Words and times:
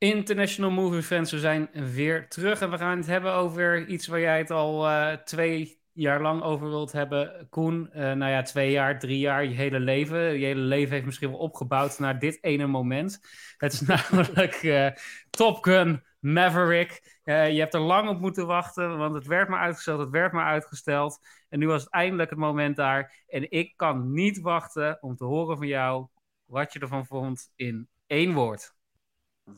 International 0.00 0.70
Movie 0.70 1.02
Friends, 1.02 1.32
we 1.32 1.38
zijn 1.38 1.68
weer 1.72 2.28
terug 2.28 2.60
en 2.60 2.70
we 2.70 2.78
gaan 2.78 2.96
het 2.96 3.06
hebben 3.06 3.32
over 3.32 3.86
iets 3.86 4.06
waar 4.06 4.20
jij 4.20 4.38
het 4.38 4.50
al 4.50 4.88
uh, 4.88 5.12
twee 5.12 5.80
jaar 5.92 6.20
lang 6.20 6.42
over 6.42 6.68
wilt 6.68 6.92
hebben. 6.92 7.46
Koen, 7.50 7.90
uh, 7.94 8.00
nou 8.00 8.30
ja, 8.30 8.42
twee 8.42 8.70
jaar, 8.70 8.98
drie 8.98 9.18
jaar, 9.18 9.44
je 9.44 9.54
hele 9.54 9.80
leven. 9.80 10.38
Je 10.38 10.44
hele 10.44 10.60
leven 10.60 10.92
heeft 10.92 11.04
misschien 11.04 11.30
wel 11.30 11.38
opgebouwd 11.38 11.98
naar 11.98 12.18
dit 12.18 12.38
ene 12.44 12.66
moment. 12.66 13.18
Het 13.56 13.72
is 13.72 13.80
namelijk 14.10 14.62
uh, 14.62 14.90
Top 15.30 15.64
Gun 15.64 16.04
Maverick. 16.18 17.20
je 17.24 17.32
hebt 17.32 17.74
er 17.74 17.80
lang 17.80 18.08
op 18.08 18.20
moeten 18.20 18.46
wachten, 18.46 18.98
want 18.98 19.14
het 19.14 19.26
werd 19.26 19.48
maar 19.48 19.60
uitgesteld, 19.60 20.00
het 20.00 20.10
werd 20.10 20.32
maar 20.32 20.46
uitgesteld. 20.46 21.18
En 21.48 21.58
nu 21.58 21.66
was 21.66 21.82
het 21.82 21.92
eindelijk 21.92 22.30
het 22.30 22.38
moment 22.38 22.76
daar. 22.76 23.24
En 23.28 23.50
ik 23.50 23.72
kan 23.76 24.12
niet 24.12 24.40
wachten 24.40 24.98
om 25.00 25.16
te 25.16 25.24
horen 25.24 25.56
van 25.56 25.66
jou 25.66 26.06
wat 26.44 26.72
je 26.72 26.78
ervan 26.78 27.06
vond 27.06 27.52
in 27.56 27.88
één 28.06 28.32
woord. 28.32 28.78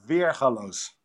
Weergaloos. 0.07 1.01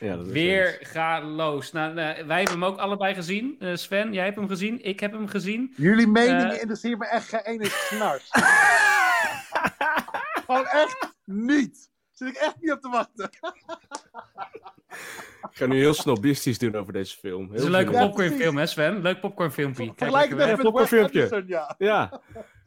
Ja, 0.00 0.22
Weergaloos. 0.22 1.72
Nou, 1.72 1.94
nou, 1.94 2.26
wij 2.26 2.36
hebben 2.36 2.54
hem 2.54 2.64
ook 2.64 2.78
allebei 2.78 3.14
gezien. 3.14 3.56
Uh, 3.58 3.76
Sven, 3.76 4.12
jij 4.12 4.24
hebt 4.24 4.36
hem 4.36 4.48
gezien. 4.48 4.84
Ik 4.84 5.00
heb 5.00 5.12
hem 5.12 5.28
gezien. 5.28 5.74
Jullie 5.76 6.06
meningen 6.06 6.52
uh, 6.52 6.60
interesseert 6.60 6.98
me 6.98 7.06
echt 7.06 7.28
geen 7.28 7.40
ene 7.40 7.68
snars. 7.68 8.28
Gewoon 10.46 10.66
echt 10.66 11.14
niet. 11.24 11.90
Zit 12.12 12.28
ik 12.28 12.34
echt 12.34 12.56
niet 12.60 12.72
op 12.72 12.80
te 12.80 12.88
wachten. 12.88 13.30
ik 15.50 15.56
ga 15.56 15.66
nu 15.66 15.76
heel 15.76 15.94
snobistisch 15.94 16.58
doen 16.58 16.74
over 16.74 16.92
deze 16.92 17.16
film. 17.16 17.42
Heel 17.42 17.50
het 17.50 17.58
is 17.58 17.64
een 17.64 17.70
leuke 17.70 17.92
popcornfilm, 17.92 18.56
hè 18.56 18.66
Sven? 18.66 19.02
Leuk 19.02 19.20
popcornfilmpje. 19.20 19.92
Vergelijk 19.96 20.28
het 20.28 20.38
met 20.38 20.62
popcornfilmpje. 20.62 21.44
Ja. 21.46 21.74
ja. 21.78 22.20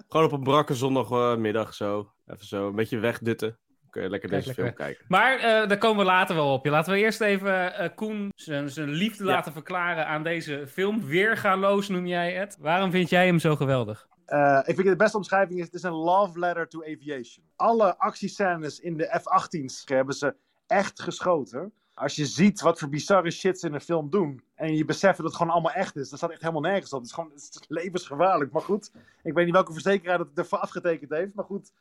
Gewoon 0.07 0.25
op 0.25 0.31
een 0.31 0.43
brakke 0.43 0.75
zondagmiddag 0.75 1.73
zo. 1.73 2.13
Even 2.27 2.45
zo 2.45 2.67
een 2.67 2.75
beetje 2.75 2.99
wegdutten 2.99 3.59
kun 3.91 4.01
je 4.01 4.09
lekker 4.09 4.29
deze 4.29 4.53
film 4.53 4.73
kijken. 4.73 5.05
Maar 5.07 5.35
uh, 5.35 5.41
daar 5.41 5.77
komen 5.77 5.97
we 5.97 6.11
later 6.11 6.35
wel 6.35 6.53
op. 6.53 6.65
Laten 6.65 6.93
we 6.93 6.99
eerst 6.99 7.21
even 7.21 7.81
uh, 7.81 7.87
Koen 7.95 8.29
zijn, 8.35 8.69
zijn 8.69 8.89
liefde 8.89 9.23
ja. 9.23 9.29
laten 9.29 9.53
verklaren 9.53 10.07
aan 10.07 10.23
deze 10.23 10.67
film. 10.67 11.05
Weergaloos 11.05 11.87
noem 11.87 12.07
jij 12.07 12.33
het. 12.33 12.57
Waarom 12.59 12.91
vind 12.91 13.09
jij 13.09 13.25
hem 13.25 13.39
zo 13.39 13.55
geweldig? 13.55 14.07
Uh, 14.27 14.59
ik 14.65 14.75
vind 14.75 14.87
de 14.87 14.95
beste 14.95 15.17
omschrijving 15.17 15.59
is: 15.59 15.65
het 15.65 15.73
is 15.73 15.83
een 15.83 15.93
love 15.93 16.39
letter 16.39 16.67
to 16.67 16.83
aviation. 16.83 17.45
Alle 17.55 17.97
actiescènes 17.97 18.79
in 18.79 18.97
de 18.97 19.19
F-18's 19.21 19.83
hebben 19.85 20.15
ze 20.15 20.35
echt 20.67 21.01
geschoten. 21.01 21.73
Als 21.93 22.15
je 22.15 22.25
ziet 22.25 22.61
wat 22.61 22.79
voor 22.79 22.89
bizarre 22.89 23.31
shit 23.31 23.59
ze 23.59 23.67
in 23.67 23.73
een 23.73 23.81
film 23.81 24.09
doen. 24.09 24.43
en 24.55 24.75
je 24.75 24.85
beseft 24.85 25.17
dat 25.17 25.25
het 25.25 25.35
gewoon 25.35 25.53
allemaal 25.53 25.71
echt 25.71 25.95
is. 25.95 26.09
dan 26.09 26.17
staat 26.17 26.31
echt 26.31 26.41
helemaal 26.41 26.61
nergens 26.61 26.93
op. 26.93 26.99
Het 26.99 27.07
is 27.07 27.13
gewoon 27.13 27.29
het 27.29 27.39
is 27.41 27.65
levensgevaarlijk. 27.67 28.51
Maar 28.51 28.61
goed, 28.61 28.91
ik 29.23 29.33
weet 29.33 29.45
niet 29.45 29.53
welke 29.53 29.73
verzekeraar 29.73 30.17
dat 30.17 30.27
het 30.27 30.37
ervoor 30.37 30.57
afgetekend 30.57 31.09
heeft. 31.11 31.33
Maar 31.33 31.45
goed, 31.45 31.71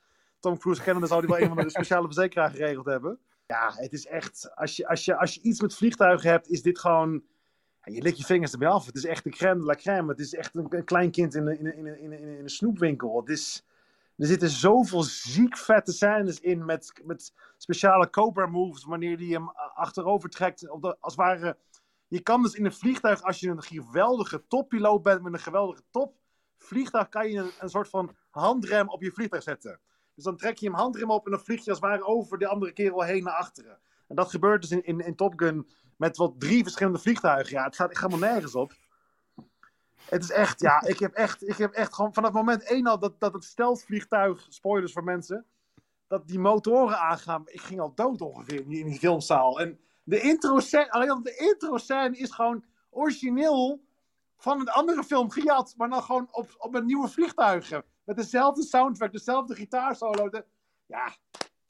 Tom 0.40 0.58
Cruise 0.58 0.82
kennen, 0.82 1.00
dan 1.00 1.08
zou 1.08 1.20
hij 1.20 1.30
wel 1.30 1.40
een 1.40 1.54
van 1.54 1.64
de 1.64 1.70
speciale 1.80 2.06
verzekeraar 2.06 2.50
geregeld 2.50 2.86
hebben. 2.86 3.18
Ja, 3.46 3.72
het 3.74 3.92
is 3.92 4.06
echt, 4.06 4.50
als 4.54 4.76
je, 4.76 4.88
als 4.88 5.04
je, 5.04 5.16
als 5.16 5.34
je 5.34 5.40
iets 5.40 5.60
met 5.60 5.74
vliegtuigen 5.74 6.30
hebt, 6.30 6.48
is 6.48 6.62
dit 6.62 6.78
gewoon, 6.78 7.22
je 7.82 8.02
lik 8.02 8.14
je 8.14 8.24
vingers 8.24 8.52
erbij 8.52 8.68
af. 8.68 8.86
Het 8.86 8.96
is 8.96 9.04
echt 9.04 9.24
de 9.24 9.30
crème 9.30 9.60
de 9.60 9.66
la 9.66 9.74
crème. 9.74 10.10
Het 10.10 10.20
is 10.20 10.34
echt 10.34 10.54
een, 10.54 10.66
een 10.68 10.84
klein 10.84 11.10
kind 11.10 11.34
in, 11.34 11.48
in, 11.48 11.76
in, 11.76 11.86
in, 11.86 12.12
in, 12.12 12.28
een 12.28 12.48
snoepwinkel. 12.48 13.20
Het 13.20 13.28
is, 13.28 13.64
er 14.16 14.26
zitten 14.26 14.48
zoveel 14.48 15.02
ziek 15.02 15.56
vette 15.56 15.92
scènes 15.92 16.40
in 16.40 16.64
met, 16.64 16.92
met 17.04 17.32
speciale 17.56 18.10
cobra 18.10 18.46
moves, 18.46 18.84
wanneer 18.84 19.16
die 19.16 19.32
hem 19.32 19.48
achterover 19.74 20.30
trekt. 20.30 20.68
als 21.00 21.14
ware, 21.14 21.56
je 22.08 22.20
kan 22.20 22.42
dus 22.42 22.54
in 22.54 22.64
een 22.64 22.72
vliegtuig, 22.72 23.22
als 23.22 23.40
je 23.40 23.48
een 23.48 23.62
geweldige 23.62 24.46
toppiloot 24.46 25.02
bent 25.02 25.22
met 25.22 25.32
een 25.32 25.38
geweldige 25.38 25.82
top, 25.90 26.14
vliegtuig 26.56 27.08
kan 27.08 27.30
je 27.30 27.38
een, 27.38 27.50
een 27.60 27.68
soort 27.68 27.88
van 27.88 28.16
handrem 28.30 28.88
op 28.88 29.02
je 29.02 29.12
vliegtuig 29.12 29.42
zetten. 29.42 29.80
Dus 30.20 30.28
dan 30.28 30.38
trek 30.38 30.58
je 30.58 30.66
hem 30.66 30.74
handrem 30.74 31.10
op 31.10 31.24
en 31.24 31.30
dan 31.30 31.40
vlieg 31.40 31.64
je 31.64 31.70
als 31.70 31.80
het 31.80 31.88
ware 31.88 32.04
over 32.04 32.38
de 32.38 32.46
andere 32.46 32.72
kerel 32.72 33.02
heen 33.02 33.22
naar 33.22 33.34
achteren. 33.34 33.78
En 34.08 34.16
dat 34.16 34.30
gebeurt 34.30 34.60
dus 34.60 34.70
in, 34.70 34.84
in, 34.84 35.00
in 35.00 35.16
Top 35.16 35.32
Gun 35.36 35.68
met 35.96 36.16
wat 36.16 36.40
drie 36.40 36.62
verschillende 36.62 36.98
vliegtuigen. 36.98 37.52
Ja, 37.52 37.64
het 37.64 37.76
gaat 37.76 37.90
echt 37.90 38.00
helemaal 38.00 38.30
nergens 38.30 38.54
op. 38.54 38.72
Het 40.04 40.22
is 40.22 40.30
echt, 40.30 40.60
ja, 40.60 40.82
ik 40.82 40.98
heb 40.98 41.14
echt, 41.14 41.48
ik 41.48 41.56
heb 41.56 41.72
echt 41.72 41.94
gewoon 41.94 42.14
vanaf 42.14 42.32
moment 42.32 42.62
één 42.62 42.86
al 42.86 42.98
dat, 42.98 43.20
dat 43.20 43.32
het 43.32 43.44
steltvliegtuig, 43.44 44.46
spoilers 44.48 44.92
voor 44.92 45.04
mensen, 45.04 45.46
dat 46.06 46.28
die 46.28 46.38
motoren 46.38 46.98
aangaan. 46.98 47.42
Ik 47.44 47.60
ging 47.60 47.80
al 47.80 47.94
dood 47.94 48.20
ongeveer 48.20 48.60
in 48.60 48.68
die, 48.68 48.98
filmzaal. 48.98 49.60
En 49.60 49.80
de 50.02 50.20
intro 50.20 50.60
scène, 50.60 50.90
alleen 50.90 51.10
al 51.10 51.22
de 51.22 51.36
intro 51.36 51.76
scène 51.76 52.16
is 52.16 52.30
gewoon 52.30 52.64
origineel 52.90 53.84
van 54.36 54.60
een 54.60 54.68
andere 54.68 55.04
film 55.04 55.30
gejat, 55.30 55.74
maar 55.76 55.88
dan 55.88 56.02
gewoon 56.02 56.28
op, 56.30 56.54
op 56.58 56.74
een 56.74 56.86
nieuwe 56.86 57.08
vliegtuigen. 57.08 57.84
Met 58.10 58.18
dezelfde 58.18 58.62
soundtrack, 58.62 59.12
dezelfde 59.12 59.54
gitaarsolo. 59.54 60.28
De, 60.28 60.44
ja, 60.86 61.16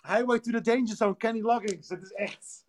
Highway 0.02 0.40
to 0.40 0.50
the 0.50 0.60
Danger 0.60 0.96
Zone, 0.96 1.16
Kenny 1.16 1.40
Loggins. 1.40 1.88
Het 1.88 2.02
is 2.02 2.12
echt... 2.12 2.66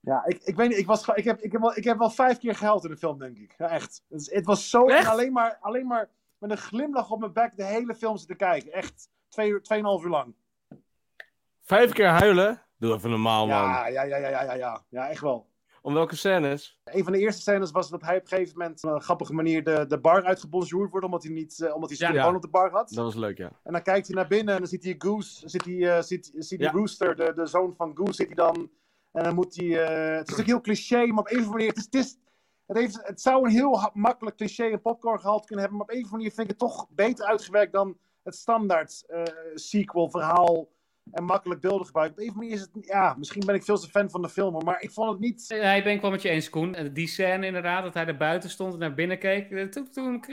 Ja, 0.00 0.24
ik, 0.24 0.42
ik 0.42 0.56
weet 0.56 0.68
niet, 0.68 0.78
ik, 0.78 0.86
was, 0.86 1.08
ik, 1.08 1.24
heb, 1.24 1.40
ik, 1.40 1.52
heb 1.52 1.60
wel, 1.60 1.76
ik 1.76 1.84
heb 1.84 1.98
wel 1.98 2.10
vijf 2.10 2.38
keer 2.38 2.54
gehuild 2.54 2.84
in 2.84 2.90
de 2.90 2.96
film, 2.96 3.18
denk 3.18 3.38
ik. 3.38 3.54
Ja, 3.58 3.68
echt. 3.68 4.02
Het, 4.08 4.46
was 4.46 4.70
zo... 4.70 4.90
Alleen 4.90 5.32
maar, 5.32 5.58
alleen 5.60 5.86
maar 5.86 6.10
met 6.38 6.50
een 6.50 6.56
glimlach 6.56 7.10
op 7.10 7.20
mijn 7.20 7.32
bek 7.32 7.56
de 7.56 7.64
hele 7.64 7.94
film 7.94 8.16
zitten 8.16 8.36
kijken. 8.36 8.72
Echt, 8.72 9.08
twee, 9.28 9.60
tweeënhalf 9.60 10.04
uur 10.04 10.10
lang. 10.10 10.34
Vijf 11.60 11.92
keer 11.92 12.08
huilen? 12.08 12.62
Doe 12.78 12.94
even 12.94 13.10
normaal, 13.10 13.46
man. 13.46 13.56
Ja, 13.56 13.86
ja, 13.86 14.02
ja, 14.02 14.16
ja, 14.16 14.28
ja, 14.28 14.54
ja, 14.54 14.82
ja, 14.88 15.08
echt 15.08 15.20
wel. 15.20 15.50
Om 15.84 15.94
welke 15.94 16.16
scènes? 16.16 16.80
Een 16.84 17.04
van 17.04 17.12
de 17.12 17.18
eerste 17.18 17.40
scènes 17.40 17.70
was 17.70 17.90
dat 17.90 18.00
hij 18.00 18.16
op 18.16 18.22
een 18.22 18.28
gegeven 18.28 18.58
moment 18.58 18.84
op 18.84 18.90
een 18.90 19.02
grappige 19.02 19.32
manier 19.32 19.64
de, 19.64 19.86
de 19.86 19.98
bar 19.98 20.24
uitgebonjourd 20.24 20.90
wordt, 20.90 21.06
omdat 21.06 21.22
hij 21.22 21.32
niet, 21.32 21.58
uh, 21.58 21.74
omdat 21.74 21.98
hij 21.98 22.12
ja, 22.12 22.34
op 22.34 22.42
de 22.42 22.48
bar 22.48 22.70
had. 22.70 22.88
Dat 22.88 23.04
was 23.04 23.14
leuk, 23.14 23.38
ja. 23.38 23.50
En 23.62 23.72
dan 23.72 23.82
kijkt 23.82 24.06
hij 24.06 24.16
naar 24.16 24.28
binnen 24.28 24.54
en 24.54 24.60
dan 24.60 24.68
ziet 24.68 24.84
hij 24.84 24.94
Goose, 24.98 25.48
ziet 25.48 25.64
hij, 25.64 25.74
uh, 25.74 26.00
ziet, 26.00 26.32
ziet 26.34 26.58
die 26.58 26.68
Rooster, 26.68 27.16
de, 27.16 27.32
de 27.34 27.46
zoon 27.46 27.74
van 27.76 27.96
Goose, 27.96 28.12
zit 28.12 28.26
hij 28.26 28.34
dan. 28.34 28.70
En 29.12 29.24
dan 29.24 29.34
moet 29.34 29.56
hij, 29.56 29.66
uh, 29.66 30.16
het 30.16 30.28
is 30.28 30.40
ook 30.40 30.46
heel 30.46 30.60
cliché, 30.60 31.06
maar 31.06 31.18
op 31.18 31.30
een 31.30 31.38
of 31.38 31.44
andere 31.44 31.50
manier, 31.50 31.68
het, 31.68 31.76
is, 31.76 31.84
het, 31.84 31.94
is, 31.94 32.18
het, 32.66 32.76
heeft, 32.76 33.06
het 33.06 33.20
zou 33.20 33.44
een 33.44 33.52
heel 33.52 33.90
makkelijk 33.92 34.36
cliché 34.36 34.64
en 34.64 34.80
popcorn 34.80 35.20
gehaald 35.20 35.46
kunnen 35.46 35.64
hebben, 35.64 35.78
maar 35.78 35.88
op 35.88 35.94
een 35.94 36.04
of 36.04 36.12
andere 36.12 36.22
manier 36.22 36.32
vind 36.32 36.50
ik 36.50 36.60
het 36.60 36.70
toch 36.70 36.86
beter 36.90 37.24
uitgewerkt 37.24 37.72
dan 37.72 37.96
het 38.22 38.34
standaard 38.34 39.04
sequel 39.54 40.10
verhaal 40.10 40.68
en 41.12 41.24
makkelijk 41.24 41.60
beelden 41.60 41.86
gebruikt. 41.86 42.12
Op 42.12 42.26
een 42.26 42.32
manier 42.34 42.52
is 42.52 42.60
het, 42.60 42.70
ja, 42.80 43.14
misschien 43.18 43.46
ben 43.46 43.54
ik 43.54 43.64
veel 43.64 43.78
te 43.78 43.88
fan 43.88 44.10
van 44.10 44.22
de 44.22 44.28
film, 44.28 44.64
maar 44.64 44.82
ik 44.82 44.90
vond 44.90 45.10
het 45.10 45.20
niet... 45.20 45.44
Hij 45.48 45.82
ben 45.82 45.92
ik 45.92 46.00
wel 46.00 46.10
met 46.10 46.22
je 46.22 46.28
eens, 46.28 46.50
Koen. 46.50 46.90
Die 46.92 47.08
scène 47.08 47.46
inderdaad, 47.46 47.82
dat 47.82 47.94
hij 47.94 48.06
er 48.06 48.16
buiten 48.16 48.50
stond 48.50 48.72
en 48.72 48.78
naar 48.78 48.94
binnen 48.94 49.18
keek, 49.18 49.50
eh, 49.50 49.64
toen, 49.64 49.90
toen 49.90 50.24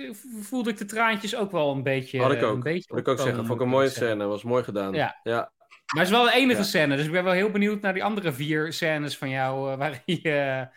voelde 0.42 0.70
ik 0.70 0.78
de 0.78 0.86
traantjes 0.86 1.36
ook 1.36 1.52
wel 1.52 1.72
een 1.72 1.84
beetje... 1.84 2.22
Had 2.22 2.32
ik 2.32 2.44
ook. 2.44 2.56
Een 2.56 2.60
beetje 2.60 2.90
Had 2.90 3.00
ik 3.00 3.08
ook 3.08 3.20
zeggen, 3.20 3.46
vond 3.46 3.60
ik 3.60 3.66
een 3.66 3.72
mooie 3.72 3.90
scène, 3.90 4.26
was 4.26 4.44
mooi 4.44 4.64
gedaan. 4.64 4.94
Ja. 4.94 5.20
ja. 5.24 5.52
Maar 5.94 6.04
het 6.04 6.12
is 6.12 6.20
wel 6.20 6.24
de 6.24 6.34
enige 6.34 6.64
scène, 6.64 6.96
dus 6.96 7.06
ik 7.06 7.12
ben 7.12 7.24
wel 7.24 7.34
heel 7.34 7.52
benieuwd 7.52 7.82
naar 7.82 7.94
die 7.94 8.04
andere 8.04 8.32
vier 8.32 8.74
scènes 8.74 9.18
van 9.18 9.30
jou, 9.30 9.72
uh, 9.72 9.78
waar 9.78 10.02
hij 10.06 10.20
uh, 10.24 10.68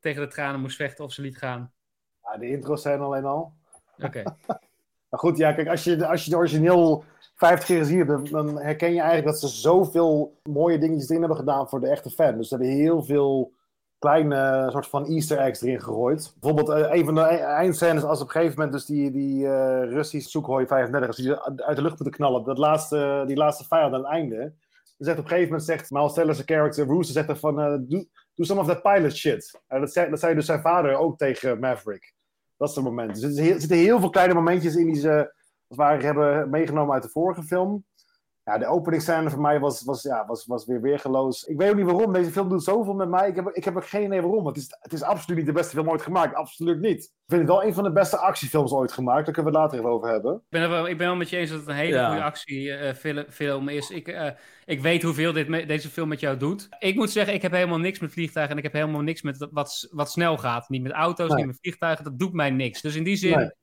tegen 0.00 0.22
de 0.22 0.28
tranen 0.28 0.60
moest 0.60 0.76
vechten 0.76 1.04
of 1.04 1.12
ze 1.12 1.22
liet 1.22 1.38
gaan. 1.38 1.72
Ja, 2.22 2.38
de 2.38 2.48
intro 2.48 2.76
scène 2.76 3.02
alleen 3.02 3.24
al. 3.24 3.52
Oké. 3.98 4.22
maar 5.08 5.20
goed, 5.20 5.36
ja, 5.36 5.52
kijk, 5.52 5.68
als 5.68 5.84
je, 5.84 6.06
als 6.06 6.24
je 6.24 6.30
de 6.30 6.36
origineel 6.36 7.04
50 7.36 7.66
keer 7.66 7.78
gezien 7.78 8.06
hebt, 8.06 8.30
dan 8.30 8.60
herken 8.60 8.92
je 8.92 9.00
eigenlijk 9.00 9.26
dat 9.26 9.40
ze 9.40 9.48
zoveel 9.48 10.38
mooie 10.42 10.78
dingetjes 10.78 11.08
erin 11.08 11.20
hebben 11.20 11.38
gedaan 11.38 11.68
voor 11.68 11.80
de 11.80 11.88
echte 11.88 12.10
fan. 12.10 12.36
Dus 12.36 12.48
ze 12.48 12.56
hebben 12.56 12.74
heel 12.74 13.02
veel 13.02 13.52
kleine 13.98 14.68
soort 14.70 14.86
van 14.86 15.06
easter 15.06 15.38
eggs 15.38 15.62
erin 15.62 15.80
gegooid. 15.80 16.34
Bijvoorbeeld 16.40 16.78
uh, 16.78 16.94
een 16.94 17.04
van 17.04 17.14
de 17.14 17.20
e-, 17.20 17.36
eindscènes 17.36 18.02
als 18.02 18.20
op 18.20 18.26
een 18.26 18.32
gegeven 18.32 18.54
moment 18.54 18.72
dus 18.72 18.84
die, 18.84 19.10
die 19.10 19.44
uh, 19.44 19.82
Russische 19.82 20.30
Sukhoi 20.30 20.66
35 20.66 21.08
als 21.08 21.16
die 21.16 21.64
uit 21.64 21.76
de 21.76 21.82
lucht 21.82 21.98
moeten 21.98 22.16
knallen. 22.16 22.44
Dat 22.44 22.58
laatste, 22.58 23.24
die 23.26 23.36
laatste 23.36 23.64
vijand 23.64 23.94
aan 23.94 24.00
het 24.00 24.10
einde. 24.10 24.36
Dan 24.36 25.06
zegt 25.06 25.18
op 25.18 25.24
een 25.24 25.30
gegeven 25.30 25.50
moment 25.50 25.68
zegt 25.68 25.90
Miles 25.90 26.12
Teller's 26.12 26.42
character 26.44 26.86
Rooster 26.86 27.14
zegt 27.14 27.28
er 27.28 27.36
van 27.36 27.60
uh, 27.60 27.98
do 28.34 28.44
some 28.44 28.60
of 28.60 28.66
that 28.66 28.82
pilot 28.82 29.16
shit. 29.16 29.60
dat, 29.68 29.92
zei, 29.92 30.10
dat 30.10 30.20
zei 30.20 30.34
dus 30.34 30.46
zijn 30.46 30.60
vader 30.60 30.96
ook 30.96 31.18
tegen 31.18 31.58
Maverick. 31.58 32.14
Dat 32.56 32.68
is 32.68 32.74
het 32.74 32.84
moment. 32.84 33.20
Dus 33.20 33.38
er 33.38 33.60
zitten 33.60 33.76
heel 33.76 34.00
veel 34.00 34.10
kleine 34.10 34.34
momentjes 34.34 34.76
in 34.76 34.86
die 34.86 35.00
ze 35.00 35.34
als 35.68 35.76
we 35.76 36.04
hebben 36.04 36.50
meegenomen 36.50 36.94
uit 36.94 37.02
de 37.02 37.08
vorige 37.08 37.42
film. 37.42 37.84
Ja, 38.44 38.58
de 38.58 38.66
openingsscène 38.66 39.30
voor 39.30 39.40
mij 39.40 39.60
was, 39.60 39.84
was, 39.84 40.02
ja, 40.02 40.26
was, 40.26 40.46
was 40.46 40.66
weer 40.66 40.80
weergeloos. 40.80 41.44
Ik 41.44 41.56
weet 41.56 41.70
ook 41.70 41.76
niet 41.76 41.84
waarom. 41.84 42.12
Deze 42.12 42.30
film 42.30 42.48
doet 42.48 42.64
zoveel 42.64 42.94
met 42.94 43.08
mij. 43.08 43.28
Ik 43.28 43.36
heb, 43.36 43.48
ik 43.48 43.64
heb 43.64 43.76
er 43.76 43.82
geen 43.82 44.04
idee 44.04 44.20
waarom. 44.20 44.46
Het 44.46 44.56
is, 44.56 44.66
het 44.80 44.92
is 44.92 45.02
absoluut 45.02 45.38
niet 45.38 45.46
de 45.46 45.52
beste 45.52 45.76
film 45.76 45.88
ooit 45.88 46.02
gemaakt. 46.02 46.34
Absoluut 46.34 46.80
niet. 46.80 47.04
Ik 47.04 47.24
vind 47.26 47.40
het 47.40 47.50
wel 47.50 47.64
een 47.64 47.74
van 47.74 47.84
de 47.84 47.92
beste 47.92 48.16
actiefilms 48.16 48.72
ooit 48.72 48.92
gemaakt. 48.92 49.24
Daar 49.24 49.34
kunnen 49.34 49.52
we 49.52 49.58
het 49.58 49.66
later 49.66 49.78
even 49.78 49.96
over 49.96 50.08
hebben. 50.08 50.34
Ik 50.34 50.40
ben, 50.48 50.70
wel, 50.70 50.88
ik 50.88 50.98
ben 50.98 51.06
wel 51.06 51.16
met 51.16 51.28
je 51.28 51.36
eens 51.36 51.50
dat 51.50 51.58
het 51.58 51.68
een 51.68 51.74
hele 51.74 52.06
goede 52.06 52.22
actiefilm 52.22 53.68
uh, 53.68 53.74
is. 53.74 53.90
Ik, 53.90 54.08
uh, 54.08 54.30
ik 54.64 54.80
weet 54.80 55.02
hoeveel 55.02 55.32
dit 55.32 55.68
deze 55.68 55.88
film 55.88 56.08
met 56.08 56.20
jou 56.20 56.36
doet. 56.36 56.68
Ik 56.78 56.94
moet 56.94 57.10
zeggen, 57.10 57.34
ik 57.34 57.42
heb 57.42 57.52
helemaal 57.52 57.78
niks 57.78 57.98
met 57.98 58.12
vliegtuigen. 58.12 58.52
En 58.52 58.64
ik 58.64 58.72
heb 58.72 58.80
helemaal 58.80 59.02
niks 59.02 59.22
met 59.22 59.48
wat, 59.50 59.88
wat 59.90 60.10
snel 60.10 60.38
gaat. 60.38 60.68
Niet 60.68 60.82
met 60.82 60.92
auto's, 60.92 61.34
niet 61.34 61.46
met 61.46 61.58
vliegtuigen. 61.60 62.04
Dat 62.04 62.18
doet 62.18 62.32
mij 62.32 62.50
niks. 62.50 62.80
Dus 62.80 62.94
in 62.94 63.04
die 63.04 63.16
zin 63.16 63.54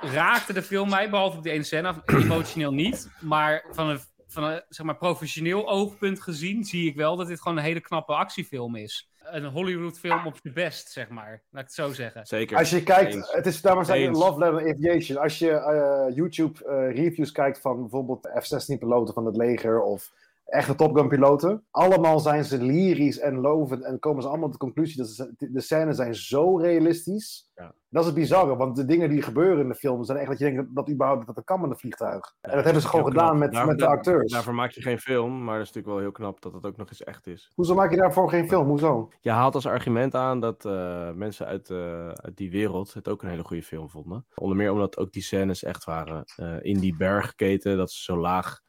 raakte 0.00 0.52
de 0.52 0.62
film 0.62 0.88
mij, 0.88 1.10
behalve 1.10 1.36
op 1.36 1.42
die 1.42 1.52
ene 1.52 1.62
scène, 1.62 2.02
emotioneel 2.06 2.72
niet. 2.72 3.10
Maar 3.20 3.64
van 3.70 3.88
een, 3.88 4.00
van 4.26 4.44
een 4.44 4.62
zeg 4.68 4.86
maar, 4.86 4.96
professioneel 4.96 5.68
oogpunt 5.68 6.20
gezien 6.20 6.64
zie 6.64 6.88
ik 6.88 6.96
wel 6.96 7.16
dat 7.16 7.26
dit 7.26 7.40
gewoon 7.40 7.56
een 7.56 7.64
hele 7.64 7.80
knappe 7.80 8.12
actiefilm 8.12 8.76
is. 8.76 9.10
Een 9.22 9.44
Hollywood-film 9.44 10.26
op 10.26 10.38
je 10.42 10.52
best, 10.52 10.90
zeg 10.90 11.08
maar. 11.08 11.42
Laat 11.50 11.62
ik 11.62 11.68
het 11.68 11.72
zo 11.72 11.92
zeggen. 11.92 12.26
Zeker. 12.26 12.56
Als 12.56 12.70
je 12.70 12.82
kijkt, 12.82 13.32
het 13.32 13.46
is 13.46 13.60
daarom 13.60 13.84
zijn 13.84 14.10
Love 14.10 14.38
Letter 14.38 14.70
Aviation. 14.70 15.18
Als 15.18 15.38
je 15.38 15.50
uh, 15.50 16.16
YouTube 16.16 16.64
uh, 16.64 16.96
reviews 16.96 17.32
kijkt 17.32 17.60
van 17.60 17.80
bijvoorbeeld 17.80 18.30
F-16-piloten 18.40 19.14
van 19.14 19.26
het 19.26 19.36
leger 19.36 19.82
of 19.82 20.12
echte 20.48 20.74
Top 20.74 20.96
Gun 20.96 21.08
piloten. 21.08 21.64
Allemaal 21.70 22.20
zijn 22.20 22.44
ze 22.44 22.62
lyrisch 22.62 23.18
en 23.18 23.40
lovend 23.40 23.84
en 23.84 23.98
komen 23.98 24.22
ze 24.22 24.28
allemaal 24.28 24.48
tot 24.48 24.60
de 24.60 24.64
conclusie 24.64 24.96
dat 24.96 25.08
ze, 25.08 25.34
de 25.38 25.60
scènes 25.60 25.96
zijn 25.96 26.14
zo 26.14 26.56
realistisch. 26.56 27.50
Ja. 27.54 27.74
Dat 27.90 28.00
is 28.02 28.06
het 28.08 28.18
bizarre, 28.18 28.56
want 28.56 28.76
de 28.76 28.84
dingen 28.84 29.08
die 29.10 29.22
gebeuren 29.22 29.62
in 29.62 29.68
de 29.68 29.74
film 29.74 30.04
zijn 30.04 30.18
echt 30.18 30.28
dat 30.28 30.38
je 30.38 30.44
denkt 30.44 30.58
dat, 30.60 30.74
dat 30.74 30.90
überhaupt 30.94 31.26
dat 31.26 31.36
er 31.36 31.44
kan 31.44 31.60
met 31.60 31.70
een 31.70 31.76
vliegtuig. 31.78 32.34
en 32.40 32.54
dat 32.54 32.64
hebben 32.64 32.82
ze 32.82 32.88
gewoon 32.88 33.04
gedaan 33.06 33.26
knap. 33.28 33.38
met, 33.38 33.52
Daar- 33.52 33.66
met 33.66 33.78
de 33.78 33.86
acteurs. 33.86 34.32
Daarvoor 34.32 34.54
maak 34.54 34.70
je 34.70 34.82
geen 34.82 34.98
film, 34.98 35.44
maar 35.44 35.58
dat 35.58 35.66
is 35.66 35.72
natuurlijk 35.72 35.86
wel 35.94 35.98
heel 35.98 36.12
knap 36.12 36.40
dat 36.40 36.52
het 36.52 36.64
ook 36.66 36.76
nog 36.76 36.88
eens 36.88 37.04
echt 37.04 37.26
is. 37.26 37.50
Hoezo 37.54 37.74
maak 37.74 37.90
je 37.90 37.96
daarvoor 37.96 38.28
geen 38.30 38.48
film? 38.48 38.66
Hoezo? 38.68 39.08
Je 39.20 39.30
haalt 39.30 39.54
als 39.54 39.66
argument 39.66 40.14
aan 40.14 40.40
dat 40.40 40.64
eh, 40.64 41.12
mensen 41.12 41.46
uit, 41.46 41.70
eh, 41.70 42.08
uit 42.08 42.36
die 42.36 42.50
wereld 42.50 42.94
het 42.94 43.08
ook 43.08 43.22
een 43.22 43.28
hele 43.28 43.44
goede 43.44 43.62
film 43.62 43.90
vonden. 43.90 44.26
Onder 44.34 44.56
meer 44.56 44.72
omdat 44.72 44.96
ook 44.98 45.12
die 45.12 45.22
scènes 45.22 45.62
echt 45.62 45.84
waren. 45.84 46.24
eh, 46.36 46.56
in 46.60 46.78
die 46.80 46.96
bergketen, 46.96 47.76
dat 47.76 47.90
ze 47.90 48.02
zo 48.02 48.18
laag 48.18 48.60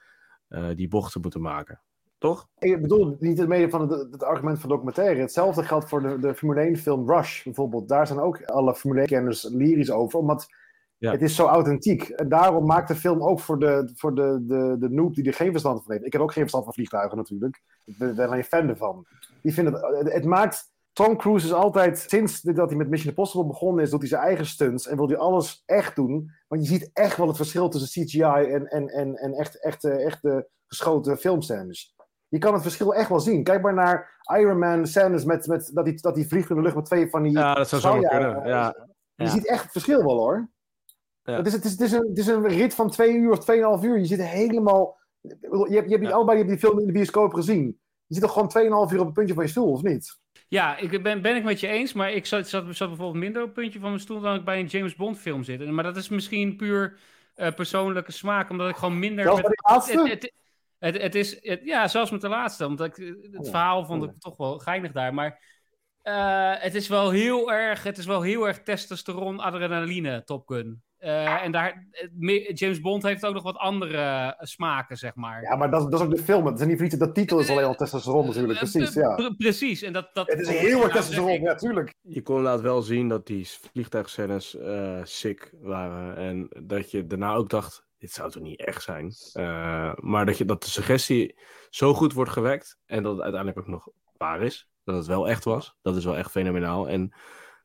die 0.75 0.87
bochten 0.87 1.21
moeten 1.21 1.41
maken. 1.41 1.81
Toch? 2.19 2.47
Ik 2.59 2.81
bedoel 2.81 3.15
niet 3.19 3.37
het 3.37 3.47
mede 3.47 3.69
van 3.69 3.81
het, 3.81 4.11
het 4.11 4.23
argument 4.23 4.59
van 4.59 4.69
documentaire. 4.69 5.19
Hetzelfde 5.19 5.63
geldt 5.63 5.89
voor 5.89 6.01
de, 6.01 6.19
de 6.19 6.35
Formule 6.35 6.61
1 6.61 6.77
film 6.77 7.11
Rush 7.11 7.43
bijvoorbeeld. 7.43 7.87
Daar 7.87 8.07
zijn 8.07 8.19
ook 8.19 8.43
alle 8.43 8.75
Formule 8.75 9.05
1-kenners 9.07 9.43
lyrisch 9.43 9.91
over, 9.91 10.19
omdat 10.19 10.47
Ja. 10.97 11.11
het 11.11 11.21
is 11.21 11.35
zo 11.35 11.45
authentiek. 11.45 12.09
En 12.09 12.29
daarom 12.29 12.65
maakt 12.65 12.87
de 12.87 12.95
film 12.95 13.23
ook 13.23 13.39
voor 13.39 13.59
de, 13.59 13.91
voor 13.95 14.15
de, 14.15 14.43
de, 14.47 14.75
de 14.79 14.89
noob 14.89 15.15
die 15.15 15.23
er 15.25 15.33
geen 15.33 15.51
verstand 15.51 15.83
van 15.83 15.91
heeft. 15.91 16.05
Ik 16.05 16.13
heb 16.13 16.21
ook 16.21 16.31
geen 16.31 16.41
verstand 16.41 16.63
van 16.63 16.73
vliegtuigen 16.73 17.17
natuurlijk. 17.17 17.61
Ik 17.85 17.97
ben 17.97 18.15
ben 18.15 18.27
alleen 18.27 18.43
fan 18.43 18.69
ervan. 18.69 19.05
Die 19.41 19.53
vinden 19.53 19.73
het, 19.73 20.13
het, 20.13 20.25
maakt... 20.25 20.71
Tom 20.93 21.17
Cruise 21.17 21.45
is 21.45 21.53
altijd, 21.53 21.99
sinds 21.99 22.41
dat 22.41 22.69
hij 22.69 22.77
met 22.77 22.89
Mission 22.89 23.09
Impossible 23.09 23.47
begonnen 23.47 23.83
is, 23.83 23.89
doet 23.89 23.99
hij 23.99 24.09
zijn 24.09 24.21
eigen 24.21 24.45
stunts 24.45 24.87
en 24.87 24.97
wil 24.97 25.07
hij 25.07 25.17
alles 25.17 25.63
echt 25.65 25.95
doen. 25.95 26.31
Want 26.47 26.61
je 26.61 26.67
ziet 26.67 26.89
echt 26.93 27.17
wel 27.17 27.27
het 27.27 27.35
verschil 27.35 27.69
tussen 27.69 28.03
CGI 28.05 28.21
en, 28.21 28.65
en, 28.67 28.87
en, 28.87 29.15
en 29.15 29.33
echt, 29.33 29.63
echte, 29.63 29.91
echte 29.91 30.47
geschoten 30.67 31.17
filmscènes. 31.17 31.95
Je 32.29 32.37
kan 32.37 32.53
het 32.53 32.61
verschil 32.61 32.93
echt 32.95 33.09
wel 33.09 33.19
zien. 33.19 33.43
Kijk 33.43 33.61
maar 33.61 33.73
naar 33.73 34.21
Iron 34.37 34.59
Man 34.59 34.87
scènes 34.87 35.23
met, 35.25 35.47
met 35.47 35.71
dat, 35.73 35.85
hij, 35.85 35.95
dat 36.01 36.15
hij 36.15 36.25
vliegt 36.25 36.49
in 36.49 36.55
de 36.55 36.61
lucht 36.61 36.75
met 36.75 36.85
twee 36.85 37.09
van 37.09 37.23
die... 37.23 37.31
Ja, 37.31 37.53
dat 37.53 37.69
zou 37.69 37.81
straaljaren. 37.81 38.33
kunnen. 38.33 38.49
Ja. 38.49 38.75
Je 39.15 39.23
Ja. 39.23 39.29
ziet 39.29 39.47
echt 39.47 39.63
het 39.63 39.71
verschil 39.71 40.03
wel 40.03 40.17
hoor. 40.17 40.49
Ja. 41.23 41.33
Het, 41.35 41.47
is, 41.47 41.53
het, 41.53 41.65
is, 41.65 41.71
het, 41.71 41.81
is 41.81 41.91
een, 41.91 42.07
het 42.09 42.17
is 42.17 42.27
een 42.27 42.47
rit 42.47 42.73
van 42.73 42.89
twee 42.89 43.13
uur 43.13 43.31
of 43.31 43.39
tweeënhalf 43.39 43.83
uur. 43.83 43.97
Je 43.97 44.05
zit 44.05 44.21
helemaal... 44.21 44.97
Je 45.21 45.29
hebt, 45.39 45.69
je 45.69 45.75
hebt 45.75 45.87
die, 45.87 45.99
Ja. 46.07 46.09
allebei 46.11 46.37
je 46.37 46.43
hebt 46.43 46.59
die 46.59 46.69
film 46.69 46.79
in 46.79 46.85
de 46.85 46.91
bioscoop 46.91 47.33
gezien. 47.33 47.79
Je 48.05 48.13
zit 48.15 48.23
toch 48.23 48.33
gewoon 48.33 48.47
tweeënhalf 48.47 48.91
uur 48.91 48.99
op 48.99 49.05
het 49.05 49.13
puntje 49.15 49.33
van 49.33 49.43
je 49.43 49.49
stoel, 49.49 49.71
of 49.71 49.81
niet? 49.81 50.17
Ja, 50.47 50.77
ik 50.77 51.03
ben, 51.03 51.21
ben 51.21 51.35
ik 51.35 51.43
met 51.43 51.59
je 51.59 51.67
eens, 51.67 51.93
maar 51.93 52.11
ik 52.11 52.25
zat, 52.25 52.47
zat, 52.47 52.63
zat 52.75 52.87
bijvoorbeeld 52.87 53.23
minder 53.23 53.41
op 53.41 53.47
het 53.47 53.57
puntje 53.57 53.79
van 53.79 53.89
mijn 53.89 54.01
stoel 54.01 54.19
dan 54.19 54.35
ik 54.35 54.45
bij 54.45 54.59
een 54.59 54.65
James 54.65 54.95
Bond 54.95 55.17
film 55.17 55.43
zit. 55.43 55.71
Maar 55.71 55.83
dat 55.83 55.95
is 55.97 56.09
misschien 56.09 56.55
puur 56.57 56.99
eh, 57.35 57.53
persoonlijke 57.53 58.11
smaak, 58.11 58.49
omdat 58.49 58.69
ik 58.69 58.75
gewoon 58.75 58.99
minder... 58.99 59.23
Zelfs 59.23 59.41
bij 59.41 59.49
met- 59.49 59.57
die 59.65 59.73
laatste? 59.73 59.99
het, 60.13 60.21
het, 60.23 60.33
het, 60.79 61.01
het 61.01 61.15
is, 61.15 61.37
het- 61.41 61.61
ja, 61.63 61.87
zelfs 61.87 62.11
met 62.11 62.21
de 62.21 62.27
laatste, 62.29 62.65
omdat 62.65 62.87
ik, 62.87 62.95
het 63.31 63.37
Oh, 63.45 63.49
verhaal 63.49 63.85
vond 63.85 64.03
oh. 64.03 64.09
ik 64.09 64.19
toch 64.19 64.37
wel 64.37 64.57
geinig 64.59 64.91
daar, 64.91 65.13
maar 65.13 65.57
eh, 66.01 66.53
het 66.57 66.75
is 66.75 66.87
wel 66.87 67.09
heel 67.09 67.51
erg, 67.51 67.83
het 67.83 67.97
is 67.97 68.05
wel 68.05 68.21
heel 68.21 68.47
erg 68.47 68.61
testosteron, 68.63 69.39
adrenaline, 69.39 70.23
Top 70.23 70.47
Gun. 70.47 70.81
Eh, 70.97 71.43
en 71.43 71.51
daar, 71.51 71.87
James 72.53 72.81
Bond 72.81 73.03
heeft 73.03 73.25
ook 73.25 73.33
nog 73.33 73.43
wat 73.43 73.57
andere 73.57 73.97
eh, 73.97 74.31
smaken, 74.39 74.97
zeg 74.97 75.15
maar. 75.15 75.41
Ja, 75.41 75.55
maar 75.55 75.71
dat, 75.71 75.91
dat 75.91 75.99
is 75.99 76.05
ook 76.05 76.15
de 76.15 76.23
film. 76.23 76.45
Het 76.45 76.59
is 76.59 76.65
niet 76.65 76.77
voor 76.77 76.85
iets, 76.85 76.95
dat 76.97 77.15
titel 77.15 77.39
is 77.39 77.49
alleen 77.49 77.65
al 77.65 77.75
testosteron 77.75 78.25
natuurlijk. 78.25 78.59
Eh, 78.61 78.69
Precies, 78.71 78.91
pre- 78.93 79.01
ja. 79.01 79.15
pre- 79.15 79.35
precies, 79.35 79.81
en 79.81 79.93
dat... 79.93 80.09
dat 80.13 80.27
Het 80.27 80.39
is 80.39 80.47
heel 80.47 80.83
erg 80.83 80.91
testosteron, 80.91 81.27
zeg 81.29 81.37
ik- 81.37 81.43
ja, 81.43 81.55
tuurlijk. 81.55 81.93
Je 82.01 82.21
kon 82.21 82.35
inderdaad 82.37 82.61
wel 82.61 82.81
zien 82.81 83.07
dat 83.07 83.25
die 83.27 83.47
vliegtuigscènes 83.47 84.57
eh 84.57 84.99
sick 85.03 85.53
waren. 85.61 86.15
En 86.17 86.47
dat 86.63 86.91
je 86.91 87.07
daarna 87.07 87.33
ook 87.33 87.49
dacht, 87.49 87.87
dit 87.99 88.11
zou 88.11 88.31
toch 88.31 88.43
niet 88.43 88.59
echt 88.59 88.83
zijn. 88.83 89.13
Eh, 89.33 89.93
maar 89.95 90.25
dat, 90.25 90.37
je, 90.37 90.45
dat 90.45 90.63
de 90.63 90.69
suggestie 90.69 91.39
zo 91.69 91.93
goed 91.93 92.13
wordt 92.13 92.31
gewekt. 92.31 92.77
En 92.85 93.03
dat 93.03 93.13
het 93.13 93.21
uiteindelijk 93.21 93.61
ook 93.61 93.73
nog 93.73 93.87
waar 94.17 94.41
is. 94.41 94.69
Dat 94.83 94.95
het 94.95 95.05
wel 95.05 95.27
echt 95.29 95.43
was. 95.43 95.75
Dat 95.81 95.95
is 95.95 96.05
wel 96.05 96.17
echt 96.17 96.31
fenomenaal. 96.31 96.89
En 96.89 97.13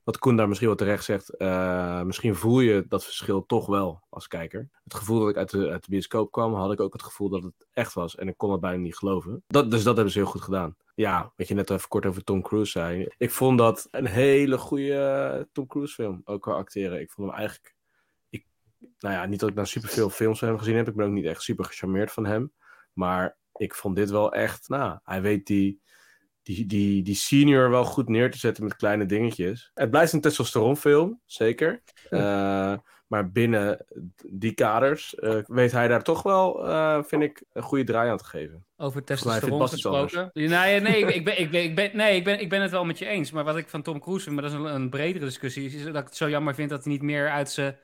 wat 0.05 0.19
Koen 0.19 0.37
daar 0.37 0.47
misschien 0.47 0.69
wel 0.69 0.77
terecht 0.77 1.05
zegt. 1.05 1.37
eh, 1.37 2.03
misschien 2.03 2.35
voel 2.35 2.61
je 2.61 2.85
dat 2.89 3.05
verschil 3.05 3.47
toch 3.47 3.67
wel 3.67 4.03
als 4.09 4.29
kijker. 4.29 4.69
Het 4.85 4.95
gevoel 4.95 5.21
dat 5.21 5.29
ik 5.29 5.37
uit 5.37 5.51
de, 5.51 5.71
uit 5.71 5.85
de 5.85 5.91
bioscoop 5.91 6.31
kwam, 6.31 6.55
had 6.55 6.73
ik 6.73 6.81
ook 6.81 6.93
het 6.93 7.03
gevoel 7.03 7.29
dat 7.29 7.43
het 7.43 7.67
echt 7.73 7.93
was. 7.93 8.17
En 8.17 8.29
ik 8.29 8.37
kon 8.37 8.53
het 8.53 8.61
bijna 8.61 8.79
niet 8.83 8.97
geloven. 8.97 9.43
Dat, 9.47 9.71
dus 9.71 9.83
dat 9.83 9.95
hebben 9.95 10.13
ze 10.13 10.19
heel 10.19 10.29
goed 10.29 10.41
gedaan. 10.41 10.77
Ja, 10.95 11.33
wat 11.37 11.49
je 11.49 11.55
net 11.55 11.71
even 11.71 11.89
kort 11.89 12.07
over 12.07 12.25
Tom 12.25 12.43
Cruise 12.43 12.71
zei. 12.71 13.09
Ik 13.17 13.31
vond 13.31 13.59
dat 13.59 13.89
een 13.91 14.07
hele 14.07 14.59
goede 14.59 14.95
eh, 14.95 15.45
Tom 15.53 15.67
Cruise 15.67 15.95
film. 15.95 16.21
Ook 16.25 16.43
qua 16.43 16.53
acteren. 16.53 17.01
Ik 17.01 17.11
vond 17.11 17.29
hem 17.29 17.37
eigenlijk... 17.39 17.75
Nou 18.99 19.15
ja, 19.15 19.27
niet 19.27 19.41
dat 19.41 19.49
ik 19.49 19.55
nou 19.55 19.67
superveel 19.67 20.11
films 20.11 20.39
van 20.39 20.49
hem 20.49 20.59
gezien 20.59 20.77
heb. 20.77 20.89
Ik 20.89 20.95
ben 20.95 21.07
ook 21.07 21.13
niet 21.13 21.25
echt 21.25 21.43
super 21.43 21.65
gecharmeerd 21.65 22.13
van 22.13 22.27
hem. 22.27 22.53
Maar 22.93 23.37
ik 23.53 23.75
vond 23.75 23.97
dit 23.97 24.11
wel 24.11 24.33
echt... 24.33 24.69
Nou, 24.69 24.99
hij 25.03 25.23
weet 25.23 25.47
die, 25.47 25.81
die, 26.43 26.67
die, 26.67 27.03
die 27.03 27.15
senior 27.15 27.71
wel 27.71 27.85
goed 27.85 28.09
neer 28.09 28.31
te 28.31 28.39
zetten 28.39 28.65
met 28.65 28.77
kleine 28.77 29.07
dingetjes. 29.07 29.71
Het 29.75 29.91
blijft 29.91 30.13
een 30.13 30.21
testosteronfilm, 30.21 31.21
zeker. 31.25 31.83
Eh, 32.11 32.75
maar 33.07 33.31
binnen 33.31 33.85
die 34.27 34.53
kaders 34.53 35.15
eh, 35.15 35.39
weet 35.47 35.73
hij 35.73 35.89
daar 35.89 36.03
toch 36.03 36.23
wel, 36.23 36.67
eh, 36.67 37.03
vind 37.03 37.23
ik, 37.23 37.43
een 37.53 37.63
goede 37.63 37.85
draai 37.85 38.11
aan 38.11 38.17
te 38.17 38.25
geven. 38.25 38.67
Over 38.77 39.05
testosteron 39.05 39.69
gesproken. 39.69 40.31
Nee, 40.33 40.49
nee, 40.49 40.81
nee, 40.81 41.15
ik 41.15 41.25
ben, 41.25 41.39
ik, 41.39 41.51
ben, 41.51 41.63
ik, 41.63 41.75
ben, 41.75 41.97
nee 41.97 42.17
ik, 42.17 42.25
ben, 42.25 42.41
ik 42.41 42.49
ben 42.49 42.63
het 42.63 42.71
wel 42.71 42.85
met 42.85 42.99
je 42.99 43.07
eens. 43.07 43.31
Maar 43.31 43.45
wat 43.45 43.57
ik 43.57 43.69
van 43.69 43.83
Tom 43.83 44.01
Cruise 44.01 44.23
vind, 44.23 44.35
maar 44.35 44.45
dat 44.45 44.53
is 44.53 44.59
een, 44.59 44.75
een 44.75 44.91
bredere 44.91 45.25
discussie, 45.25 45.65
is 45.65 45.85
dat 45.85 45.97
ik 45.97 46.05
het 46.05 46.17
zo 46.17 46.29
jammer 46.29 46.55
vind 46.55 46.71
dat 46.71 46.85
hij 46.85 46.93
niet 46.93 47.03
meer 47.03 47.31
uit 47.31 47.51
zijn 47.51 47.77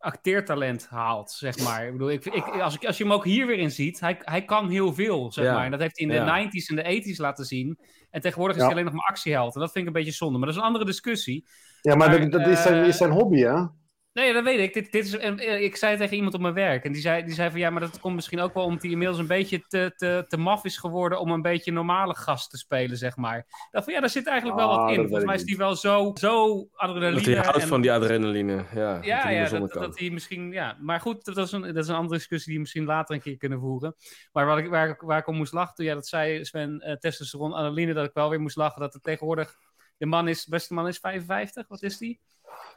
acteertalent 0.00 0.86
haalt, 0.88 1.30
zeg 1.30 1.58
maar. 1.58 1.86
Ik 1.86 1.92
bedoel, 1.92 2.10
ik, 2.10 2.24
ik, 2.24 2.44
als, 2.46 2.74
ik, 2.74 2.84
als 2.86 2.98
je 2.98 3.04
hem 3.04 3.12
ook 3.12 3.24
hier 3.24 3.46
weer 3.46 3.58
in 3.58 3.70
ziet, 3.70 4.00
hij, 4.00 4.18
hij 4.24 4.44
kan 4.44 4.68
heel 4.68 4.94
veel, 4.94 5.32
zeg 5.32 5.44
Ja. 5.44 5.54
maar. 5.54 5.64
En 5.64 5.70
dat 5.70 5.80
heeft 5.80 5.98
hij 5.98 6.06
in 6.08 6.12
de 6.12 6.18
Ja. 6.20 6.44
90s 6.48 6.66
en 6.66 6.76
de 6.76 7.02
80s 7.14 7.16
laten 7.16 7.44
zien. 7.44 7.78
En 8.10 8.20
tegenwoordig 8.20 8.56
is 8.56 8.62
Ja. 8.62 8.68
hij 8.68 8.76
alleen 8.78 8.90
nog 8.92 9.00
maar 9.00 9.10
actieheld. 9.10 9.54
En 9.54 9.60
dat 9.60 9.72
vind 9.72 9.86
ik 9.86 9.94
een 9.94 9.98
beetje 10.02 10.16
zonde. 10.16 10.38
Maar 10.38 10.46
dat 10.46 10.56
is 10.56 10.60
een 10.60 10.66
andere 10.66 10.84
discussie. 10.84 11.46
Ja, 11.80 11.94
maar, 11.94 12.08
Maar, 12.08 12.20
dat, 12.20 12.32
dat 12.32 12.46
is, 12.46 12.62
zijn, 12.62 12.82
eh, 12.82 12.88
is 12.88 12.96
zijn 12.96 13.10
hobby, 13.10 13.40
hè? 13.40 13.64
Nee, 14.12 14.32
dat 14.32 14.44
weet 14.44 14.58
ik. 14.58 14.74
Dit, 14.74 14.92
dit 14.92 15.04
is, 15.04 15.16
en, 15.16 15.38
eh, 15.38 15.62
ik 15.62 15.76
zei 15.76 15.90
het 15.90 16.00
tegen 16.00 16.16
iemand 16.16 16.34
op 16.34 16.40
mijn 16.40 16.54
werk. 16.54 16.84
En 16.84 16.92
die 16.92 17.00
zei, 17.00 17.24
die 17.24 17.34
zei 17.34 17.50
van 17.50 17.60
ja, 17.60 17.70
maar 17.70 17.80
dat 17.80 18.00
komt 18.00 18.14
misschien 18.14 18.40
ook 18.40 18.54
wel 18.54 18.64
omdat 18.64 18.82
hij 18.82 18.90
inmiddels 18.90 19.18
een 19.18 19.26
beetje 19.26 19.64
te, 19.68 19.92
te, 19.96 20.24
te 20.28 20.36
maf 20.36 20.64
is 20.64 20.76
geworden 20.76 21.20
om 21.20 21.30
een 21.30 21.42
beetje 21.42 21.72
normale 21.72 22.14
gast 22.14 22.50
te 22.50 22.56
spelen, 22.58 22.96
zeg 22.96 23.16
maar. 23.16 23.38
Ik 23.38 23.68
dacht 23.70 23.84
van 23.84 23.94
ja, 23.94 24.00
daar 24.00 24.08
zit 24.10 24.26
eigenlijk 24.26 24.58
wel 24.58 24.70
Ah, 24.70 24.76
wat 24.80 24.90
in. 24.90 24.96
dat 24.96 25.04
Volgens 25.06 25.24
mij 25.26 25.34
is 25.34 25.42
hij 25.44 25.56
wel 25.56 25.76
zo, 25.76 26.10
zo 26.14 26.66
adrenaline. 26.74 27.14
Dat 27.14 27.24
hij 27.24 27.36
houdt 27.44 27.62
en- 27.62 27.68
van 27.68 27.80
die 27.80 27.92
adrenaline. 27.92 28.64
Ja, 28.74 28.94
dat 28.94 29.04
ja, 29.04 29.18
hij 29.22 29.34
ja 29.34 29.48
dat, 29.48 29.72
dat 29.72 29.98
hij 29.98 30.10
misschien. 30.10 30.52
Ja. 30.52 30.76
Maar 30.80 31.00
goed, 31.00 31.24
dat 31.24 31.36
is, 31.36 31.52
een, 31.52 31.62
dat 31.62 31.76
is 31.84 31.88
een 31.88 31.94
andere 31.96 32.16
discussie 32.18 32.46
die 32.46 32.54
we 32.54 32.60
misschien 32.60 32.84
later 32.84 33.14
een 33.14 33.20
keer 33.22 33.36
kunnen 33.36 33.58
voeren. 33.60 33.94
Maar 34.32 34.46
wat 34.46 34.58
ik, 34.58 34.68
waar, 34.68 34.88
ik- 34.88 35.00
waar 35.00 35.18
ik 35.18 35.26
om 35.26 35.36
moest 35.36 35.52
lachen, 35.52 35.74
toen 35.74 35.84
jij 35.84 35.94
dat 35.94 36.06
zei, 36.08 36.44
Sven, 36.44 36.80
eh 36.80 36.96
testosteron, 36.96 37.52
adrenaline, 37.52 37.92
dat 37.92 38.04
ik 38.04 38.14
wel 38.14 38.30
weer 38.30 38.40
moest 38.40 38.56
lachen 38.56 38.80
dat 38.80 38.92
het 38.92 39.02
tegenwoordig. 39.02 39.54
De 39.96 40.06
man 40.06 40.28
is, 40.28 40.44
de 40.44 40.50
beste 40.50 40.74
man 40.74 40.88
is 40.88 40.98
55, 40.98 41.68
wat 41.68 41.82
is 41.82 41.98
die? 41.98 42.20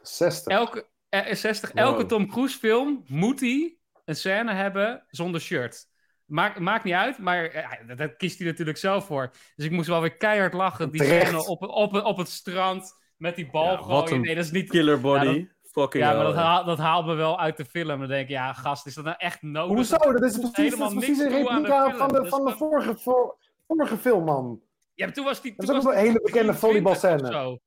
60. 0.02 0.52
Elke, 0.52 0.86
60, 1.30 1.68
Wow. 1.72 1.78
elke 1.78 2.06
Tom 2.06 2.26
Cruise 2.28 2.58
film 2.58 3.04
moet 3.06 3.40
hij 3.40 3.76
een 4.04 4.16
scène 4.16 4.52
hebben 4.52 5.04
zonder 5.08 5.40
shirt. 5.40 5.86
Maakt, 6.24 6.58
maakt 6.58 6.84
niet 6.84 6.94
uit, 6.94 7.18
maar 7.18 7.44
eh, 7.44 7.70
dat, 7.86 7.98
dat 7.98 8.16
kiest 8.16 8.38
hij 8.38 8.46
natuurlijk 8.46 8.78
zelf 8.78 9.06
voor. 9.06 9.30
Dus 9.56 9.64
ik 9.64 9.70
moest 9.70 9.88
wel 9.88 10.00
weer 10.00 10.16
keihard 10.16 10.52
lachen. 10.54 10.90
Die 10.90 11.00
Terecht. 11.00 11.26
scène 11.26 11.46
op, 11.46 11.62
op, 11.62 11.94
op 12.04 12.16
het 12.16 12.28
strand 12.28 12.92
met 13.16 13.36
die 13.36 13.50
bal 13.50 13.64
Ja, 13.70 13.76
gooien. 13.76 14.20
Nee, 14.20 14.34
dat 14.34 14.44
is 14.44 14.50
niet... 14.50 14.70
Killer 14.70 15.00
body. 15.00 15.26
Ja, 15.26 15.46
Fucking 15.70 16.04
Ja, 16.04 16.12
maar 16.12 16.24
dat, 16.24 16.34
haal- 16.34 16.64
dat 16.64 16.78
haalt 16.78 17.06
me 17.06 17.14
wel 17.14 17.40
uit 17.40 17.56
de 17.56 17.64
film. 17.64 17.98
Dan 17.98 18.08
denk 18.08 18.22
ik, 18.22 18.28
ja, 18.28 18.52
gast, 18.52 18.86
is 18.86 18.94
dat 18.94 19.04
nou 19.04 19.16
echt 19.18 19.42
nodig? 19.42 19.76
Hoezo? 19.76 19.96
Dat 20.12 20.22
is 20.22 20.38
precies, 20.38 20.76
dat 20.76 20.88
is 20.90 20.96
precies 20.98 21.18
een 21.18 21.28
de 21.28 21.34
replica 21.36 21.84
film. 21.84 21.96
van 21.98 22.08
de, 22.08 22.28
van 22.28 22.44
de 22.44 22.52
vorige, 22.56 22.96
vorige 23.66 23.96
film, 23.96 24.24
man. 24.24 24.60
Ja, 24.94 25.04
maar 25.04 25.14
toen 25.14 25.24
was 25.24 25.40
die... 25.40 25.54
Dat 25.56 25.68
is 25.68 25.74
ook 25.76 25.82
was 25.82 25.94
een 25.94 26.00
hele 26.00 26.20
bekende 26.22 26.54
23 26.54 26.58
volleybalscène. 26.58 27.60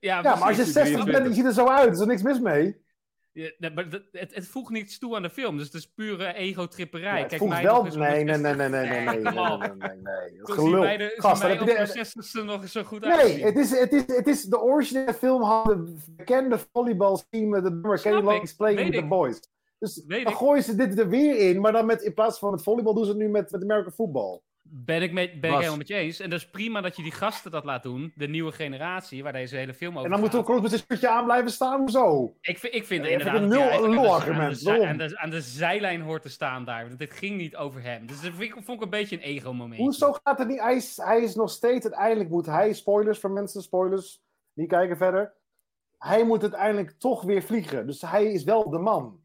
Ja, 0.00 0.22
maar 0.22 0.32
als 0.32 0.40
je 0.48 0.54
precies. 0.54 0.72
60 0.72 1.04
bent 1.04 1.16
en 1.16 1.28
je 1.28 1.34
ziet 1.34 1.44
er 1.44 1.52
zo 1.52 1.66
uit, 1.68 1.92
is 1.94 2.00
er 2.00 2.06
niks 2.06 2.22
mis 2.22 2.40
mee. 2.40 2.86
Ja, 3.32 3.50
nee, 3.58 3.70
maar 3.70 3.86
het, 4.12 4.34
het 4.34 4.46
voegt 4.46 4.70
niets 4.70 4.98
toe 4.98 5.16
aan 5.16 5.22
de 5.22 5.30
film. 5.30 5.56
Dus 5.56 5.66
het 5.66 5.74
is 5.74 5.86
pure 5.86 6.32
ego-tripperij. 6.34 7.14
Ja, 7.14 7.18
het 7.18 7.26
Kijk, 7.28 7.40
voegt 7.40 7.52
mij 7.52 7.62
wel... 7.62 7.82
Nee, 7.82 8.24
nee, 8.24 8.24
nee, 8.24 8.38
60 8.38 8.56
nee, 8.56 8.68
nee, 8.68 8.68
nee, 8.68 8.90
nee, 8.90 9.06
nee, 9.06 9.32
nee, 9.32 9.68
nee, 9.78 9.96
nee. 10.02 10.40
Is 10.42 10.54
gelul. 10.54 10.80
wij 10.80 10.96
de- 10.96 11.14
Gast, 11.16 11.42
heb 11.42 11.60
op 11.60 11.68
je 11.68 11.74
de 11.74 11.92
de- 11.92 12.06
60ste 12.06 12.44
nog 12.44 12.62
eens 12.62 12.72
zo 12.72 12.82
goed 12.82 13.00
Nee, 13.00 13.10
uitzien. 13.12 13.44
het 13.44 13.56
is, 13.56 13.70
het, 13.78 13.92
is, 13.92 14.02
het 14.06 14.26
is 14.26 14.42
de 14.42 14.60
originele 14.60 15.14
film 15.14 15.42
had 15.42 15.64
de 15.66 15.96
bekende 16.16 16.58
volleybalteam 16.72 17.48
met 17.48 17.62
de 17.64 17.70
nummer 17.70 18.00
Kenny 18.00 18.20
Loggins 18.22 18.54
playing 18.54 18.90
with 18.90 19.00
the 19.00 19.06
boys. 19.06 19.40
Dus 19.78 19.94
dan 19.94 20.32
gooien 20.32 20.62
ze 20.62 20.74
dit 20.74 20.98
er 20.98 21.08
weer 21.08 21.36
in, 21.38 21.60
maar 21.60 21.72
dan 21.72 21.86
met, 21.86 22.02
in 22.02 22.14
plaats 22.14 22.38
van 22.38 22.50
met 22.50 22.62
volleybal 22.62 22.94
doen 22.94 23.04
ze 23.04 23.10
het 23.10 23.18
nu 23.18 23.28
met, 23.28 23.50
met 23.50 23.62
American 23.62 23.92
football. 23.92 24.40
Ben 24.70 25.02
ik, 25.02 25.12
met, 25.12 25.40
ben 25.40 25.50
ik 25.50 25.56
helemaal 25.56 25.76
met 25.76 25.88
je 25.88 25.94
eens. 25.94 26.20
En 26.20 26.30
dat 26.30 26.38
is 26.38 26.50
prima 26.50 26.80
dat 26.80 26.96
je 26.96 27.02
die 27.02 27.12
gasten 27.12 27.50
dat 27.50 27.64
laat 27.64 27.82
doen. 27.82 28.12
De 28.14 28.28
nieuwe 28.28 28.52
generatie, 28.52 29.22
waar 29.22 29.32
deze 29.32 29.56
hele 29.56 29.74
film 29.74 29.92
over 29.92 30.04
En 30.04 30.10
dan 30.10 30.20
moet 30.20 30.28
gaat. 30.28 30.36
Tom 30.36 30.44
Cruise 30.44 30.62
met 30.62 30.70
zijn 30.72 30.84
shirtje 30.86 31.08
aan 31.08 31.24
blijven 31.24 31.50
staan, 31.50 31.80
hoezo? 31.80 32.34
Ik 32.40 32.58
vind, 32.58 32.74
ik 32.74 32.84
vind 32.84 33.04
Ja, 33.04 33.10
inderdaad 33.10 33.38
vind 33.38 33.52
een 33.52 33.58
nul- 33.58 33.70
aan 33.70 33.70
de- 33.70 33.76
een 33.76 33.84
aan 33.84 33.90
de, 33.90 34.00
lul-argument. 34.00 34.58
zij- 34.58 34.78
Waarom? 34.78 35.00
aan, 35.00 35.08
de, 35.08 35.18
aan 35.18 35.30
de 35.30 35.40
zijlijn 35.40 36.00
hoort 36.00 36.22
te 36.22 36.28
staan 36.28 36.64
daar. 36.64 36.86
Want 36.86 36.98
dit 36.98 37.12
ging 37.12 37.36
niet 37.36 37.56
over 37.56 37.82
hem. 37.82 38.06
Dus 38.06 38.20
dat 38.20 38.30
vind 38.34 38.42
ik, 38.56 38.64
vond 38.64 38.78
ik 38.78 38.80
een 38.84 38.90
beetje 38.90 39.16
een 39.16 39.22
ego-moment. 39.22 39.80
Hoezo 39.80 40.16
gaat 40.24 40.38
het 40.38 40.48
niet? 40.48 40.60
Hij 40.60 40.76
is, 40.76 40.96
hij 40.96 41.20
is 41.22 41.34
nog 41.34 41.50
steeds, 41.50 41.84
uiteindelijk 41.84 42.30
moet 42.30 42.46
hij, 42.46 42.72
spoilers 42.72 43.18
voor 43.18 43.30
mensen, 43.30 43.62
spoilers, 43.62 44.22
niet 44.52 44.68
kijken 44.68 44.96
verder. 44.96 45.32
Hij 45.98 46.24
moet 46.24 46.42
uiteindelijk 46.42 46.90
toch 46.98 47.22
weer 47.22 47.42
vliegen. 47.42 47.86
Dus 47.86 48.00
hij 48.02 48.24
is 48.32 48.44
wel 48.44 48.70
de 48.70 48.78
man. 48.78 49.20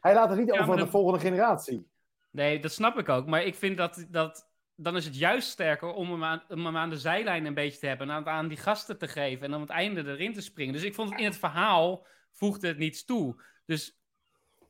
Hij 0.00 0.14
laat 0.14 0.28
het 0.30 0.38
niet 0.38 0.54
Ja, 0.54 0.60
over 0.60 0.72
aan 0.72 0.84
de 0.84 0.90
volgende 0.90 1.20
generatie. 1.20 1.86
Nee, 2.30 2.60
dat 2.60 2.72
snap 2.72 2.98
ik 2.98 3.08
ook. 3.08 3.26
Maar 3.26 3.42
ik 3.44 3.54
vind 3.54 3.76
dat, 3.76 4.06
dat 4.10 4.45
dan 4.76 4.96
is 4.96 5.04
het 5.04 5.18
juist 5.18 5.48
sterker 5.48 5.88
om 5.92 6.10
hem, 6.10 6.24
aan, 6.24 6.42
om 6.48 6.64
hem 6.66 6.76
aan 6.76 6.90
de 6.90 6.98
zijlijn 6.98 7.44
een 7.46 7.54
beetje 7.54 7.78
te 7.78 7.86
hebben. 7.86 8.08
En 8.10 8.14
aan, 8.14 8.26
aan 8.28 8.48
die 8.48 8.56
gasten 8.56 8.98
te 8.98 9.08
geven. 9.08 9.46
En 9.46 9.54
aan 9.54 9.60
het 9.60 9.70
einde 9.70 10.04
erin 10.10 10.32
te 10.32 10.40
springen. 10.40 10.72
Dus 10.72 10.82
ik 10.82 10.94
vond 10.94 11.10
het 11.10 11.18
in 11.18 11.24
het 11.24 11.36
verhaal 11.38 12.06
voegde 12.32 12.66
het 12.68 12.78
niets 12.78 13.04
toe. 13.04 13.42
Dus 13.66 14.00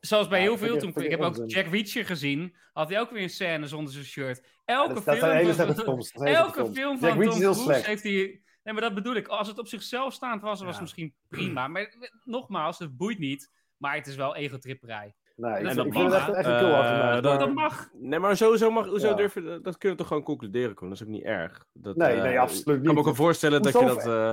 zoals 0.00 0.28
bij 0.28 0.38
Ja, 0.38 0.44
heel 0.44 0.58
veel. 0.58 0.74
ik- 0.74 0.80
Toen, 0.80 0.88
ik 0.88 0.96
ik 0.96 1.10
heb 1.10 1.20
ook. 1.20 1.42
Jack 1.50 1.66
Reacher 1.66 2.04
gezien. 2.06 2.56
Had 2.72 2.88
hij 2.88 3.00
ook 3.00 3.10
weer 3.10 3.22
een 3.22 3.30
scène 3.30 3.66
zonder 3.66 3.92
zijn 3.92 4.04
shirt. 4.04 4.46
Elke 4.64 4.94
dat, 4.94 5.02
film. 5.02 5.18
van- 5.18 5.28
dat 5.56 6.26
Elke 6.26 6.72
film 6.72 6.98
van 6.98 7.08
Jack 7.08 7.30
Tom 7.30 7.52
Cruise 7.64 7.86
heeft 7.86 8.02
hij... 8.02 8.40
Nee, 8.62 8.74
maar 8.74 8.82
dat 8.82 8.94
bedoel 8.94 9.14
ik. 9.14 9.28
Als 9.28 9.48
het 9.48 9.58
op 9.58 9.66
zichzelf 9.68 10.12
staand 10.12 10.42
was, 10.42 10.50
was 10.50 10.60
Ja. 10.60 10.70
het 10.70 10.80
misschien 10.80 11.14
prima. 11.28 11.68
Maar 11.68 11.94
nogmaals, 12.24 12.78
het 12.78 12.96
boeit 12.96 13.18
niet. 13.18 13.52
Maar 13.76 13.94
het 13.94 14.06
is 14.06 14.16
wel 14.16 14.36
egotripperij. 14.36 15.14
Nee, 15.36 15.50
ik, 15.52 15.58
En 15.58 15.64
vind- 15.64 15.76
dat 15.76 15.86
ik 15.86 15.92
vind 15.92 16.04
het 16.04 16.14
echt, 16.20 16.30
echt 16.32 16.46
een 16.46 16.52
Eh, 16.52 16.58
kill 16.58 16.72
argument. 16.72 17.22
dat- 17.22 17.38
Dat 17.40 17.54
mag. 17.54 17.88
Nee, 17.92 18.18
maar 18.18 18.36
sowieso 18.36 18.70
mag, 18.70 18.86
hoezo 18.86 19.08
Ja. 19.08 19.14
durf 19.14 19.34
je, 19.34 19.42
dat- 19.42 19.64
dat 19.64 19.78
kun 19.78 19.90
je 19.90 19.96
toch 19.96 20.06
gewoon 20.06 20.22
concluderen, 20.22 20.74
Koen? 20.74 20.88
Dat 20.88 20.96
is 21.00 21.02
ook 21.06 21.12
niet 21.12 21.24
erg. 21.24 21.66
Dat, 21.72 21.96
Nee, 21.96 22.16
eh, 22.16 22.22
nee, 22.22 22.40
absoluut 22.40 22.66
Ik 22.66 22.72
kan 22.72 22.82
me 22.82 22.88
niet. 22.88 22.98
ook 22.98 23.04
wel 23.04 23.14
voorstellen 23.14 23.62
dat 23.62 23.72
je 23.72 23.84
dat... 23.86 24.06
eh, 24.06 24.32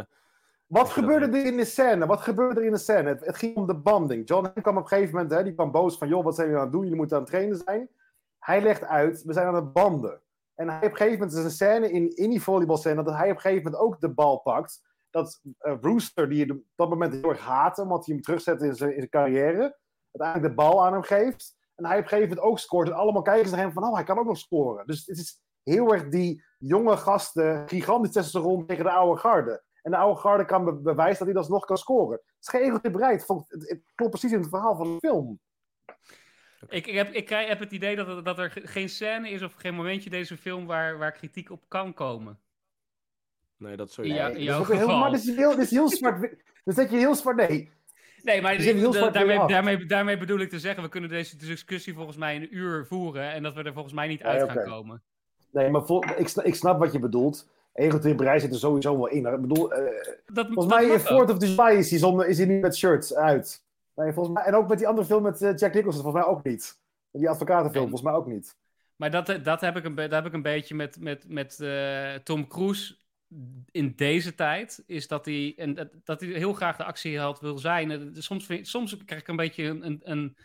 Wat 0.68 0.90
gebeurde 0.90 1.38
er 1.38 1.46
in 1.46 1.58
de 1.58 1.66
scène? 1.66 2.06
Wat 2.06 2.22
gebeurde 2.22 2.60
er 2.60 2.66
in 2.66 2.72
de 2.72 2.78
scène? 2.78 3.10
Het, 3.10 3.26
het 3.26 3.38
ging 3.38 3.56
om 3.56 3.68
de 3.68 3.76
banding. 3.76 4.28
John 4.28 4.44
Hamm 4.46 4.62
kwam 4.62 4.78
op 4.78 4.82
een 4.84 4.88
gegeven 4.88 5.14
moment, 5.14 5.32
hè, 5.32 5.44
die 5.44 5.54
kwam 5.54 5.72
boos 5.72 5.98
van, 5.98 6.08
joh, 6.08 6.24
wat 6.24 6.36
zijn 6.36 6.48
jullie 6.48 6.62
aan 6.62 6.68
het 6.68 6.76
doen? 6.76 6.84
Jullie 6.84 6.98
moeten 6.98 7.18
aan 7.18 7.24
het 7.24 7.32
trainen 7.32 7.58
zijn. 7.58 7.90
Hij 8.40 8.62
legt 8.62 8.84
uit, 8.84 9.24
we 9.24 9.34
zijn 9.34 9.48
aan 9.48 9.56
het 9.56 9.74
banden. 9.74 10.22
En 10.56 10.68
hij 10.68 10.78
op 10.78 10.84
een 10.84 10.90
gegeven 10.90 11.14
moment, 11.14 11.32
er 11.34 11.38
is 11.40 11.46
een 11.46 11.52
scène 11.52 11.92
in, 11.92 12.16
in 12.16 12.30
die 12.30 12.42
volleybalscène, 12.42 13.04
dat 13.04 13.14
hij 13.16 13.30
op 13.30 13.36
een 13.36 13.42
gegeven 13.42 13.64
moment 13.64 13.82
ook 13.82 14.00
de 14.00 14.10
bal 14.10 14.38
pakt. 14.38 14.82
Dat 15.10 15.42
eh 15.60 15.74
Rooster, 15.82 16.30
die 16.30 16.46
je 16.46 16.52
op 16.54 16.60
dat 16.76 16.90
moment 16.90 17.14
heel 17.14 17.30
erg 17.30 17.40
haatte, 17.46 17.82
omdat 17.82 18.06
hij 18.06 18.14
hem 18.16 18.24
terugzet 18.24 18.62
in 18.62 18.76
zijn, 18.76 18.90
in 18.92 18.98
zijn 18.98 19.10
carrière, 19.10 19.78
uiteindelijk 20.14 20.50
de 20.50 20.62
bal 20.64 20.86
aan 20.86 20.94
hem 20.94 21.02
geeft. 21.04 21.56
En 21.76 21.86
hij 21.86 21.98
op 21.98 22.04
een 22.04 22.10
gegeven 22.10 22.30
moment 22.30 22.48
ook 22.48 22.60
scoort. 22.60 22.88
En 22.88 22.94
allemaal 22.94 23.22
kijken 23.22 23.50
ze 23.50 23.56
naar 23.56 23.64
hem 23.64 23.74
van, 23.74 23.84
oh, 23.84 23.94
hij 23.96 24.04
kan 24.04 24.18
ook 24.20 24.26
nog 24.26 24.38
scoren. 24.38 24.86
Dus 24.88 25.06
het 25.06 25.18
is 25.18 25.42
heel 25.64 25.94
erg 25.94 26.08
die 26.10 26.44
jonge 26.58 26.98
gasten, 26.98 27.68
gigantisch 27.70 28.12
testosteron 28.12 28.66
tegen 28.66 28.84
de 28.84 28.92
oude 28.92 29.20
garde. 29.20 29.64
En 29.82 29.92
de 29.92 29.98
oude 29.98 30.20
garde 30.20 30.46
kan 30.46 30.66
be- 30.66 30.74
bewijzen 30.82 31.18
dat 31.26 31.34
hij 31.34 31.44
dat 31.44 31.52
nog 31.52 31.66
kan 31.66 31.78
scoren. 31.78 32.12
Het 32.26 32.36
is 32.40 32.48
geen. 32.48 32.80
Het, 33.02 33.26
vond- 33.26 33.46
het, 33.52 33.70
het 33.70 33.82
klopt 33.96 34.12
precies 34.12 34.32
in 34.32 34.40
het 34.40 34.50
verhaal 34.50 34.76
van 34.76 34.86
de 34.94 34.98
film. 35.08 35.40
Ik, 36.70 36.88
ik, 36.88 36.96
heb, 36.96 37.10
ik 37.10 37.26
krijg- 37.26 37.48
heb 37.48 37.60
het 37.60 37.72
idee 37.72 37.96
dat 37.96 38.08
er, 38.08 38.24
dat 38.24 38.40
er 38.40 38.52
ge- 38.52 38.68
geen 38.68 38.90
scène 38.90 39.30
is 39.30 39.42
of 39.42 39.54
geen 39.54 39.76
momentje 39.76 40.10
in 40.10 40.12
deze 40.18 40.38
film 40.38 40.66
waar, 40.66 40.98
waar 40.98 41.12
kritiek 41.12 41.50
op 41.52 41.64
kan 41.68 41.94
komen. 41.94 42.40
nee, 43.58 43.76
dat 43.78 43.88
Ja, 43.88 43.94
sowieso. 43.94 44.28
dat 44.34 44.42
jouw 44.44 44.60
ook 44.60 44.68
heel, 44.68 44.78
geval. 44.78 45.00
maar 45.00 45.12
dit 45.12 45.20
is 45.28 45.36
heel, 45.36 45.50
dit 45.50 45.60
is 45.60 45.72
heel 45.72 45.90
zwart. 45.90 46.44
Dan 46.64 46.74
zet 46.74 46.90
je 46.92 46.98
heel 46.98 47.16
zwart. 47.16 47.38
Nee. 47.38 47.72
Nee, 48.24 48.42
maar 48.42 48.58
daarmee, 49.12 49.48
daarmee, 49.48 49.86
daarmee 49.86 50.18
bedoel 50.18 50.40
ik 50.40 50.50
te 50.50 50.60
zeggen, 50.60 50.84
we 50.84 50.90
kunnen 50.90 51.10
deze 51.10 51.38
discussie 51.38 51.94
volgens 51.94 52.18
mij 52.18 52.36
een 52.36 52.56
uur 52.56 52.86
voeren 52.86 53.32
en 53.32 53.44
dat 53.44 53.54
we 53.54 53.64
er 53.64 53.74
volgens 53.74 53.94
mij 53.94 54.08
niet 54.08 54.24
uit 54.24 54.52
gaan 54.52 54.64
komen. 54.64 55.02
nee, 55.52 55.70
maar 55.70 55.82
ik, 56.18 56.28
sna- 56.28 56.44
ik 56.44 56.56
snap 56.56 56.80
wat 56.80 56.92
je 56.92 57.00
bedoelt. 57.00 57.48
Egotripperij 57.74 58.40
zit 58.40 58.52
er 58.54 58.60
sowieso 58.60 58.96
wel 58.98 59.08
in. 59.08 59.26
Ik 59.26 59.42
bedoel, 59.42 59.74
eh, 59.74 59.84
Dat, 60.26 60.46
volgens 60.46 60.68
dat 60.68 60.80
mij 60.80 60.90
in. 60.90 61.00
Fort 61.00 61.32
of 61.32 61.38
the 61.38 61.48
July 61.54 61.78
is 61.78 61.90
hij, 61.90 62.00
zonder, 62.00 62.28
is 62.28 62.38
hij 62.38 62.48
niet 62.48 62.62
met 62.62 62.78
shirts 62.78 63.16
uit. 63.16 63.64
Nee, 63.96 64.14
volgens 64.14 64.36
mij, 64.36 64.44
en 64.44 64.56
ook 64.56 64.68
met 64.68 64.78
die 64.78 64.88
andere 64.88 65.08
film 65.08 65.24
met 65.24 65.42
eh, 65.42 65.56
Jack 65.56 65.74
Nicholson, 65.74 66.02
volgens 66.04 66.24
mij 66.26 66.34
ook 66.34 66.44
niet. 66.44 66.80
Die 67.12 67.30
advocatenfilm, 67.30 67.74
Nee. 67.90 67.92
volgens 67.92 68.02
mij 68.02 68.14
ook 68.14 68.28
niet. 68.28 68.56
Maar 68.96 69.12
dat, 69.12 69.40
dat, 69.44 69.62
heb 69.62 69.76
ik 69.78 69.84
een, 69.86 69.96
dat 69.96 70.12
heb 70.12 70.26
ik 70.26 70.34
een 70.34 70.42
beetje 70.42 70.76
met, 70.76 71.00
met, 71.00 71.26
met 71.28 71.60
eh, 71.60 72.14
Tom 72.24 72.48
Cruise 72.48 72.96
in 73.72 73.94
deze 73.96 74.36
tijd. 74.36 74.84
Is 74.86 75.08
dat 75.08 75.26
hij, 75.26 75.54
en 75.58 75.92
dat, 76.04 76.20
hij 76.20 76.30
heel 76.30 76.54
graag 76.54 76.78
de 76.78 76.84
actieheld 76.84 77.40
wil 77.40 77.58
zijn. 77.58 78.16
Soms, 78.18 78.46
vind, 78.46 78.68
soms 78.68 78.98
krijg 79.06 79.22
ik 79.22 79.28
een 79.28 79.36
beetje 79.36 79.64
een, 79.64 79.86
een, 79.86 80.02
een 80.04 80.38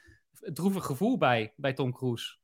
droevig 0.55 0.85
gevoel 0.85 1.19
bij, 1.19 1.53
bij 1.57 1.73
Tom 1.73 1.93
Cruise. 1.93 2.37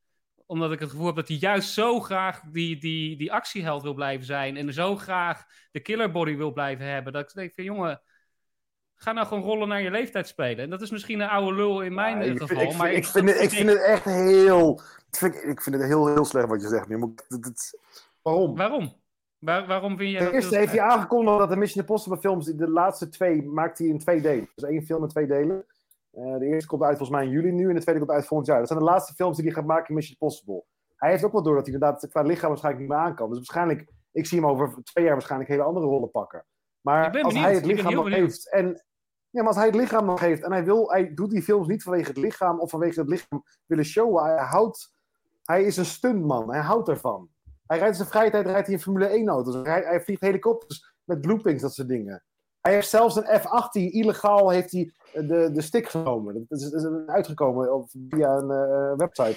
Omdat 0.47 0.73
ik 0.73 0.79
het 0.81 0.91
gevoel 0.91 1.07
heb 1.07 1.17
dat 1.17 1.29
hij 1.29 1.37
juist 1.37 1.73
zo 1.73 2.01
graag 2.01 2.41
die, 2.41 2.81
die, 2.81 3.17
die 3.17 3.33
actieheld 3.33 3.83
wil 3.83 3.95
blijven 3.95 4.27
zijn. 4.27 4.57
En 4.57 4.73
zo 4.73 4.97
graag 4.97 5.45
de 5.71 5.81
killerbody 5.81 6.37
wil 6.37 6.53
blijven 6.53 6.87
hebben. 6.87 7.13
Dat 7.13 7.29
ik 7.29 7.35
denk 7.35 7.55
van 7.55 7.65
jongen, 7.65 8.01
ga 8.95 9.13
nou 9.13 9.27
gewoon 9.27 9.43
rollen 9.43 9.69
naar 9.69 9.83
je 9.83 9.91
leeftijd 9.91 10.29
spelen. 10.29 10.65
En 10.65 10.71
dat 10.71 10.83
is 10.83 10.91
misschien 10.91 11.21
een 11.21 11.29
oude 11.29 11.55
lul 11.57 11.81
in 11.83 11.95
mijn 11.95 12.17
Ja, 12.17 12.23
ik, 12.23 12.31
geval. 12.39 12.47
vind, 12.47 12.61
ik, 12.73 12.77
maar 12.77 12.89
vind, 12.91 13.05
ik, 13.05 13.11
vind 13.11 13.29
het, 13.29 13.41
ik 13.41 13.51
vind 13.51 13.69
het 13.69 13.83
echt 13.83 14.05
heel... 14.05 14.81
Ik 15.11 15.17
vind, 15.21 15.35
ik 15.35 15.61
vind 15.63 15.77
het 15.77 15.85
heel, 15.85 16.07
heel 16.15 16.25
slecht 16.25 16.49
wat 16.49 16.63
je 16.63 16.69
zegt 16.69 16.89
nu. 16.89 17.01
het- 17.01 17.45
het- 17.45 17.79
Waarom? 18.23 18.57
Waarom? 18.57 19.03
Waar, 19.45 19.67
waarom 19.67 19.97
vind 19.97 20.11
jij 20.11 20.19
Ten 20.19 20.27
dat 20.27 20.35
eerste 20.35 20.51
heel 20.51 20.59
heeft 20.59 20.73
hij 20.73 20.83
aangekondigd 20.91 21.39
dat 21.39 21.49
de 21.49 21.57
Mission 21.57 21.81
Impossible 21.81 22.19
films, 22.19 22.47
de 22.47 22.69
laatste 22.69 23.09
twee, 23.09 23.43
maakt 23.43 23.79
hij 23.79 23.87
in 23.87 23.99
twee 23.99 24.21
delen. 24.21 24.49
Dus 24.55 24.65
één 24.65 24.83
film 24.83 25.03
in 25.03 25.09
twee 25.09 25.27
delen. 25.27 25.67
Eh, 26.11 26.39
de 26.39 26.47
eerste 26.47 26.69
komt 26.69 26.83
uit 26.83 26.97
volgens 26.97 27.19
mij 27.19 27.27
in 27.27 27.33
juli 27.33 27.51
nu 27.51 27.69
en 27.69 27.75
de 27.75 27.81
tweede 27.81 28.01
komt 28.01 28.13
uit 28.13 28.27
volgend 28.27 28.49
jaar. 28.49 28.59
Dat 28.59 28.69
zijn 28.69 28.79
de 28.79 28.85
laatste 28.85 29.15
films 29.15 29.37
die 29.37 29.45
hij 29.45 29.55
gaat 29.55 29.67
maken 29.67 29.89
in 29.89 29.95
Mission 29.95 30.17
Impossible. 30.21 30.65
Hij 30.97 31.11
heeft 31.11 31.25
ook 31.25 31.33
wel 31.33 31.43
door 31.43 31.55
dat 31.55 31.65
hij 31.65 31.75
inderdaad 31.75 32.09
qua 32.09 32.23
lichaam 32.23 32.49
waarschijnlijk 32.49 32.85
niet 32.85 32.95
meer 32.95 33.05
aan 33.07 33.15
kan. 33.15 33.29
Dus 33.29 33.37
waarschijnlijk, 33.37 33.93
ik 34.13 34.27
zie 34.27 34.41
hem 34.41 34.49
over 34.49 34.83
twee 34.83 35.05
jaar 35.05 35.15
waarschijnlijk 35.15 35.51
hele 35.51 35.63
andere 35.63 35.87
rollen 35.87 36.11
pakken. 36.11 36.45
Maar 36.81 37.05
als 37.05 37.13
benieuwd, 37.13 37.33
hij 37.35 37.55
het 37.55 37.67
lichaam 37.67 37.95
nog 37.95 38.09
heeft 38.09 38.51
en 38.51 38.85
ja, 39.31 39.41
maar 39.41 39.47
als 39.47 39.57
hij 39.57 39.67
het 39.67 39.75
lichaam 39.75 40.07
nog 40.07 40.21
heeft 40.21 40.43
en 40.43 40.53
hij 40.53 40.65
wil, 40.65 40.91
hij 40.91 41.15
doet 41.15 41.31
die 41.31 41.43
films 41.43 41.67
niet 41.67 41.83
vanwege 41.83 42.09
het 42.09 42.17
lichaam 42.17 42.61
of 42.61 42.71
vanwege 42.71 43.01
het 43.01 43.09
lichaam 43.09 43.45
willen 43.67 43.85
showen. 43.85 44.25
Hij 44.25 44.45
houdt, 44.45 44.93
hij 45.45 45.65
is 45.65 45.77
een 45.77 45.85
stuntman. 45.85 46.51
Hij 46.51 46.61
houdt 46.61 46.89
ervan. 46.89 47.29
Hij 47.67 47.79
rijdt 47.79 47.93
in 47.93 47.97
zijn 48.01 48.09
vrije 48.09 48.31
tijd 48.31 48.47
rijdt 48.47 48.67
hij 48.67 48.77
in 48.77 48.83
Formule 48.83 49.07
1 49.07 49.29
auto's. 49.29 49.55
Hij, 49.55 49.83
hij 49.83 50.01
vliegt 50.01 50.21
helikopters 50.21 50.93
met 51.05 51.25
loopings, 51.25 51.63
dat 51.63 51.75
soort 51.75 51.89
dingen. 51.89 52.23
Hij 52.61 52.73
heeft 52.73 52.89
zelfs 52.89 53.17
een 53.17 53.41
F-18 53.41 53.71
illegaal 53.93 54.51
heeft 54.51 54.73
hij 54.73 54.93
de, 55.13 55.51
de 55.53 55.61
stick 55.63 55.89
genomen. 55.89 56.47
Dat 56.49 56.61
is, 56.61 56.71
is 56.71 56.87
uitgekomen 57.07 57.75
op- 57.75 57.89
via 58.09 58.29
een 58.37 58.51
eh, 58.51 58.97
website. 58.97 59.37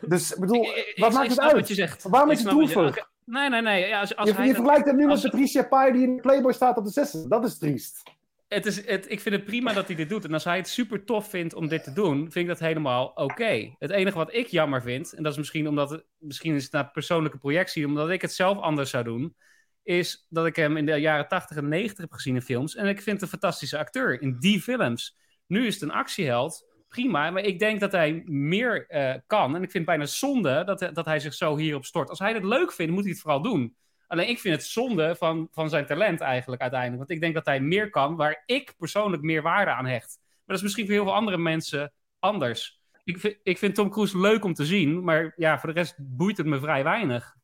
Dus 0.00 0.32
ik 0.32 0.40
bedoel, 0.40 0.62
Ik- 0.62 0.92
wat 0.96 1.08
ik- 1.08 1.14
maakt 1.14 1.24
ik 1.24 1.30
het 1.30 1.40
uit? 1.40 1.52
wat 1.52 1.68
je 1.68 1.74
zegt. 1.74 2.02
Waarom 2.02 2.30
is 2.30 2.42
het 2.42 2.52
oké. 2.76 3.06
Nee, 3.24 3.48
nee, 3.48 3.62
nee. 3.62 3.86
Ja, 3.86 4.00
als, 4.00 4.16
als 4.16 4.28
je, 4.28 4.34
hij 4.34 4.46
je 4.46 4.54
vergelijkt 4.54 4.86
hem 4.86 4.96
nu 4.96 5.08
als- 5.08 5.22
met 5.22 5.30
Patricia 5.30 5.62
Pai 5.62 5.92
die 5.92 6.02
in 6.02 6.14
de 6.16 6.20
Playboy 6.22 6.52
staat 6.52 6.76
op 6.76 6.84
de 6.84 6.90
zesde. 6.90 7.28
Dat 7.28 7.44
is 7.44 7.58
triest. 7.58 8.02
Het 8.48 8.66
is, 8.66 8.86
het, 8.86 9.10
ik 9.10 9.20
vind 9.20 9.34
het 9.34 9.44
prima 9.44 9.72
dat 9.72 9.86
hij 9.86 9.96
dit 9.96 10.08
doet. 10.08 10.24
En 10.24 10.32
als 10.32 10.44
hij 10.44 10.56
het 10.56 10.68
super 10.68 11.04
tof 11.04 11.30
vindt 11.30 11.54
om 11.54 11.68
dit 11.68 11.84
te 11.84 11.92
doen, 11.92 12.18
vind 12.18 12.34
ik 12.34 12.46
dat 12.46 12.58
helemaal 12.58 13.06
oké. 13.14 13.74
Het 13.78 13.90
enige 13.90 14.16
wat 14.16 14.34
ik 14.34 14.46
jammer 14.46 14.82
vind, 14.82 15.12
en 15.12 15.22
dat 15.22 15.32
is 15.32 15.38
misschien 15.38 15.68
omdat 15.68 15.90
het, 15.90 16.04
misschien 16.18 16.54
is 16.54 16.70
naar 16.70 16.90
persoonlijke 16.90 17.38
projectie, 17.38 17.86
omdat 17.86 18.10
ik 18.10 18.22
het 18.22 18.32
zelf 18.32 18.58
anders 18.58 18.90
zou 18.90 19.04
doen, 19.04 19.36
is 19.82 20.26
dat 20.28 20.46
ik 20.46 20.56
hem 20.56 20.76
in 20.76 20.86
de 20.86 20.96
jaren 20.96 21.28
80 21.28 21.56
en 21.56 21.68
90 21.68 21.98
heb 21.98 22.12
gezien 22.12 22.34
in 22.34 22.42
films. 22.42 22.74
En 22.74 22.86
ik 22.86 23.02
vind 23.02 23.22
een 23.22 23.28
fantastische 23.28 23.78
acteur 23.78 24.22
in 24.22 24.36
die 24.38 24.60
films. 24.60 25.16
Nu 25.46 25.66
is 25.66 25.74
het 25.74 25.82
een 25.82 25.90
actieheld. 25.90 26.66
Prima, 26.88 27.30
maar 27.30 27.42
ik 27.42 27.58
denk 27.58 27.80
dat 27.80 27.92
hij 27.92 28.22
meer 28.24 28.86
eh, 28.86 29.14
kan. 29.26 29.54
En 29.54 29.62
ik 29.62 29.70
vind 29.70 29.86
het 29.86 29.96
bijna 29.96 30.06
zonde 30.06 30.64
dat, 30.64 30.90
dat 30.92 31.04
hij 31.04 31.20
zich 31.20 31.34
zo 31.34 31.56
hierop 31.56 31.84
stort. 31.84 32.08
Als 32.08 32.18
hij 32.18 32.32
het 32.32 32.44
leuk 32.44 32.72
vindt, 32.72 32.92
moet 32.92 33.02
hij 33.02 33.12
het 33.12 33.20
vooral 33.20 33.42
doen. 33.42 33.76
Alleen 34.08 34.28
ik 34.28 34.38
vind 34.38 34.54
het 34.54 34.64
zonde 34.64 35.16
van, 35.16 35.48
van 35.50 35.68
zijn 35.68 35.86
talent 35.86 36.20
eigenlijk 36.20 36.62
uiteindelijk. 36.62 36.98
Want 36.98 37.10
ik 37.10 37.20
denk 37.20 37.34
dat 37.34 37.46
hij 37.46 37.60
meer 37.60 37.90
kan 37.90 38.16
waar 38.16 38.42
ik 38.46 38.74
persoonlijk 38.78 39.22
meer 39.22 39.42
waarde 39.42 39.70
aan 39.70 39.86
hecht. 39.86 40.18
Maar 40.20 40.42
dat 40.46 40.56
is 40.56 40.62
misschien 40.62 40.84
voor 40.84 40.94
heel 40.94 41.04
veel 41.04 41.14
andere 41.14 41.38
mensen 41.38 41.92
anders. 42.18 42.80
Ik 43.04 43.18
vind, 43.18 43.36
ik 43.42 43.58
vind 43.58 43.74
Tom 43.74 43.90
Cruise 43.90 44.18
leuk 44.18 44.44
om 44.44 44.54
te 44.54 44.64
zien, 44.64 45.04
maar 45.04 45.32
ja, 45.36 45.58
voor 45.58 45.68
de 45.68 45.80
rest 45.80 45.94
boeit 45.98 46.36
het 46.36 46.46
me 46.46 46.60
vrij 46.60 46.84
weinig 46.84 47.36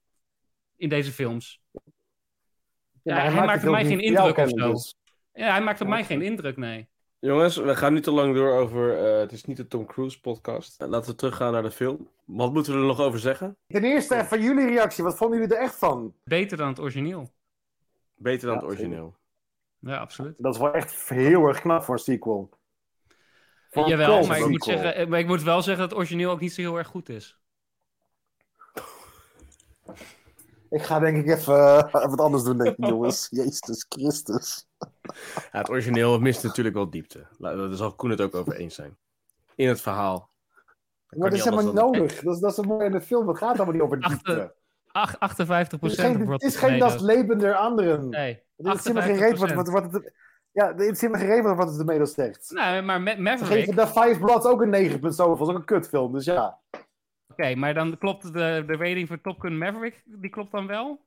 in 0.77 0.89
deze 0.89 1.13
films. 1.13 1.63
Ja, 3.03 3.31
hij 3.31 3.47
maakt 3.47 3.65
op 3.65 3.71
mij 3.71 3.85
geen 3.85 4.01
indruk 4.01 4.37
of 4.37 4.49
zo. 4.49 4.73
dus. 4.73 4.97
Ja, 5.33 5.51
hij 5.51 5.61
maakt 5.61 5.81
op 5.81 5.89
mij 5.89 6.05
geen 6.05 6.23
indruk, 6.23 6.57
nee. 6.57 6.89
Jongens, 7.25 7.57
we 7.57 7.77
gaan 7.77 7.93
niet 7.95 8.03
te 8.03 8.11
lang 8.11 8.35
door 8.35 8.51
over. 8.53 8.99
eh, 9.05 9.19
het 9.21 9.33
is 9.33 9.45
niet 9.45 9.57
de 9.57 9.67
Tom 9.67 9.87
Cruise 9.87 10.21
podcast. 10.21 10.81
Eh, 10.81 10.89
Laten 10.89 11.11
we 11.11 11.17
teruggaan 11.17 11.53
naar 11.53 11.63
de 11.63 11.71
film. 11.71 12.09
Wat 12.25 12.53
moeten 12.53 12.73
we 12.73 12.79
er 12.79 12.85
nog 12.85 13.01
over 13.01 13.19
zeggen? 13.19 13.57
Ten 13.67 13.85
eerste 13.85 14.17
even 14.17 14.43
jullie 14.43 14.67
reactie. 14.67 15.05
Wat 15.05 15.17
vonden 15.17 15.39
jullie 15.39 15.55
er 15.55 15.63
echt 15.63 15.77
van? 15.77 16.15
Beter 16.25 16.57
dan 16.57 16.69
het 16.69 16.81
origineel. 16.81 17.33
Beter 18.15 18.47
dan 18.47 18.57
Ja, 18.57 18.61
het 18.61 18.71
origineel. 18.71 19.17
Ja, 19.79 19.97
absoluut. 19.97 20.35
Dat 20.39 20.55
is 20.55 20.61
wel 20.61 20.73
echt 20.73 21.09
heel 21.09 21.47
erg 21.47 21.61
knap 21.61 21.83
voor 21.83 21.95
een 21.95 22.01
sequel. 22.01 22.51
Voor 23.71 23.89
Jawel, 23.89 24.27
maar 24.27 24.39
ik, 24.39 24.47
moet 24.49 24.65
zeggen, 24.65 25.09
maar 25.09 25.19
ik 25.19 25.27
moet 25.27 25.43
wel 25.43 25.63
zeggen 25.63 25.83
dat 25.83 25.91
het 25.91 25.99
origineel 25.99 26.31
ook 26.31 26.41
niet 26.41 26.53
zo 26.53 26.61
heel 26.61 26.77
erg 26.77 26.87
goed 26.89 27.09
is. 27.09 27.39
Ik 30.71 30.83
ga 30.83 30.99
denk 30.99 31.17
ik 31.17 31.37
even 31.39 31.55
eh, 31.93 31.93
wat 31.93 32.21
anders 32.21 32.43
doen, 32.43 32.59
denk 32.59 32.77
ik, 32.77 32.87
jongens. 32.91 33.29
Jezus 33.31 33.87
Christus. 33.89 34.67
Ja, 35.53 35.59
het 35.59 35.71
origineel 35.71 36.21
mist 36.21 36.43
natuurlijk 36.43 36.75
wel 36.75 36.91
diepte. 36.91 37.27
Daar 37.39 37.75
zal 37.75 37.95
Koen 37.95 38.11
het 38.11 38.21
ook 38.21 38.35
over 38.35 38.55
eens 38.55 38.75
zijn. 38.75 38.97
In 39.55 39.69
het 39.69 39.81
verhaal. 39.81 40.31
Maar 41.09 41.31
dat 41.31 41.39
is 41.39 41.45
helemaal 41.45 41.65
niet 41.65 41.75
nodig. 41.75 42.21
Dat 42.21 42.35
is, 42.35 42.41
dat 42.41 42.51
is 42.51 42.57
een 42.57 42.69
mooi 42.69 42.85
in 42.87 42.93
de 42.93 43.01
film. 43.01 43.29
Het 43.29 43.39
gaat 43.39 43.57
allemaal 43.57 43.75
niet 43.75 43.83
over 43.83 44.01
diepte. 44.01 44.55
Ach, 44.87 45.19
58 45.19 45.81
Het 45.81 45.91
is 45.91 45.97
procent 45.97 46.17
geen, 46.17 46.33
het 46.33 46.43
is 46.43 46.57
geen 46.57 46.79
das 46.79 47.01
Leben 47.01 47.39
der 47.39 47.55
anderen. 47.55 48.09
Nee, 48.09 48.43
Het 48.57 48.75
is 48.77 48.85
helemaal 48.85 49.09
geen 49.09 49.17
reet 49.17 49.39
wat, 49.39 49.53
wat, 49.53 49.69
wat 49.69 49.93
het... 49.93 50.13
Ja, 50.53 50.67
het 50.67 50.81
is 50.81 51.01
helemaal 51.01 51.23
geen 51.23 51.31
reet 51.31 51.57
wat 51.57 51.69
het 51.71 51.79
ermee 51.79 52.07
zegt. 52.07 52.51
Nee, 52.51 52.83
maar 52.83 53.03
Ma- 53.03 53.15
Ze 53.15 53.21
Maverick... 53.21 53.65
geven 53.65 53.75
The 53.75 53.87
Five 53.87 54.19
Bloods 54.19 54.47
ook 54.47 54.63
een 54.63 54.71
9 54.71 55.01
punt 55.01 55.15
zoveel. 55.15 55.37
Dat 55.37 55.49
is 55.49 55.53
ook 55.53 55.61
een 55.61 55.67
kutfilm, 55.67 56.13
dus 56.13 56.25
ja. 56.25 56.59
Oké, 57.29 57.55
maar 57.55 57.75
dan 57.75 57.99
klopt 57.99 58.23
de, 58.23 58.65
de 58.67 58.77
rating 58.77 59.09
voor 59.09 59.21
Top 59.21 59.41
Gun 59.41 59.59
Maverick, 59.59 60.03
die 60.05 60.31
klopt 60.31 60.53
dan 60.53 60.67
wel? 60.67 61.01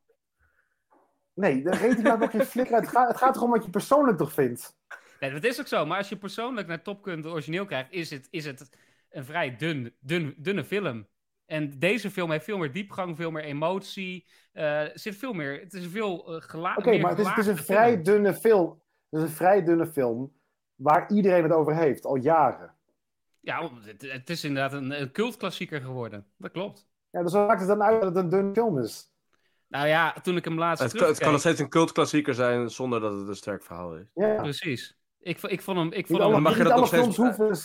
Nee, 1.37 1.63
de 1.63 1.69
rating 1.69 2.03
maakt 2.03 2.23
ook 2.23 2.31
geen 2.31 2.45
flikker 2.45 2.75
uit. 2.75 2.83
Het 2.83 2.93
gaat, 2.93 3.07
het 3.07 3.17
gaat 3.17 3.33
toch 3.33 3.43
om 3.43 3.49
wat 3.49 3.63
je 3.63 3.69
persoonlijk 3.69 4.17
toch 4.17 4.33
vindt. 4.33 4.77
Nee, 5.19 5.31
dat 5.31 5.43
is 5.43 5.59
ook 5.59 5.67
zo. 5.67 5.85
Maar 5.85 5.97
als 5.97 6.09
je 6.09 6.17
persoonlijk 6.17 6.67
naar 6.67 6.81
Top 6.81 7.03
Gun 7.03 7.27
origineel 7.27 7.65
krijgt, 7.65 7.91
is 7.91 8.09
het, 8.09 8.27
is 8.29 8.45
het 8.45 8.69
een 9.09 9.25
vrij 9.25 9.55
dun, 9.55 9.95
dun, 9.99 10.35
dunne 10.37 10.63
film. 10.63 11.07
En 11.45 11.79
deze 11.79 12.11
film 12.11 12.31
heeft 12.31 12.45
veel 12.45 12.57
meer 12.57 12.71
diepgang, 12.71 13.15
veel 13.15 13.31
meer 13.31 13.43
emotie. 13.43 14.27
eh, 14.51 14.81
er 14.81 14.99
zit 14.99 15.15
veel 15.15 15.33
meer. 15.33 15.59
Het 15.59 15.73
is 15.73 15.83
een 15.83 15.89
veel 15.89 16.35
uh, 16.35 16.41
geladen. 16.41 16.85
Oké, 16.85 16.97
maar 16.97 17.09
het 17.09 17.19
is, 17.19 17.27
het 17.27 17.37
is 17.37 17.47
een 17.47 17.57
vrij 17.57 18.01
dunne 18.01 18.33
film. 18.33 18.81
Het 19.09 19.21
is 19.21 19.29
een 19.29 19.35
vrij 19.35 19.63
dunne 19.63 19.87
film 19.87 20.33
waar 20.75 21.11
iedereen 21.11 21.43
het 21.43 21.51
over 21.51 21.75
heeft, 21.75 22.05
al 22.05 22.15
jaren. 22.15 22.75
Ja, 23.39 23.69
het, 23.81 24.01
het 24.01 24.29
is 24.29 24.43
inderdaad 24.43 24.73
een, 24.73 25.01
een 25.01 25.11
cultklassieker 25.11 25.81
geworden. 25.81 26.25
Dat 26.37 26.51
klopt. 26.51 26.87
Ja, 27.09 27.23
dus 27.23 27.33
maakt 27.33 27.59
het 27.59 27.69
dan 27.69 27.83
uit 27.83 28.01
dat 28.01 28.15
het 28.15 28.23
een 28.23 28.29
dunne 28.29 28.53
film 28.53 28.79
is? 28.79 29.15
Nou 29.67 29.87
ja, 29.87 30.13
toen 30.23 30.37
ik 30.37 30.45
hem 30.45 30.57
laatst 30.57 30.83
Het, 30.83 30.93
kan- 30.97 31.07
het 31.07 31.17
kan 31.19 31.31
nog 31.31 31.39
steeds 31.39 31.59
een 31.59 31.69
cultklassieker 31.69 32.33
zijn 32.33 32.69
zonder 32.69 32.99
dat 32.99 33.13
het 33.19 33.27
een 33.27 33.35
sterk 33.35 33.63
verhaal 33.63 33.95
is. 33.95 34.11
Ja. 34.13 34.41
Precies. 34.41 34.97
Ik, 35.19 35.41
ik 35.41 35.61
vond 35.61 35.77
hem... 35.77 35.91
Ik 35.91 36.07
vond 36.07 36.19
hem 36.19 36.41
mag 36.41 36.57
je 36.57 36.63
dat 36.63 36.75
nog 36.75 36.87
steeds- 36.87 37.17
hoeven. 37.17 37.57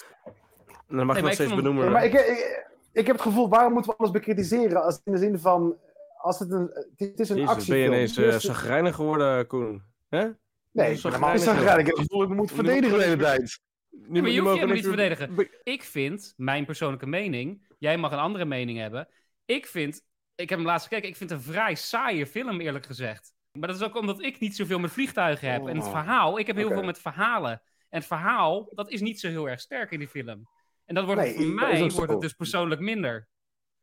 Dan 0.88 1.06
mag 1.06 1.16
je 1.16 1.22
Nee, 1.22 1.22
nog 1.22 1.32
steeds 1.32 1.54
benoemen. 1.54 1.90
Maar 1.92 2.04
ik, 2.04 2.12
ik, 2.12 2.66
ik 2.92 3.06
heb 3.06 3.16
het 3.16 3.24
gevoel, 3.24 3.48
waarom 3.48 3.72
moeten 3.72 3.90
we 3.90 3.96
alles 3.96 4.12
bekritiseren? 4.12 4.82
Als 4.82 5.00
in 5.04 5.12
de 5.12 5.18
zin 5.18 5.38
van, 5.38 5.76
als 6.22 6.38
het 6.38 6.50
een, 6.50 6.70
het 6.96 7.20
is 7.20 7.28
een 7.28 7.36
Jezus, 7.36 7.36
ben 7.36 7.46
actiefilm. 7.48 7.78
je 7.80 7.86
ineens 7.86 8.16
Het 8.16 8.26
uh, 8.34 8.38
zagrijnig 8.40 8.94
geworden, 8.94 9.46
Koen? 9.46 9.82
Hè? 10.08 10.18
nee, 10.18 10.92
ik 10.94 11.02
ben 11.02 11.12
helemaal 11.12 11.32
niet 11.32 11.42
graag. 11.42 11.78
Ik 11.78 11.86
heb 11.86 11.96
het 11.96 12.06
gevoel, 12.06 12.22
ik 12.22 12.28
me 12.28 12.34
moet 12.34 12.52
verdedigen 12.52 12.98
de 12.98 13.04
hele 13.04 13.16
tijd. 13.16 13.60
Nu, 13.90 14.20
maar 14.20 14.30
je 14.30 14.40
hoeft 14.40 14.52
je 14.52 14.58
helemaal 14.58 14.74
niet 14.74 14.82
te 14.84 14.88
verdedigen. 14.88 15.48
Ik 15.62 15.82
vind, 15.82 16.34
mijn 16.36 16.64
persoonlijke 16.64 17.06
mening, 17.06 17.66
jij 17.78 17.96
mag 17.96 18.12
een 18.12 18.18
andere 18.18 18.44
mening 18.44 18.78
hebben. 18.78 19.08
Ik 19.44 19.66
vind, 19.66 20.02
ik 20.34 20.48
heb 20.48 20.58
hem 20.58 20.66
laatst 20.66 20.88
gekeken, 20.88 21.08
ik 21.08 21.16
vind 21.16 21.30
het 21.30 21.38
een 21.38 21.52
vrij 21.52 21.74
saaie 21.74 22.26
film 22.26 22.60
eerlijk 22.60 22.86
gezegd. 22.86 23.34
Maar 23.58 23.68
dat 23.68 23.76
is 23.76 23.82
ook 23.86 23.96
omdat 23.96 24.22
ik 24.22 24.40
niet 24.40 24.56
zoveel 24.56 24.78
met 24.78 24.90
vliegtuigen 24.90 25.52
heb. 25.52 25.66
En 25.66 25.76
het 25.76 25.84
Oh. 25.84 25.90
verhaal, 25.90 26.38
ik 26.38 26.46
heb 26.46 26.56
heel 26.56 26.68
veel 26.70 26.82
met 26.82 26.98
verhalen. 26.98 27.62
En 27.88 27.98
het 27.98 28.06
verhaal, 28.06 28.68
dat 28.70 28.90
is 28.90 29.00
niet 29.00 29.20
zo 29.20 29.28
heel 29.28 29.48
erg 29.48 29.60
sterk 29.60 29.90
in 29.90 29.98
die 29.98 30.08
film. 30.08 30.48
En 30.84 30.94
dat 30.94 31.04
wordt 31.04 31.20
Nee, 31.20 31.34
voor 31.34 31.44
mij 31.44 31.90
wordt 31.90 32.12
het 32.12 32.20
dus 32.20 32.32
persoonlijk 32.32 32.80
minder. 32.80 33.28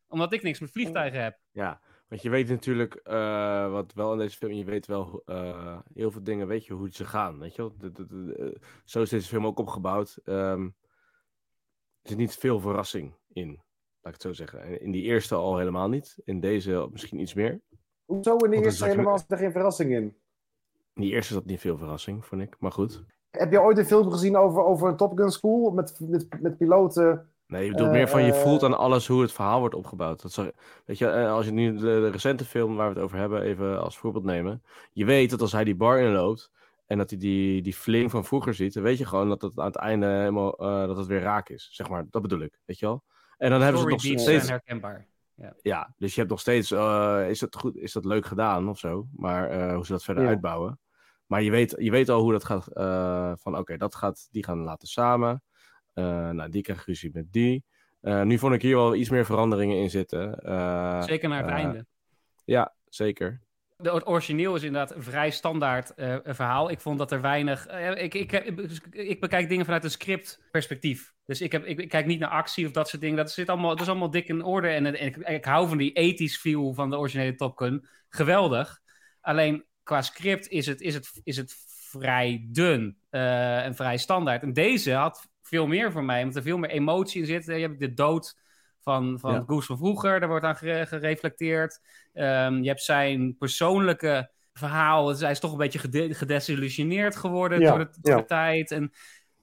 Omdat 0.08 0.32
ik 0.32 0.42
niks 0.42 0.60
met 0.60 0.70
vliegtuigen 0.70 1.22
heb. 1.22 1.38
Ja, 1.50 1.80
want 2.08 2.22
je 2.22 2.30
weet 2.30 2.48
natuurlijk 2.48 3.00
uh, 3.04 3.70
wat 3.70 3.92
wel 3.92 4.12
in 4.12 4.18
deze 4.18 4.36
film, 4.36 4.52
je 4.52 4.64
weet 4.64 4.86
wel 4.86 5.22
uh, 5.26 5.78
heel 5.94 6.10
veel 6.10 6.22
dingen, 6.22 6.46
weet 6.46 6.66
je 6.66 6.72
hoe 6.72 6.90
ze 6.90 7.04
gaan, 7.04 7.38
weet 7.38 7.54
je 7.54 7.62
wel. 7.62 7.76
De, 7.76 7.92
de, 7.92 8.06
de, 8.06 8.24
de, 8.24 8.60
zo 8.84 9.02
is 9.02 9.10
deze 9.10 9.28
film 9.28 9.46
ook 9.46 9.58
opgebouwd. 9.58 10.18
Um, 10.24 10.76
er 12.02 12.08
zit 12.08 12.18
niet 12.18 12.34
veel 12.34 12.60
verrassing 12.60 13.14
in, 13.32 13.62
laat 14.02 14.14
ik 14.14 14.22
het 14.22 14.22
zo 14.22 14.32
zeggen. 14.32 14.80
In 14.80 14.90
die 14.90 15.02
eerste 15.02 15.34
al 15.34 15.58
helemaal 15.58 15.88
niet, 15.88 16.16
in 16.24 16.40
deze 16.40 16.88
misschien 16.90 17.20
iets 17.20 17.34
meer. 17.34 17.60
Hoezo 18.04 18.32
in 18.32 18.38
de 18.38 18.48
Want 18.48 18.64
eerste 18.64 18.78
zat 18.78 18.88
helemaal 18.88 19.18
zit 19.18 19.30
er 19.30 19.38
geen 19.38 19.52
verrassing 19.52 19.90
in? 19.90 20.16
In 20.94 21.02
die 21.02 21.12
eerste 21.12 21.34
zat 21.34 21.44
niet 21.44 21.60
veel 21.60 21.76
verrassing, 21.76 22.26
vond 22.26 22.42
ik, 22.42 22.56
maar 22.58 22.72
goed. 22.72 23.04
Heb 23.30 23.52
je 23.52 23.60
ooit 23.60 23.78
een 23.78 23.86
film 23.86 24.10
gezien 24.10 24.36
over, 24.36 24.62
over 24.62 24.88
een 24.88 24.96
Top 24.96 25.18
Gun 25.18 25.30
school 25.30 25.70
met, 25.70 26.00
met, 26.00 26.26
met 26.40 26.56
piloten? 26.56 27.30
Nee, 27.46 27.64
je 27.64 27.70
bedoelt 27.70 27.90
meer 27.90 28.08
van 28.08 28.24
je 28.24 28.32
eh, 28.32 28.38
voelt 28.38 28.62
aan 28.62 28.78
alles 28.78 29.06
hoe 29.06 29.22
het 29.22 29.32
verhaal 29.32 29.60
wordt 29.60 29.74
opgebouwd. 29.74 30.22
Dat 30.22 30.32
zag, 30.32 30.50
weet 30.84 30.98
je, 30.98 31.06
eh, 31.06 31.32
als 31.32 31.46
je 31.46 31.52
nu 31.52 31.74
de, 31.74 31.80
de 31.80 32.10
recente 32.10 32.44
film 32.44 32.76
waar 32.76 32.88
we 32.88 32.94
het 32.94 33.04
over 33.04 33.18
hebben 33.18 33.42
even 33.42 33.82
als 33.82 33.98
voorbeeld 33.98 34.24
nemen. 34.24 34.62
Je 34.92 35.04
weet 35.04 35.30
dat 35.30 35.40
als 35.40 35.52
hij 35.52 35.64
die 35.64 35.74
bar 35.74 36.00
inloopt 36.00 36.50
en 36.86 36.98
dat 36.98 37.10
hij 37.10 37.18
die, 37.18 37.62
die 37.62 37.74
fling 37.74 38.10
van 38.10 38.24
vroeger 38.24 38.54
ziet, 38.54 38.74
dan 38.74 38.82
weet 38.82 38.98
je 38.98 39.06
gewoon 39.06 39.28
dat 39.28 39.42
het 39.42 39.58
aan 39.58 39.66
het 39.66 39.76
einde 39.76 40.06
helemaal, 40.06 40.58
eh, 40.58 40.86
dat 40.86 40.96
het 40.96 41.06
weer 41.06 41.20
raak 41.20 41.48
is. 41.48 41.68
Zeg 41.72 41.88
maar, 41.88 42.06
dat 42.10 42.22
bedoel 42.22 42.40
ik, 42.40 42.60
weet 42.64 42.78
je 42.78 42.86
wel. 42.86 43.02
En 43.40 43.50
dan 43.50 43.60
hebben 43.60 43.80
ze 43.80 43.86
nog 43.88 44.00
steeds... 44.00 44.24
zijn 44.24 44.40
herkenbaar. 44.46 45.06
Ja, 45.62 45.94
dus 45.98 46.10
je 46.12 46.18
hebt 46.18 46.30
nog 46.32 46.40
steeds, 46.40 46.70
eh, 46.70 47.24
is, 47.28 47.38
dat 47.38 47.56
goed, 47.56 47.76
is 47.76 47.92
dat 47.92 48.04
leuk 48.04 48.26
gedaan 48.26 48.68
of 48.68 48.78
zo, 48.78 49.06
maar 49.16 49.50
eh, 49.50 49.74
hoe 49.74 49.84
ze 49.86 49.92
dat 49.92 50.04
verder 50.04 50.22
Ja. 50.22 50.28
uitbouwen. 50.28 50.78
Maar 51.26 51.42
je 51.42 51.50
weet, 51.50 51.74
je 51.78 51.90
weet 51.90 52.08
al 52.08 52.20
hoe 52.22 52.32
dat 52.32 52.44
gaat, 52.44 52.66
eh, 52.66 53.32
van 53.36 53.58
oké, 53.58 53.76
dat 53.76 53.94
gaat, 53.94 54.28
die 54.30 54.44
gaan 54.44 54.58
laten 54.58 54.88
samen. 54.88 55.42
Eh, 55.92 56.30
nou, 56.30 56.48
die 56.50 56.62
krijgt 56.62 56.84
ruzie 56.86 57.10
met 57.12 57.32
die. 57.32 57.64
Eh, 58.00 58.22
nu 58.22 58.38
vond 58.38 58.54
ik 58.54 58.62
hier 58.62 58.76
wel 58.76 58.94
iets 58.94 59.10
meer 59.10 59.24
veranderingen 59.24 59.76
in 59.76 59.90
zitten. 59.90 60.38
Eh, 60.38 61.02
Zeker 61.02 61.28
naar 61.28 61.42
het 61.42 61.50
einde. 61.52 61.86
Ja, 62.44 62.74
zeker. 62.88 63.40
De, 63.76 63.90
het 63.92 64.06
origineel 64.08 64.54
is 64.54 64.62
inderdaad 64.62 64.94
een 64.96 65.02
vrij 65.02 65.30
standaard 65.30 65.94
eh, 65.94 66.16
verhaal. 66.22 66.70
Ik 66.70 66.80
vond 66.80 66.98
dat 66.98 67.12
er 67.12 67.20
weinig. 67.20 67.66
ik, 67.96 68.14
ik, 68.14 68.32
ik, 68.32 68.86
ik 68.90 69.20
bekijk 69.20 69.48
dingen 69.48 69.64
vanuit 69.64 69.84
een 69.84 69.90
scriptperspectief. 69.90 71.12
Dus 71.30 71.40
ik, 71.40 71.52
heb, 71.52 71.64
ik, 71.64 71.78
ik 71.78 71.88
kijk 71.88 72.06
niet 72.06 72.18
naar 72.18 72.28
actie 72.28 72.66
of 72.66 72.72
dat 72.72 72.88
soort 72.88 73.02
dingen. 73.02 73.16
Dat, 73.16 73.32
zit 73.32 73.48
allemaal, 73.48 73.70
dat 73.70 73.80
is 73.80 73.88
allemaal 73.88 74.10
dik 74.10 74.28
in 74.28 74.42
orde. 74.44 74.68
En, 74.68 74.86
en 74.86 75.04
ik, 75.04 75.16
ik 75.16 75.44
hou 75.44 75.68
van 75.68 75.78
die 75.78 76.14
80s 76.14 76.40
feel 76.40 76.74
van 76.74 76.90
de 76.90 76.98
originele 76.98 77.34
Top 77.34 77.56
Gun. 77.58 77.86
Geweldig. 78.08 78.80
Alleen 79.20 79.64
qua 79.82 80.02
script 80.02 80.48
is 80.48 80.66
het, 80.66 80.80
is 80.80 80.94
het, 80.94 81.20
is 81.24 81.36
het 81.36 81.54
vrij 81.66 82.46
dun 82.48 82.96
eh, 83.10 83.64
en 83.64 83.74
vrij 83.74 83.96
standaard. 83.96 84.42
En 84.42 84.52
deze 84.52 84.92
had 84.92 85.28
veel 85.42 85.66
meer 85.66 85.92
voor 85.92 86.04
mij, 86.04 86.20
omdat 86.20 86.36
er 86.36 86.42
veel 86.42 86.58
meer 86.58 86.70
emotie 86.70 87.20
in 87.20 87.26
zit. 87.26 87.44
Je 87.46 87.52
hebt 87.52 87.80
de 87.80 87.94
dood 87.94 88.38
van, 88.80 89.18
van 89.20 89.32
Ja. 89.34 89.42
Goose 89.46 89.66
van 89.66 89.76
vroeger, 89.76 90.20
daar 90.20 90.28
wordt 90.28 90.44
aan 90.44 90.56
gere- 90.56 90.86
gereflecteerd. 90.86 91.80
Ehm, 92.12 92.62
je 92.62 92.68
hebt 92.68 92.82
zijn 92.82 93.36
persoonlijke 93.38 94.30
verhaal. 94.52 95.06
Dus 95.06 95.20
hij 95.20 95.30
is 95.30 95.40
toch 95.40 95.52
een 95.52 95.58
beetje 95.58 95.78
gede- 95.78 96.14
gedesillusioneerd 96.14 97.16
geworden 97.16 97.60
Ja, 97.60 97.70
door, 97.70 97.78
de, 97.78 97.98
door 98.00 98.14
ja. 98.14 98.20
de 98.20 98.26
tijd. 98.26 98.70
En 98.70 98.92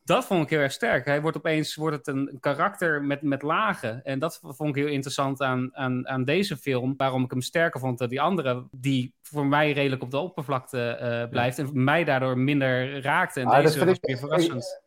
dat 0.07 0.25
vond 0.25 0.43
ik 0.43 0.49
heel 0.49 0.59
erg 0.59 0.71
sterk. 0.71 1.05
Hij 1.05 1.21
wordt 1.21 1.37
opeens 1.37 1.75
wordt 1.75 1.97
het 1.97 2.07
een 2.07 2.37
karakter 2.39 3.03
met, 3.03 3.21
met 3.21 3.41
lagen. 3.41 4.03
En 4.03 4.19
dat 4.19 4.39
vond 4.43 4.69
ik 4.69 4.75
heel 4.75 4.93
interessant 4.93 5.41
aan, 5.41 5.69
aan, 5.75 6.07
aan 6.07 6.23
deze 6.23 6.57
film. 6.57 6.93
Waarom 6.97 7.23
ik 7.23 7.31
hem 7.31 7.41
sterker 7.41 7.79
vond 7.79 7.97
dan 7.97 8.09
die 8.09 8.21
andere. 8.21 8.67
Die 8.71 9.13
voor 9.21 9.45
mij 9.45 9.71
redelijk 9.71 10.01
op 10.01 10.11
de 10.11 10.17
oppervlakte 10.17 10.89
eh, 10.89 11.29
blijft. 11.29 11.59
En 11.59 11.83
mij 11.83 12.03
daardoor 12.03 12.37
minder 12.37 13.01
raakte. 13.01 13.39
En 13.39 13.45
Ah, 13.47 13.53
dat 13.53 13.63
deze 13.63 13.85
was 13.85 13.97
weer 14.01 14.17
verrassend. 14.17 14.81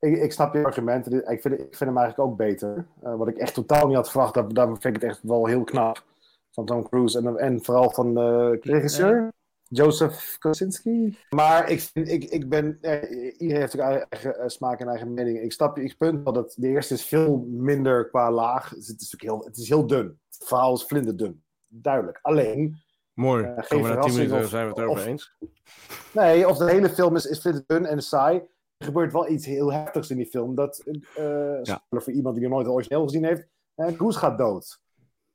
Ik, 0.00 0.16
ik 0.16 0.32
snap 0.32 0.54
je 0.54 0.64
argumenten. 0.64 1.30
Ik 1.30 1.40
vind, 1.40 1.54
ik 1.54 1.76
vind 1.76 1.90
hem 1.90 1.98
eigenlijk 1.98 2.30
ook 2.30 2.36
beter. 2.36 2.86
Eh, 3.02 3.14
wat 3.16 3.28
ik 3.28 3.36
echt 3.36 3.54
totaal 3.54 3.86
niet 3.86 3.96
had 3.96 4.10
verwacht, 4.10 4.34
daar, 4.34 4.48
daar 4.48 4.66
vind 4.66 4.84
ik 4.84 4.94
het 4.94 5.10
echt 5.10 5.20
wel 5.22 5.46
heel 5.46 5.64
knap. 5.64 6.04
Van 6.50 6.64
Tom 6.64 6.88
Cruise 6.88 7.18
en, 7.18 7.36
en 7.36 7.64
vooral 7.64 7.90
van 7.90 8.14
de 8.14 8.58
regisseur, 8.60 9.32
Joseph 9.68 10.36
Kosinski. 10.38 11.18
Maar 11.30 11.70
ik, 11.70 11.90
ik, 11.92 12.24
ik 12.24 12.48
ben, 12.48 12.78
eh, 12.80 13.32
iedereen 13.40 13.60
heeft 13.60 13.74
ook 13.80 13.86
eigen 14.10 14.38
eh, 14.38 14.48
smaak 14.48 14.80
en 14.80 14.88
eigen 14.88 15.14
mening. 15.14 15.40
Ik 15.40 15.52
snap 15.52 15.76
je, 15.76 15.82
ik 15.82 15.96
punt 15.96 16.24
wel 16.24 16.32
dat 16.32 16.54
de 16.56 16.68
eerste 16.68 16.94
is 16.94 17.04
veel 17.04 17.46
minder 17.48 18.08
qua 18.08 18.30
laag. 18.30 18.68
Het 18.70 18.78
is, 18.78 18.88
natuurlijk 18.88 19.22
heel, 19.22 19.44
het 19.44 19.56
is 19.56 19.68
heel 19.68 19.86
dun. 19.86 20.18
Het 20.28 20.46
verhaal 20.48 20.74
is 20.74 20.84
vlinderdun. 20.84 21.42
Duidelijk. 21.68 22.18
Alleen, 22.22 22.76
Mooi. 23.14 23.44
Eh, 23.44 23.50
geen 23.56 23.84
Gaan 23.84 23.94
we 23.94 24.00
na 24.00 24.06
minuten 24.14 24.38
of- 24.38 24.48
zijn 24.48 24.62
we 24.64 24.68
het 24.68 24.78
erover 24.78 25.00
of- 25.02 25.06
eens. 25.06 25.36
Nee, 26.12 26.48
of 26.48 26.58
de 26.58 26.70
hele 26.70 26.88
film 26.88 27.16
is, 27.16 27.26
is 27.26 27.40
dun 27.66 27.86
en 27.86 28.02
saai. 28.02 28.36
Er 28.76 28.86
gebeurt 28.86 29.12
wel 29.12 29.28
iets 29.28 29.46
heel 29.46 29.72
heftigs 29.72 30.10
in 30.10 30.16
die 30.16 30.26
film. 30.26 30.54
Dat, 30.54 30.82
Ja. 31.62 31.84
voor 31.90 32.10
iemand 32.12 32.34
die 32.34 32.44
nog 32.44 32.52
nooit 32.52 32.66
het 32.66 32.74
origineel 32.74 33.02
gezien 33.04 33.24
heeft, 33.24 33.46
Goose 33.96 34.18
gaat 34.18 34.38
dood. 34.38 34.80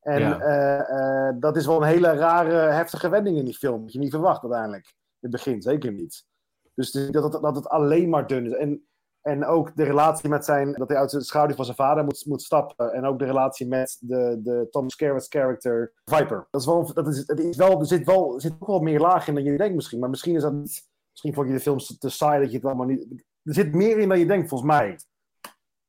En 0.02 0.20
Ja. 0.20 0.40
eh, 0.40 1.28
eh, 1.28 1.36
dat 1.40 1.56
is 1.56 1.66
wel 1.66 1.82
een 1.82 1.88
hele 1.88 2.14
rare, 2.14 2.56
heftige 2.72 3.10
wending 3.10 3.38
in 3.38 3.46
die 3.46 3.54
film. 3.58 3.82
Dat 3.82 3.94
je 3.94 4.00
niet 4.00 4.12
verwacht 4.12 4.44
uiteindelijk. 4.44 4.86
In 4.86 5.30
het 5.30 5.32
begin, 5.32 5.62
zeker 5.62 5.92
niet. 5.92 6.26
Dus 6.74 6.92
dat 6.92 7.24
het, 7.34 7.42
dat 7.42 7.56
het 7.56 7.68
alleen 7.68 8.10
maar 8.10 8.28
dun 8.28 8.46
is. 8.46 8.54
En, 8.54 8.86
en 9.22 9.46
ook 9.46 9.76
de 9.76 9.84
relatie 9.84 10.30
met 10.30 10.46
zijn, 10.46 10.74
dat 10.74 10.90
hij 10.90 10.98
uit 10.98 11.10
de 11.10 11.24
schaduw 11.24 11.56
van 11.56 11.66
zijn 11.66 11.78
vader 11.78 12.04
moet, 12.04 12.26
moet 12.26 12.42
stappen. 12.42 12.94
En 12.94 13.06
ook 13.06 13.20
de 13.20 13.26
relatie 13.26 13.68
met 13.68 13.98
de, 14.00 14.40
de 14.44 14.68
Tom 14.70 14.90
Skerritt's 14.90 15.28
character, 15.30 15.94
Viper. 16.06 16.48
Dat 16.52 16.62
is 16.62 16.68
wel, 16.68 16.94
dat 16.94 17.08
is, 17.08 17.28
het 17.28 17.40
is 17.40 17.58
wel, 17.58 17.80
er 17.80 17.86
zit, 17.86 18.06
wel, 18.06 18.40
zit 18.40 18.54
ook 18.60 18.68
wel 18.68 18.80
meer 18.80 19.00
laag 19.00 19.28
in 19.28 19.34
dan 19.34 19.44
je 19.44 19.58
denkt 19.58 19.76
misschien. 19.76 20.00
Maar 20.00 20.10
misschien 20.10 20.36
is 20.36 20.42
dat 20.42 20.54
niet, 20.54 20.90
misschien 21.10 21.34
vond 21.34 21.48
je 21.48 21.54
de 21.54 21.60
films 21.60 21.98
te 21.98 22.10
saai 22.10 22.42
dat 22.42 22.50
je 22.52 22.58
het 22.58 22.66
allemaal 22.66 22.88
niet... 22.88 23.24
Er 23.44 23.54
zit 23.54 23.74
meer 23.74 24.00
in 24.00 24.10
dan 24.10 24.20
je 24.20 24.26
denkt, 24.26 24.50
volgens 24.50 24.72
mij. 24.72 25.00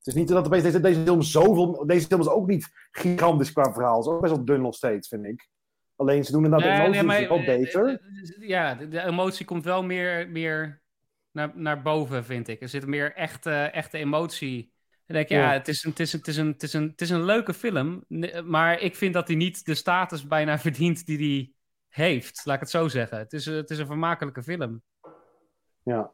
Het 0.03 0.15
is 0.15 0.21
niet 0.21 0.29
dat 0.29 0.47
opeens 0.47 0.63
deze, 0.63 0.81
deze 0.81 1.03
film 1.03 1.23
zoveel... 1.23 1.87
Deze 1.87 2.07
film 2.07 2.21
is 2.21 2.29
ook 2.29 2.47
niet 2.47 2.71
gigantisch 2.91 3.53
qua 3.53 3.73
verhaal. 3.73 3.97
Het 3.97 4.07
is 4.07 4.13
ook 4.13 4.21
best 4.21 4.35
wel 4.35 4.45
dun 4.45 4.61
nog 4.61 4.75
steeds, 4.75 5.09
vind 5.09 5.25
ik. 5.27 5.49
Alleen 5.97 6.25
ze 6.25 6.33
doen 6.33 6.45
inderdaad 6.45 6.69
Nee, 6.69 6.79
emoties 6.81 6.97
nee, 7.03 7.05
maar, 7.05 7.29
wel 7.29 7.39
eh, 7.39 7.47
beter. 7.47 7.87
eh, 7.87 7.93
eh, 7.93 8.49
Ja, 8.49 8.75
de, 8.75 9.01
emotie 9.01 9.47
komt 9.47 9.65
wel 9.65 9.83
meer, 9.83 10.29
meer 10.31 10.83
naar, 11.31 11.53
naar 11.55 11.83
boven, 11.83 12.25
vind 12.25 12.49
ik. 12.49 12.61
Er 12.63 12.69
zit 12.69 12.87
meer 12.87 13.15
echte, 13.15 13.51
echte 13.53 13.99
emotie. 13.99 14.73
Dan 15.07 15.17
denk 15.17 15.29
je, 15.29 15.35
ja, 15.35 15.41
Ja. 15.47 15.53
het, 15.53 15.69
is 15.69 15.85
een, 15.85 15.91
het, 15.91 16.01
is 16.01 16.13
een, 16.13 16.19
het, 16.19 16.29
is 16.29 16.37
een, 16.37 16.47
het, 16.53 16.63
is 16.63 16.73
een, 16.73 16.89
het 16.89 17.01
is 17.01 17.11
een 17.11 17.25
leuke 17.25 17.55
film. 17.55 18.05
Maar 18.45 18.81
ik 18.81 18.97
vind 18.97 19.15
dat 19.15 19.27
hij 19.27 19.37
niet 19.37 19.65
de 19.65 19.75
status 19.75 20.27
bijna 20.27 20.59
verdient 20.69 21.07
die 21.07 21.19
hij 21.19 21.53
heeft. 22.05 22.41
Laat 22.45 22.55
ik 22.55 22.61
het 22.61 22.71
zo 22.71 22.89
zeggen. 22.89 23.19
Het 23.19 23.33
is, 23.33 23.47
het 23.47 23.71
is 23.71 23.79
een 23.79 23.87
vermakelijke 23.87 24.43
film. 24.43 24.83
Ja. 25.83 26.11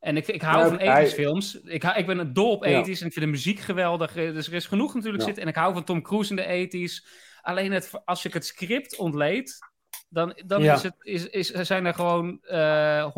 En 0.00 0.16
ik, 0.16 0.26
ik 0.26 0.42
hou 0.42 0.62
Ja, 0.62 0.68
van 0.68 1.06
80s 1.06 1.14
films. 1.14 1.60
Ik, 1.60 1.84
ik 1.84 2.06
ben 2.06 2.32
dol 2.32 2.50
op 2.52 2.64
Ja. 2.64 2.80
80s 2.82 2.84
en 2.84 2.90
ik 2.90 2.96
vind 2.98 3.14
de 3.14 3.26
muziek 3.26 3.58
geweldig. 3.60 4.16
Eh, 4.16 4.32
Dus 4.32 4.46
er 4.46 4.54
is 4.54 4.66
genoeg 4.66 4.94
natuurlijk 4.94 5.20
Ja. 5.20 5.26
zitten. 5.26 5.42
En 5.42 5.48
ik 5.48 5.56
hou 5.56 5.72
van 5.72 5.84
Tom 5.84 6.02
Cruise 6.02 6.30
in 6.30 6.36
de 6.36 6.42
80s. 6.42 7.06
Alleen 7.42 7.72
het, 7.72 7.90
als 8.04 8.24
ik 8.24 8.32
het 8.34 8.46
script 8.46 8.96
ontleed, 8.96 9.58
dan, 10.08 10.40
dan 10.46 10.62
is 10.64 10.82
het, 10.82 10.94
is, 10.98 11.26
is, 11.28 11.50
zijn 11.50 11.84
er 11.86 11.94
gewoon 11.94 12.38
eh 12.42 13.10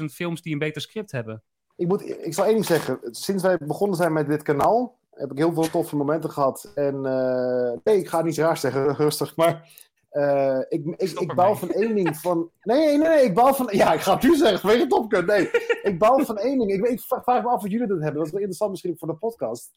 112.000 0.00 0.04
films 0.12 0.42
die 0.42 0.52
een 0.52 0.58
beter 0.58 0.82
script 0.82 1.12
hebben. 1.12 1.42
Ik, 1.76 1.86
moet, 1.88 2.08
ik 2.24 2.34
zal 2.34 2.44
één 2.44 2.52
ding 2.54 2.66
zeggen. 2.66 2.98
Sinds 3.02 3.42
wij 3.42 3.58
begonnen 3.58 3.96
zijn 3.96 4.12
met 4.12 4.26
dit 4.26 4.42
kanaal, 4.42 4.98
heb 5.10 5.30
ik 5.30 5.38
heel 5.38 5.52
veel 5.52 5.70
toffe 5.70 5.96
momenten 5.96 6.30
gehad. 6.30 6.72
En 6.74 7.06
eh, 7.06 7.72
nee, 7.84 7.96
ik 7.98 8.08
ga 8.08 8.22
niet 8.22 8.36
raar 8.36 8.56
zeggen, 8.56 8.94
rustig. 9.04 9.36
Maar 9.36 9.70
eh, 10.12 10.58
ik, 10.68 10.86
ik, 10.96 11.08
Stop 11.08 11.22
ik 11.22 11.34
bouw 11.34 11.54
van 11.54 11.70
één 11.70 11.94
ding 11.94 12.16
van... 12.16 12.50
Nee, 12.62 12.86
nee, 12.86 13.08
nee, 13.08 13.24
ik 13.24 13.34
bouw 13.34 13.52
van... 13.52 13.68
Ja, 13.70 13.92
ik 13.92 14.00
ga 14.00 14.14
het 14.14 14.22
nu 14.22 14.36
zeggen, 14.36 14.58
vanwege 14.58 14.86
Top 14.86 15.12
Gun. 15.12 15.26
Nee, 15.26 15.50
ik 15.82 15.98
bouw 15.98 16.24
van 16.24 16.38
één 16.38 16.58
ding. 16.58 16.72
Ik, 16.72 16.88
ik 16.88 17.00
vraag 17.00 17.42
me 17.42 17.48
af 17.48 17.62
of 17.62 17.68
jullie 17.68 17.86
dat 17.86 18.00
hebben. 18.00 18.16
Dat 18.16 18.26
is 18.26 18.30
wel 18.30 18.40
interessant 18.40 18.70
misschien 18.70 18.98
voor 18.98 19.08
de 19.08 19.14
podcast. 19.14 19.72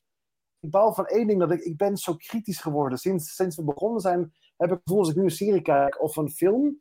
ik 0.59 0.71
baal 0.71 0.93
van 0.93 1.05
één 1.05 1.27
ding, 1.27 1.39
dat 1.39 1.51
ik, 1.51 1.59
ik 1.59 1.77
ben 1.77 1.97
zo 1.97 2.15
kritisch 2.15 2.59
geworden. 2.59 2.97
Sinds, 2.97 3.35
sinds 3.35 3.55
we 3.55 3.63
begonnen 3.63 4.01
zijn, 4.01 4.19
heb 4.57 4.69
ik 4.69 4.75
het 4.75 4.81
gevoel 4.83 4.99
als 4.99 5.09
ik 5.09 5.15
nu 5.15 5.23
een 5.23 5.29
serie 5.29 5.61
kijk 5.61 6.01
of 6.01 6.15
een 6.15 6.29
film, 6.29 6.79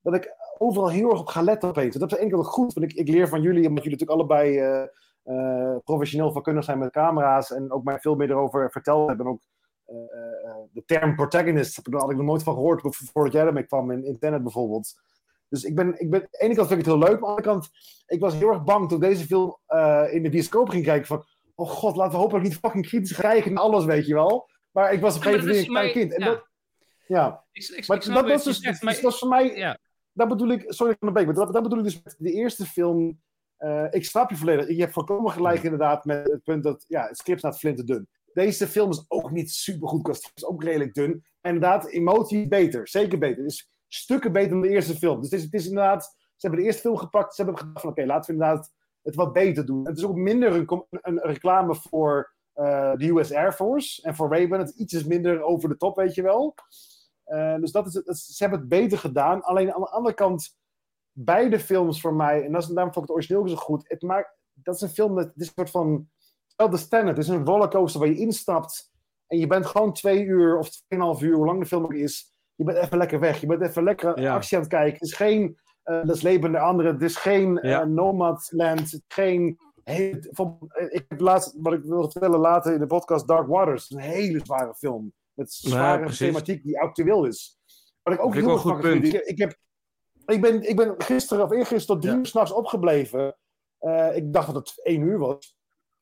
dat 0.00 0.14
ik 0.14 0.34
overal 0.58 0.90
heel 0.90 1.10
erg 1.10 1.20
op 1.20 1.26
ga 1.26 1.42
letten 1.42 1.68
opeens. 1.68 1.96
Dat 1.96 2.12
is 2.12 2.18
enkel 2.18 2.42
goed, 2.42 2.72
want 2.72 2.92
ik, 2.92 2.98
ik 2.98 3.08
leer 3.08 3.28
van 3.28 3.42
jullie, 3.42 3.68
omdat 3.68 3.84
jullie 3.84 3.98
natuurlijk 3.98 4.30
allebei 4.30 4.60
uh, 4.60 4.86
uh, 5.24 5.76
professioneel 5.84 6.32
vakkundig 6.32 6.64
zijn 6.64 6.78
met 6.78 6.92
camera's 6.92 7.50
en 7.50 7.72
ook 7.72 7.84
mij 7.84 7.98
veel 7.98 8.14
meer 8.14 8.30
erover 8.30 8.70
verteld 8.70 9.08
hebben. 9.08 9.26
En 9.26 9.32
ook 9.32 9.42
de 10.72 10.82
term 10.86 11.14
protagonist, 11.14 11.76
heb 11.76 11.86
ik, 11.86 11.94
had 11.94 12.10
ik 12.10 12.16
nog 12.16 12.26
nooit 12.26 12.42
van 12.42 12.54
gehoord 12.54 12.96
voordat 13.12 13.32
jij 13.32 13.46
ermee 13.46 13.66
kwam 13.66 13.90
in 13.90 14.04
internet 14.04 14.42
bijvoorbeeld. 14.42 15.00
Dus 15.48 15.64
ik 15.64 15.74
ben, 15.74 16.00
ik 16.00 16.10
ben, 16.10 16.20
aan 16.20 16.28
de 16.30 16.38
ene 16.38 16.54
kant 16.54 16.68
vind 16.68 16.80
ik 16.80 16.86
het 16.86 16.94
heel 16.94 17.08
leuk, 17.08 17.20
maar 17.20 17.28
aan 17.28 17.36
de 17.36 17.42
andere 17.42 17.46
kant, 17.46 17.70
ik 18.06 18.20
was 18.20 18.34
heel 18.34 18.48
erg 18.48 18.64
bang 18.64 18.88
toen 18.88 19.00
deze 19.00 19.26
film 19.26 19.58
in 20.10 20.22
de 20.22 20.28
bioscoop 20.30 20.68
ging 20.68 20.84
kijken 20.84 21.06
van, 21.06 21.24
oh 21.54 21.68
god, 21.68 21.96
laten 21.96 22.28
we 22.28 22.36
ik 22.36 22.42
niet 22.42 22.56
fucking 22.56 22.86
kritisch 22.86 23.16
kijken 23.16 23.52
naar 23.52 23.62
alles, 23.62 23.84
weet 23.84 24.06
je 24.06 24.14
wel. 24.14 24.48
Maar 24.70 24.92
ik 24.92 25.00
was 25.00 25.16
op 25.16 25.24
een 25.24 25.26
gegeven 25.26 25.46
moment 25.48 25.66
een 25.66 25.72
klein 25.72 25.92
kind. 25.92 26.14
En 26.14 26.24
ja. 26.24 26.26
Dat, 26.26 26.48
ja. 27.06 27.44
Ik, 27.52 27.68
ik, 27.68 27.88
maar 27.88 27.96
ik 27.96 28.04
dat 28.04 28.28
was 28.28 28.44
dus, 28.44 28.60
zegt, 28.60 28.80
dat 29.02 29.12
is 29.12 29.18
voor 29.18 29.28
mij, 29.28 29.56
ja. 29.56 29.78
dat 30.12 30.28
bedoel 30.28 30.48
ik, 30.48 30.64
sorry 30.66 30.96
van 30.98 31.08
de 31.08 31.14
beek, 31.14 31.24
maar 31.26 31.34
dat, 31.34 31.52
dat 31.52 31.62
bedoel 31.62 31.78
ik 31.78 31.84
dus 31.84 32.02
met 32.02 32.14
de 32.18 32.32
eerste 32.32 32.66
film. 32.66 33.20
Uh, 33.58 33.86
ik 33.90 34.04
snap 34.04 34.30
je 34.30 34.36
volledig. 34.36 34.68
Je 34.68 34.80
hebt 34.80 34.92
volkomen 34.92 35.32
gelijk 35.32 35.62
inderdaad 35.62 36.04
met 36.04 36.30
het 36.30 36.42
punt 36.42 36.62
dat 36.62 36.84
ja, 36.88 37.06
het 37.06 37.18
script 37.18 37.38
staat 37.38 37.58
flinte 37.58 37.84
dun. 37.84 38.08
Deze 38.32 38.66
film 38.66 38.90
is 38.90 39.04
ook 39.08 39.30
niet 39.30 39.50
super 39.50 39.88
goed, 39.88 40.06
het 40.06 40.32
is 40.34 40.44
ook 40.44 40.62
redelijk 40.62 40.94
dun. 40.94 41.10
En 41.40 41.54
inderdaad, 41.54 41.88
emotie 41.88 42.48
beter, 42.48 42.88
zeker 42.88 43.18
beter. 43.18 43.42
Het 43.42 43.52
is 43.52 43.70
stukken 43.88 44.32
beter 44.32 44.50
dan 44.50 44.60
de 44.60 44.68
eerste 44.68 44.96
film. 44.96 45.20
Dus 45.20 45.30
het 45.30 45.38
is, 45.38 45.44
het 45.44 45.54
is 45.54 45.66
inderdaad, 45.66 46.04
ze 46.04 46.46
hebben 46.46 46.60
de 46.60 46.66
eerste 46.66 46.80
film 46.80 46.96
gepakt, 46.96 47.34
ze 47.34 47.42
hebben 47.42 47.60
gedacht 47.60 47.80
van 47.80 47.90
oké, 47.90 48.04
laten 48.04 48.34
we 48.34 48.40
inderdaad 48.40 48.72
het 49.02 49.14
wat 49.14 49.32
beter 49.32 49.66
doen. 49.66 49.86
Het 49.86 49.98
is 49.98 50.04
ook 50.04 50.16
minder 50.16 50.54
een, 50.54 50.86
een 50.90 51.20
reclame 51.20 51.74
voor 51.74 52.34
uh, 52.54 52.94
de 52.96 53.08
US 53.08 53.32
Air 53.32 53.52
Force 53.52 54.02
en 54.02 54.14
voor 54.14 54.28
Ray-Ban. 54.28 54.58
Het 54.58 54.70
iets 54.70 55.04
minder 55.04 55.42
over 55.42 55.68
de 55.68 55.76
top, 55.76 55.96
weet 55.96 56.14
je 56.14 56.22
wel. 56.22 56.54
Uh, 57.26 57.56
dus 57.56 57.72
dat 57.72 57.86
is 57.86 57.94
het, 57.94 58.18
ze 58.18 58.42
hebben 58.42 58.60
het 58.60 58.68
beter 58.68 58.98
gedaan. 58.98 59.42
Alleen 59.42 59.74
aan 59.74 59.80
de 59.80 59.90
andere 59.90 60.14
kant, 60.14 60.56
beide 61.12 61.60
films 61.60 62.00
voor 62.00 62.14
mij, 62.14 62.44
en 62.44 62.52
dat 62.52 62.62
is, 62.62 62.68
daarom 62.68 62.92
vond 62.92 63.04
ik 63.04 63.10
het 63.10 63.10
origineel 63.10 63.48
zo 63.48 63.56
goed. 63.56 63.88
Het 63.88 64.02
maakt, 64.02 64.38
dat 64.52 64.74
is 64.74 64.80
een 64.80 64.88
film 64.88 65.14
met 65.14 65.32
dit 65.34 65.52
soort 65.54 65.70
van. 65.70 66.08
Wel 66.60 66.70
de 66.70 66.76
standard. 66.76 67.16
Het 67.16 67.26
is 67.26 67.32
een 67.32 67.44
rollercoaster 67.44 68.00
waar 68.00 68.08
je 68.08 68.18
instapt. 68.18 68.90
En 69.26 69.38
je 69.38 69.46
bent 69.46 69.66
gewoon 69.66 69.92
twee 69.92 70.24
uur 70.24 70.58
of 70.58 70.70
tweeënhalf 70.70 71.22
uur, 71.22 71.34
hoe 71.36 71.46
lang 71.46 71.60
de 71.60 71.66
film 71.66 71.84
ook 71.84 71.94
is. 71.94 72.32
Je 72.54 72.64
bent 72.64 72.78
even 72.78 72.98
lekker 72.98 73.20
weg. 73.20 73.40
Je 73.40 73.46
bent 73.46 73.62
even 73.62 73.82
lekker 73.82 74.20
Ja. 74.20 74.34
actie 74.34 74.56
aan 74.56 74.62
het 74.62 74.72
kijken. 74.72 74.92
Het 74.92 75.02
is 75.02 75.12
geen 75.14 75.58
uh, 75.84 76.00
Les 76.02 76.22
Leben 76.22 76.52
der 76.52 76.60
Anderen. 76.60 76.92
Het 76.92 77.02
is 77.02 77.16
geen 77.16 77.58
Ja. 77.62 77.80
uh, 77.82 77.86
Nomadland. 77.88 79.02
Geen. 79.08 79.58
Heel, 79.84 80.14
van, 80.30 80.58
eh, 80.68 80.86
ik 80.90 81.04
heb 81.08 81.20
laatst, 81.20 81.56
wat 81.60 81.72
ik 81.72 81.82
wil 81.84 82.10
vertellen 82.10 82.38
later 82.38 82.72
in 82.72 82.78
de 82.78 82.86
podcast, 82.86 83.28
Dark 83.28 83.46
Waters. 83.46 83.90
Een 83.90 83.98
hele 83.98 84.40
zware 84.44 84.74
film. 84.74 85.12
Met 85.34 85.52
zware 85.52 86.10
thematiek 86.16 86.62
die 86.62 86.80
actueel 86.80 87.24
is. 87.24 87.58
Wat 88.02 88.14
ik 88.14 88.22
ook 88.24 88.34
heel 88.34 88.56
goed 88.58 88.80
vind. 88.80 89.04
Ik, 89.04 89.12
ik, 89.22 89.38
heb, 89.38 89.56
ik, 90.26 90.40
ben, 90.40 90.68
ik 90.68 90.76
ben 90.76 90.94
gisteren 90.98 91.44
of 91.44 91.50
eergisteren 91.50 91.86
tot 91.86 92.02
drie 92.02 92.18
uur 92.18 92.26
s'nachts 92.26 92.52
opgebleven. 92.52 93.36
Eh, 93.78 94.16
ik 94.16 94.32
dacht 94.32 94.46
dat 94.46 94.56
het 94.68 94.84
één 94.84 95.00
uur 95.00 95.18
was. 95.18 95.58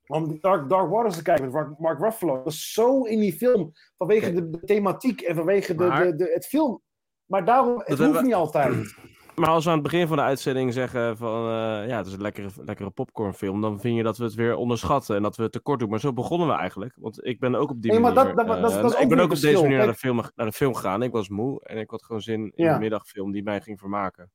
Om 0.09 0.39
Dark, 0.41 0.69
Dark 0.69 0.91
Waters 0.91 1.17
te 1.17 1.23
kijken 1.23 1.45
met 1.45 1.53
Mark, 1.53 1.79
Mark 1.79 1.99
Ruffalo. 2.01 2.37
Ik 2.39 2.45
was 2.45 2.73
zo 2.73 3.03
in 3.03 3.21
die 3.21 3.33
film. 3.33 3.73
Vanwege 3.97 4.33
de, 4.33 4.51
de 4.51 4.61
thematiek 4.65 5.21
en 5.21 5.35
vanwege 5.37 5.75
de, 5.75 5.87
Maar- 5.87 6.05
de, 6.05 6.15
de, 6.15 6.31
het 6.35 6.47
film. 6.47 6.83
Maar 7.27 7.45
daarom, 7.45 7.83
het 7.85 7.99
hoeft 7.99 8.13
we- 8.13 8.23
niet 8.23 8.35
altijd. 8.35 8.75
Maar 9.39 9.49
als 9.49 9.65
we 9.65 9.71
aan 9.71 9.77
het 9.79 9.85
begin 9.91 10.07
van 10.07 10.17
de 10.17 10.23
uitzending 10.23 10.73
zeggen 10.73 11.17
van 11.17 11.43
eh, 11.45 11.89
ja, 11.89 11.97
het 11.97 12.07
is 12.07 12.13
een 12.13 12.21
lekkere, 12.21 12.49
lekkere 12.65 12.91
popcornfilm, 12.91 13.61
dan 13.61 13.81
vind 13.81 13.97
je 13.97 14.03
dat 14.03 14.17
we 14.19 14.25
het 14.25 14.35
weer 14.35 14.57
onderschatten 14.57 15.17
en 15.17 15.23
dat 15.23 15.37
we 15.37 15.43
het 15.43 15.53
tekort 15.53 15.81
doen. 15.81 15.89
Maar 15.89 16.01
zo 16.01 16.13
begonnen 16.13 16.49
we 16.49 16.55
eigenlijk. 16.55 16.95
Want 17.01 17.25
ik 17.27 17.39
ben 17.41 17.55
ook 17.55 17.71
op 17.71 17.83
die 17.83 17.91
Nee, 17.91 18.01
maar 18.01 18.13
manier. 18.15 18.35
dat- 18.35 18.47
dat- 18.47 18.57
dat 18.61 18.73
eh, 18.73 18.81
dat 18.83 18.91
is 18.91 18.97
ook 18.97 19.03
ik 19.03 19.09
ben 19.09 19.19
ook 19.19 19.31
op 19.33 19.41
deze 19.41 19.63
manier 19.63 19.77
naar 19.79 19.87
de, 19.87 19.95
film, 19.95 20.17
naar 20.35 20.47
de 20.47 20.53
film 20.53 20.75
gegaan. 20.75 21.03
Ik 21.03 21.13
was 21.13 21.29
moe 21.29 21.61
en 21.65 21.79
ik 21.79 21.91
had 21.91 22.03
gewoon 22.05 22.21
zin 22.23 22.41
in 22.55 22.65
Ja. 22.65 22.75
een 22.75 22.81
middagfilm 22.81 23.33
die 23.33 23.43
mij 23.43 23.61
ging 23.61 23.79
vermaken. 23.79 24.31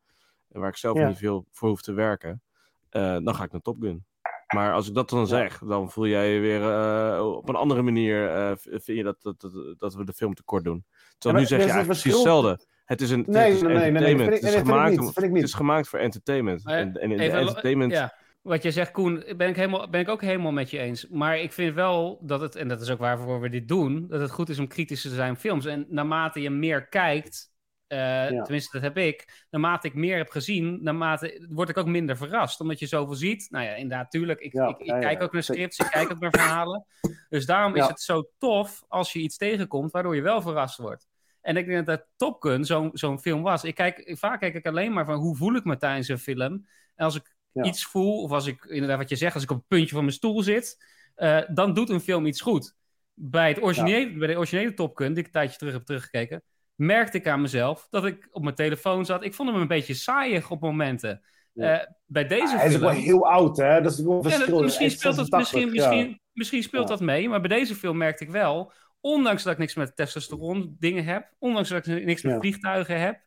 En 0.49 0.59
waar 0.59 0.69
ik 0.69 0.75
zelf 0.75 0.97
Ja. 0.97 1.07
niet 1.07 1.17
veel 1.17 1.45
voor 1.51 1.69
hoef 1.69 1.81
te 1.81 1.93
werken. 1.93 2.41
Eh, 2.89 3.17
dan 3.23 3.36
ga 3.36 3.43
ik 3.43 3.51
naar 3.51 3.62
Top 3.62 3.77
Gun. 3.79 4.05
Maar 4.53 4.73
als 4.73 4.87
ik 4.87 4.93
dat 4.93 5.09
dan 5.09 5.27
zeg, 5.27 5.59
dan 5.59 5.91
voel 5.91 6.07
jij 6.07 6.33
je 6.33 6.39
weer 6.39 6.61
eh, 6.61 7.27
op 7.35 7.49
een 7.49 7.55
andere 7.55 7.81
manier. 7.81 8.29
eh, 8.29 8.51
vind 8.55 8.85
je 8.85 9.03
dat, 9.03 9.21
dat, 9.21 9.41
dat, 9.41 9.75
dat 9.77 9.93
we 9.95 10.05
de 10.05 10.13
film 10.13 10.33
tekort 10.33 10.63
doen. 10.63 10.85
Terwijl 11.17 11.43
Ja, 11.43 11.49
nu 11.49 11.57
zeg 11.57 11.65
je 11.67 11.71
eigenlijk 11.73 11.99
precies 12.01 12.13
hetzelfde. 12.13 12.59
Het 12.85 13.01
is 13.01 13.09
een 13.11 13.19
het 13.19 13.27
is 13.27 13.33
nee, 13.33 13.51
nee, 13.51 13.61
nee, 13.61 13.77
nee, 13.77 13.85
entertainment. 13.85 14.33
Het 14.33 14.43
is 14.43 14.55
gemaakt 14.55 14.89
niet, 14.89 14.99
om-. 14.99 15.33
Het 15.35 15.43
is 15.43 15.53
gemaakt 15.53 15.87
voor 15.87 15.99
entertainment. 15.99 16.65
En, 16.65 16.93
en 17.01 17.11
in 17.11 17.17
de 17.17 17.23
even- 17.23 17.39
entertainment. 17.39 17.91
Ja, 17.91 18.13
wat 18.41 18.63
je 18.63 18.71
zegt, 18.71 18.91
Koen, 18.91 19.23
ben 19.37 19.49
ik, 19.49 19.55
helemaal, 19.55 19.89
ben 19.89 20.01
ik 20.01 20.09
ook 20.09 20.21
helemaal 20.21 20.51
met 20.51 20.69
je 20.69 20.79
eens. 20.79 21.07
Maar 21.07 21.39
ik 21.39 21.51
vind 21.53 21.75
wel 21.75 22.19
dat 22.21 22.41
het, 22.41 22.55
en 22.55 22.67
dat 22.67 22.81
is 22.81 22.89
ook 22.89 22.99
waarvoor 22.99 23.39
we 23.41 23.49
dit 23.49 23.67
doen, 23.67 24.05
dat 24.07 24.21
het 24.21 24.31
goed 24.31 24.49
is 24.49 24.59
om 24.59 24.67
kritisch 24.67 25.01
te 25.01 25.09
zijn 25.09 25.31
op 25.31 25.37
films. 25.37 25.65
En 25.65 25.85
naarmate 25.89 26.41
je 26.41 26.49
meer 26.49 26.87
kijkt, 26.87 27.51
eh, 27.93 28.43
tenminste 28.43 28.71
dat 28.71 28.82
heb 28.82 28.97
ik, 28.97 29.45
naarmate 29.49 29.88
ik 29.88 29.93
meer 29.93 30.17
heb 30.17 30.29
gezien, 30.29 30.84
naarmate 30.84 31.47
word 31.49 31.69
ik 31.69 31.77
ook 31.77 31.86
minder 31.86 32.17
verrast. 32.17 32.60
Omdat 32.60 32.79
je 32.79 32.86
zoveel 32.86 33.15
ziet. 33.15 33.47
Nou 33.49 33.65
ja, 33.65 33.75
inderdaad, 33.75 34.12
tuurlijk. 34.12 34.39
Ik, 34.39 34.53
Ja, 34.53 34.67
ik, 34.67 34.77
ik 34.77 34.86
ja, 34.86 34.95
ja, 34.95 35.01
kijk 35.01 35.21
ook 35.21 35.34
naar 35.34 35.43
scripts, 35.43 35.79
ik 35.79 35.88
kijk 35.89 36.12
ook 36.12 36.19
naar 36.19 36.32
verhalen. 36.32 36.86
Dus 37.29 37.45
daarom 37.45 37.75
is 37.75 37.88
het 37.88 38.01
zo 38.01 38.29
tof 38.38 38.84
als 38.88 39.13
je 39.13 39.19
iets 39.19 39.38
tegenkomt 39.38 39.91
waardoor 39.91 40.15
je 40.15 40.21
wel 40.21 40.41
verrast 40.41 40.77
wordt. 40.77 41.08
En 41.41 41.58
ik 41.58 41.65
denk 41.65 41.86
dat 41.86 42.06
Top 42.15 42.41
Gun 42.41 42.65
zo'n 42.65 42.89
zo'n 42.93 43.19
film 43.19 43.41
was. 43.41 43.63
Ik 43.63 43.75
kijk, 43.75 44.12
vaak 44.19 44.39
kijk 44.39 44.53
ik 44.53 44.65
alleen 44.65 44.93
maar 44.93 45.06
van 45.06 45.15
hoe 45.15 45.36
voel 45.36 45.56
ik 45.56 45.63
me 45.63 45.77
tijdens 45.77 46.08
een 46.08 46.19
film. 46.19 46.65
En 46.95 47.06
als 47.06 47.15
ik 47.15 47.36
iets 47.53 47.86
voel, 47.86 48.21
of 48.21 48.32
als 48.32 48.45
ik, 48.45 48.63
inderdaad 48.63 48.97
wat 48.97 49.10
je 49.10 49.15
zegt, 49.15 49.34
als 49.34 49.43
ik 49.43 49.51
op 49.51 49.58
het 49.58 49.67
puntje 49.67 49.95
van 49.95 50.03
mijn 50.03 50.15
stoel 50.15 50.41
zit, 50.41 50.86
eh, 51.15 51.41
dan 51.47 51.73
doet 51.73 51.89
een 51.89 51.99
film 51.99 52.25
iets 52.25 52.41
goed. 52.41 52.75
Bij, 53.13 53.47
het 53.47 53.62
originele, 53.62 54.17
bij 54.17 54.27
de 54.27 54.38
originele 54.38 54.73
Top 54.73 54.97
Gun, 54.97 55.08
die 55.08 55.19
ik 55.19 55.25
een 55.25 55.32
tijdje 55.32 55.58
terug 55.58 55.73
heb 55.73 55.84
teruggekeken, 55.84 56.43
merkte 56.75 57.17
ik 57.17 57.27
aan 57.27 57.41
mezelf 57.41 57.88
dat 57.89 58.05
ik 58.05 58.27
op 58.31 58.43
mijn 58.43 58.55
telefoon 58.55 59.05
zat. 59.05 59.23
Ik 59.23 59.33
vond 59.33 59.49
hem 59.51 59.62
een 59.62 59.67
beetje 59.67 59.93
saaiig 59.93 60.51
op 60.51 60.62
momenten. 60.62 61.21
Ja. 61.53 61.79
Eh, 61.79 61.88
bij 62.05 62.27
deze 62.27 62.55
Hij 62.57 62.67
is 62.67 62.73
ook 62.73 62.79
film... 62.79 62.93
wel 62.93 63.01
heel 63.03 63.27
oud, 63.27 63.57
hè? 63.57 63.81
Dat 63.81 63.91
is 63.91 63.99
wel 64.01 64.27
Ja, 64.29 64.38
dat- 64.38 64.62
misschien 64.62 64.91
speelt, 64.91 65.15
dat, 65.15 65.27
86, 65.27 65.38
misschien, 65.39 65.73
ja. 65.73 65.89
misschien, 65.89 66.19
misschien 66.33 66.63
speelt 66.63 66.83
Ja. 66.88 66.95
dat 66.95 66.99
mee, 67.03 67.29
maar 67.29 67.39
bij 67.41 67.49
deze 67.57 67.75
film 67.75 67.97
merkte 67.97 68.23
ik 68.23 68.29
wel, 68.29 68.71
ondanks 69.01 69.43
dat 69.43 69.53
ik 69.53 69.59
niks 69.59 69.75
met 69.75 69.95
testosteron 69.95 70.75
dingen 70.79 71.05
heb, 71.05 71.29
ondanks 71.39 71.69
dat 71.69 71.88
ik 71.88 72.05
niks 72.05 72.21
met 72.21 72.38
vliegtuigen 72.39 72.99
heb, 72.99 73.19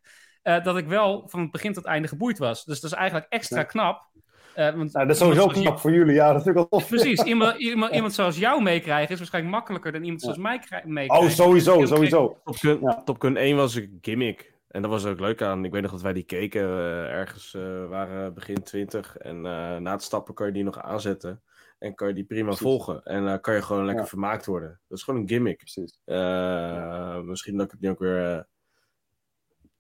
eh, 0.43 0.65
dat 0.65 0.77
ik 0.77 0.87
wel 0.87 1.29
van 1.29 1.41
het 1.41 1.51
begin 1.51 1.73
tot 1.73 1.85
einde 1.85 2.09
geboeid 2.09 2.39
was. 2.39 2.65
Dus 2.65 2.81
dat 2.81 2.91
is 2.91 2.97
eigenlijk 2.97 3.27
extra 3.29 3.63
knap. 3.63 4.11
Eh, 4.57 4.75
want 4.77 4.93
Nou, 4.93 5.07
dat 5.07 5.17
is 5.17 5.23
sowieso 5.23 5.47
knap 5.47 5.79
voor 5.79 5.93
jullie, 5.93 6.15
ja. 6.15 6.33
Dat 6.33 6.41
is 6.41 6.45
natuurlijk 6.47 6.71
wel 6.71 6.81
tof. 6.81 6.91
je- 6.91 6.97
Precies, 6.97 7.23
iemand, 7.33 7.57
iemand, 7.59 7.93
iemand 7.95 8.13
zoals 8.15 8.39
jou 8.39 8.63
meekrijgen 8.63 9.13
is 9.13 9.19
waarschijnlijk 9.19 9.55
makkelijker 9.55 9.93
dan 9.93 10.03
iemand 10.03 10.21
Ja. 10.21 10.27
zoals 10.27 10.43
mij 10.43 10.59
krij- 10.59 10.83
meekrijgen. 10.87 11.27
Oh, 11.27 11.33
sowieso, 11.33 11.85
sowieso. 11.87 12.41
Top 12.45 12.57
Gun, 12.57 12.79
Ja. 12.81 13.03
Top 13.05 13.21
Gun 13.21 13.37
1 13.37 13.57
was 13.57 13.75
een 13.75 13.99
gimmick. 14.01 14.55
En 14.69 14.83
dat 14.83 14.91
was 14.91 15.05
ook 15.07 15.21
leuk 15.21 15.43
aan. 15.43 15.65
Ik 15.65 15.73
weet 15.73 15.83
nog 15.83 15.91
dat 15.91 16.03
wij 16.03 16.13
die 16.13 16.23
keken. 16.25 16.61
eh, 16.63 17.11
ergens 17.13 17.55
eh, 17.55 17.89
waren 17.89 18.35
begin 18.35 18.63
20. 18.63 19.17
En 19.17 19.37
eh, 19.37 19.77
na 19.77 19.91
het 19.93 20.03
stappen 20.03 20.35
kan 20.35 20.47
je 20.47 20.53
die 20.53 20.65
nog 20.65 20.83
aanzetten. 20.83 21.43
En 21.79 21.95
kan 21.95 22.09
je 22.09 22.15
die 22.15 22.25
prima 22.25 22.45
Precies. 22.45 22.63
volgen. 22.63 23.03
En 23.03 23.29
eh, 23.29 23.41
kan 23.41 23.55
je 23.55 23.63
gewoon 23.63 23.85
lekker 23.85 24.03
Ja. 24.03 24.09
vermaakt 24.11 24.47
worden. 24.47 24.81
Dat 24.89 24.99
is 24.99 25.05
gewoon 25.05 25.21
een 25.21 25.29
gimmick. 25.29 25.57
Precies. 25.57 26.01
Eh, 26.05 27.21
Misschien 27.21 27.57
dat 27.57 27.67
ik 27.67 27.71
het 27.73 27.81
nu 27.81 27.89
ook 27.91 27.99
weer. 27.99 28.47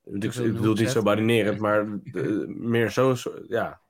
ik, 0.04 0.20
bedoel 0.20 0.74
niet 0.74 0.78
zo 0.78 0.88
zet. 0.88 1.04
badinerend, 1.04 1.58
maar 1.66 1.86
meer 2.46 2.90
zo, 2.90 3.14
zo- 3.14 3.38
ja. 3.48 3.80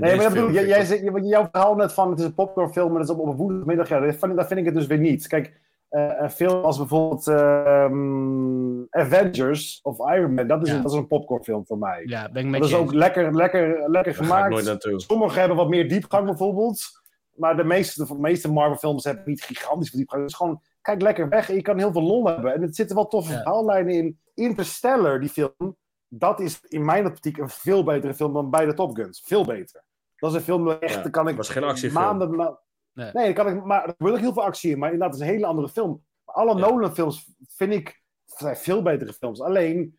Nee, 0.00 0.16
maar 0.16 0.28
bedoel, 0.28 0.50
jij, 0.50 0.66
jij, 0.66 1.12
jouw 1.22 1.48
verhaal 1.52 1.74
net 1.74 1.92
van 1.92 2.10
het 2.10 2.18
is 2.18 2.24
een 2.24 2.34
popcornfilm 2.34 2.88
en 2.88 2.94
dat 2.94 3.02
is 3.02 3.10
op, 3.10 3.18
op 3.20 3.26
een 3.26 3.36
woensdagmiddag. 3.36 3.88
Ja, 3.88 4.00
dat, 4.00 4.16
vind, 4.16 4.36
dat 4.36 4.46
vind 4.46 4.60
ik 4.60 4.66
het 4.66 4.74
dus 4.74 4.86
weer 4.86 4.98
niet. 4.98 5.26
Kijk, 5.26 5.60
eh, 5.88 6.10
een 6.18 6.30
film 6.30 6.64
als 6.64 6.76
bijvoorbeeld 6.78 7.26
ehm, 7.28 8.82
Avengers 8.90 9.80
of 9.82 9.98
Iron 10.14 10.34
Man, 10.34 10.46
dat 10.46 10.62
is, 10.62 10.68
Ja. 10.68 10.76
een, 10.76 10.82
dat 10.82 10.92
is 10.92 10.98
een 10.98 11.06
popcornfilm 11.06 11.66
voor 11.66 11.78
mij. 11.78 12.02
Ja, 12.04 12.30
ben 12.32 12.44
ik 12.44 12.50
met 12.50 12.60
dat 12.60 12.68
is 12.68 12.76
ook 12.76 12.92
lekker, 12.92 13.34
lekker, 13.34 13.90
lekker 13.90 14.14
daar 14.16 14.24
gemaakt. 14.24 14.76
Sommigen 14.96 15.38
hebben 15.38 15.56
wat 15.56 15.68
meer 15.68 15.88
diepgang 15.88 16.24
bijvoorbeeld. 16.26 17.02
Maar 17.34 17.56
de 17.56 17.64
meeste, 17.64 18.06
de 18.06 18.14
meeste 18.18 18.52
Marvel-films 18.52 19.04
hebben 19.04 19.22
niet 19.26 19.42
gigantisch 19.42 19.88
veel 19.88 19.98
diepgang. 19.98 20.22
Het 20.22 20.30
is 20.30 20.36
gewoon, 20.36 20.60
kijk 20.80 21.02
lekker 21.02 21.28
weg 21.28 21.48
en 21.48 21.54
je 21.54 21.62
kan 21.62 21.78
heel 21.78 21.92
veel 21.92 22.02
lol 22.02 22.26
hebben. 22.26 22.54
En 22.54 22.62
het 22.62 22.76
zitten 22.76 22.96
wel 22.96 23.06
toffe 23.08 23.32
Ja. 23.32 23.38
verhaallijnen 23.42 23.94
in. 23.94 24.18
Interstellar, 24.34 25.20
die 25.20 25.28
film, 25.28 25.76
dat 26.18 26.40
is 26.40 26.60
in 26.60 26.84
mijn 26.84 27.06
optiek 27.06 27.36
een 27.38 27.48
veel 27.48 27.84
betere 27.84 28.14
film 28.14 28.32
dan 28.32 28.50
beide 28.50 28.74
Top 28.74 28.96
Guns. 28.96 29.22
Veel 29.26 29.44
beter. 29.44 29.84
Dat 30.16 30.30
is 30.30 30.36
een 30.36 30.42
film 30.42 30.64
waar 30.64 30.78
echt, 30.78 31.04
Ja, 31.04 31.10
kan 31.10 31.28
ik 31.28 31.36
was 31.36 31.48
geen 31.48 31.64
actiefilm. 31.64 32.04
maanden... 32.04 32.36
ma- 32.36 32.62
Nee. 32.92 33.10
nee, 33.12 33.34
daar 33.34 33.44
kan 33.44 33.56
ik, 33.56 33.64
maar 33.64 33.84
er 33.84 33.94
gebeurt 33.96 34.14
ook 34.14 34.20
heel 34.20 34.32
veel 34.32 34.44
actie 34.44 34.70
in. 34.70 34.78
Maar 34.78 34.92
inderdaad, 34.92 35.14
het 35.14 35.22
is 35.22 35.28
een 35.28 35.34
hele 35.34 35.46
andere 35.46 35.68
film. 35.68 36.04
Alle 36.24 36.54
Ja. 36.58 36.66
Nolan-films 36.68 37.34
vind 37.46 37.72
ik 37.72 38.02
zijn 38.24 38.56
veel 38.56 38.82
betere 38.82 39.12
films. 39.12 39.40
Alleen, 39.40 39.98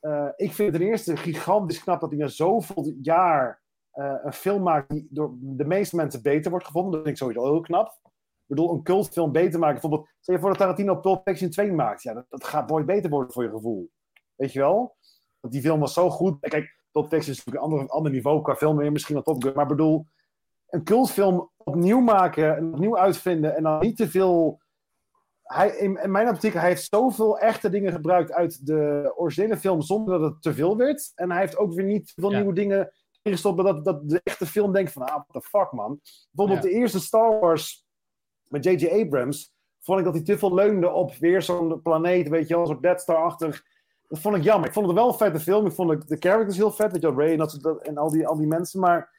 eh, 0.00 0.28
ik 0.36 0.52
vind 0.52 0.72
het 0.72 0.80
ten 0.80 0.88
eerste 0.90 1.16
gigantisch 1.16 1.82
knap 1.82 2.00
dat 2.00 2.10
hij 2.10 2.18
na 2.18 2.26
zoveel 2.26 2.94
jaar 3.02 3.62
eh, 3.90 4.14
een 4.22 4.32
film 4.32 4.62
maakt 4.62 4.88
die 4.90 5.06
door 5.10 5.34
de 5.40 5.64
meeste 5.64 5.96
mensen 5.96 6.22
beter 6.22 6.50
wordt 6.50 6.66
gevonden. 6.66 6.92
Dat 6.92 7.00
vind 7.02 7.16
ik 7.16 7.22
sowieso 7.22 7.52
heel 7.52 7.60
knap. 7.60 7.86
Ik 8.06 8.56
bedoel, 8.56 8.72
een 8.72 8.82
cultfilm 8.82 9.32
beter 9.32 9.58
maken. 9.58 9.80
Bijvoorbeeld, 9.80 10.08
stel 10.20 10.34
je 10.34 10.40
voor 10.40 10.50
dat 10.50 10.58
Tarantino 10.58 10.96
Pulp 10.96 11.22
Fiction 11.28 11.50
2 11.50 11.72
maakt. 11.72 12.02
Ja, 12.02 12.14
dat, 12.14 12.24
dat 12.28 12.44
gaat 12.44 12.68
nooit 12.70 12.86
beter 12.86 13.10
worden 13.10 13.32
voor 13.32 13.42
je 13.42 13.50
gevoel. 13.50 13.90
Weet 14.34 14.52
je 14.52 14.58
wel? 14.58 14.96
Want 15.40 15.52
die 15.52 15.62
film 15.62 15.80
was 15.80 15.92
zo 15.92 16.10
goed. 16.10 16.36
Kijk, 16.40 16.78
Pulp 16.90 17.08
Fiction 17.08 17.32
is 17.32 17.44
natuurlijk 17.44 17.64
een 17.64 17.70
ander, 17.70 17.88
ander 17.88 18.12
niveau 18.12 18.42
qua 18.42 18.54
film 18.54 18.76
meer 18.76 18.92
misschien 18.92 19.14
dan 19.14 19.24
Top 19.24 19.42
Gun. 19.42 19.52
Maar 19.54 19.62
ik 19.62 19.68
bedoel, 19.70 20.06
een 20.68 20.84
cultfilm 20.84 21.50
opnieuw 21.56 22.00
maken 22.00 22.56
en 22.56 22.72
opnieuw 22.72 22.98
uitvinden 22.98 23.56
en 23.56 23.62
dan 23.62 23.80
niet 23.80 23.96
te 23.96 24.08
veel. 24.10 24.60
Hij, 25.42 25.68
in, 25.76 26.02
in 26.02 26.10
mijn 26.10 26.28
optiek, 26.28 26.52
hij 26.52 26.68
heeft 26.68 26.86
zoveel 26.90 27.38
echte 27.38 27.70
dingen 27.70 27.92
gebruikt 27.92 28.32
uit 28.32 28.66
de 28.66 29.12
originele 29.16 29.56
film 29.56 29.82
zonder 29.82 30.18
dat 30.18 30.30
het 30.32 30.42
te 30.42 30.54
veel 30.54 30.76
werd. 30.76 31.12
En 31.14 31.30
hij 31.30 31.40
heeft 31.40 31.56
ook 31.56 31.74
weer 31.74 31.84
niet 31.84 32.12
veel 32.16 32.30
Ja. 32.30 32.36
nieuwe 32.38 32.54
dingen 32.54 32.92
ingestopt, 33.22 33.62
dat, 33.64 33.84
dat 33.84 34.08
de 34.08 34.20
echte 34.24 34.46
film 34.46 34.72
denkt 34.72 34.92
van, 34.92 35.02
ah, 35.02 35.08
what 35.08 35.26
the 35.32 35.40
fuck, 35.48 35.72
man. 35.72 36.00
Bijvoorbeeld 36.30 36.64
Ja. 36.64 36.70
de 36.70 36.76
eerste 36.76 37.00
Star 37.00 37.40
Wars 37.40 37.86
met 38.44 38.64
J.J. 38.64 38.86
Abrams, 39.04 39.52
vond 39.80 39.98
ik 39.98 40.04
dat 40.04 40.14
hij 40.14 40.22
te 40.24 40.38
veel 40.38 40.54
leunde 40.54 40.90
op 40.90 41.14
weer 41.14 41.42
zo'n 41.42 41.82
planeet, 41.82 42.28
weet 42.28 42.48
je 42.48 42.54
wel, 42.56 42.66
soort 42.66 42.82
Death 42.82 43.00
Star-achtig. 43.00 43.62
Dat 44.10 44.18
vond 44.20 44.36
ik 44.36 44.42
jammer. 44.42 44.68
Ik 44.68 44.74
vond 44.74 44.86
het 44.86 44.94
wel 44.94 45.08
een 45.08 45.14
vette 45.18 45.40
film. 45.40 45.66
Ik 45.66 45.72
vond 45.72 46.08
de 46.08 46.16
characters 46.18 46.56
heel 46.56 46.70
vet, 46.70 46.92
weet 46.92 47.02
je 47.02 47.12
Ray 47.12 47.32
en, 47.32 47.38
dat, 47.38 47.80
al, 47.94 48.10
die, 48.10 48.26
al 48.26 48.36
die 48.36 48.46
mensen, 48.46 48.80
maar 48.80 49.18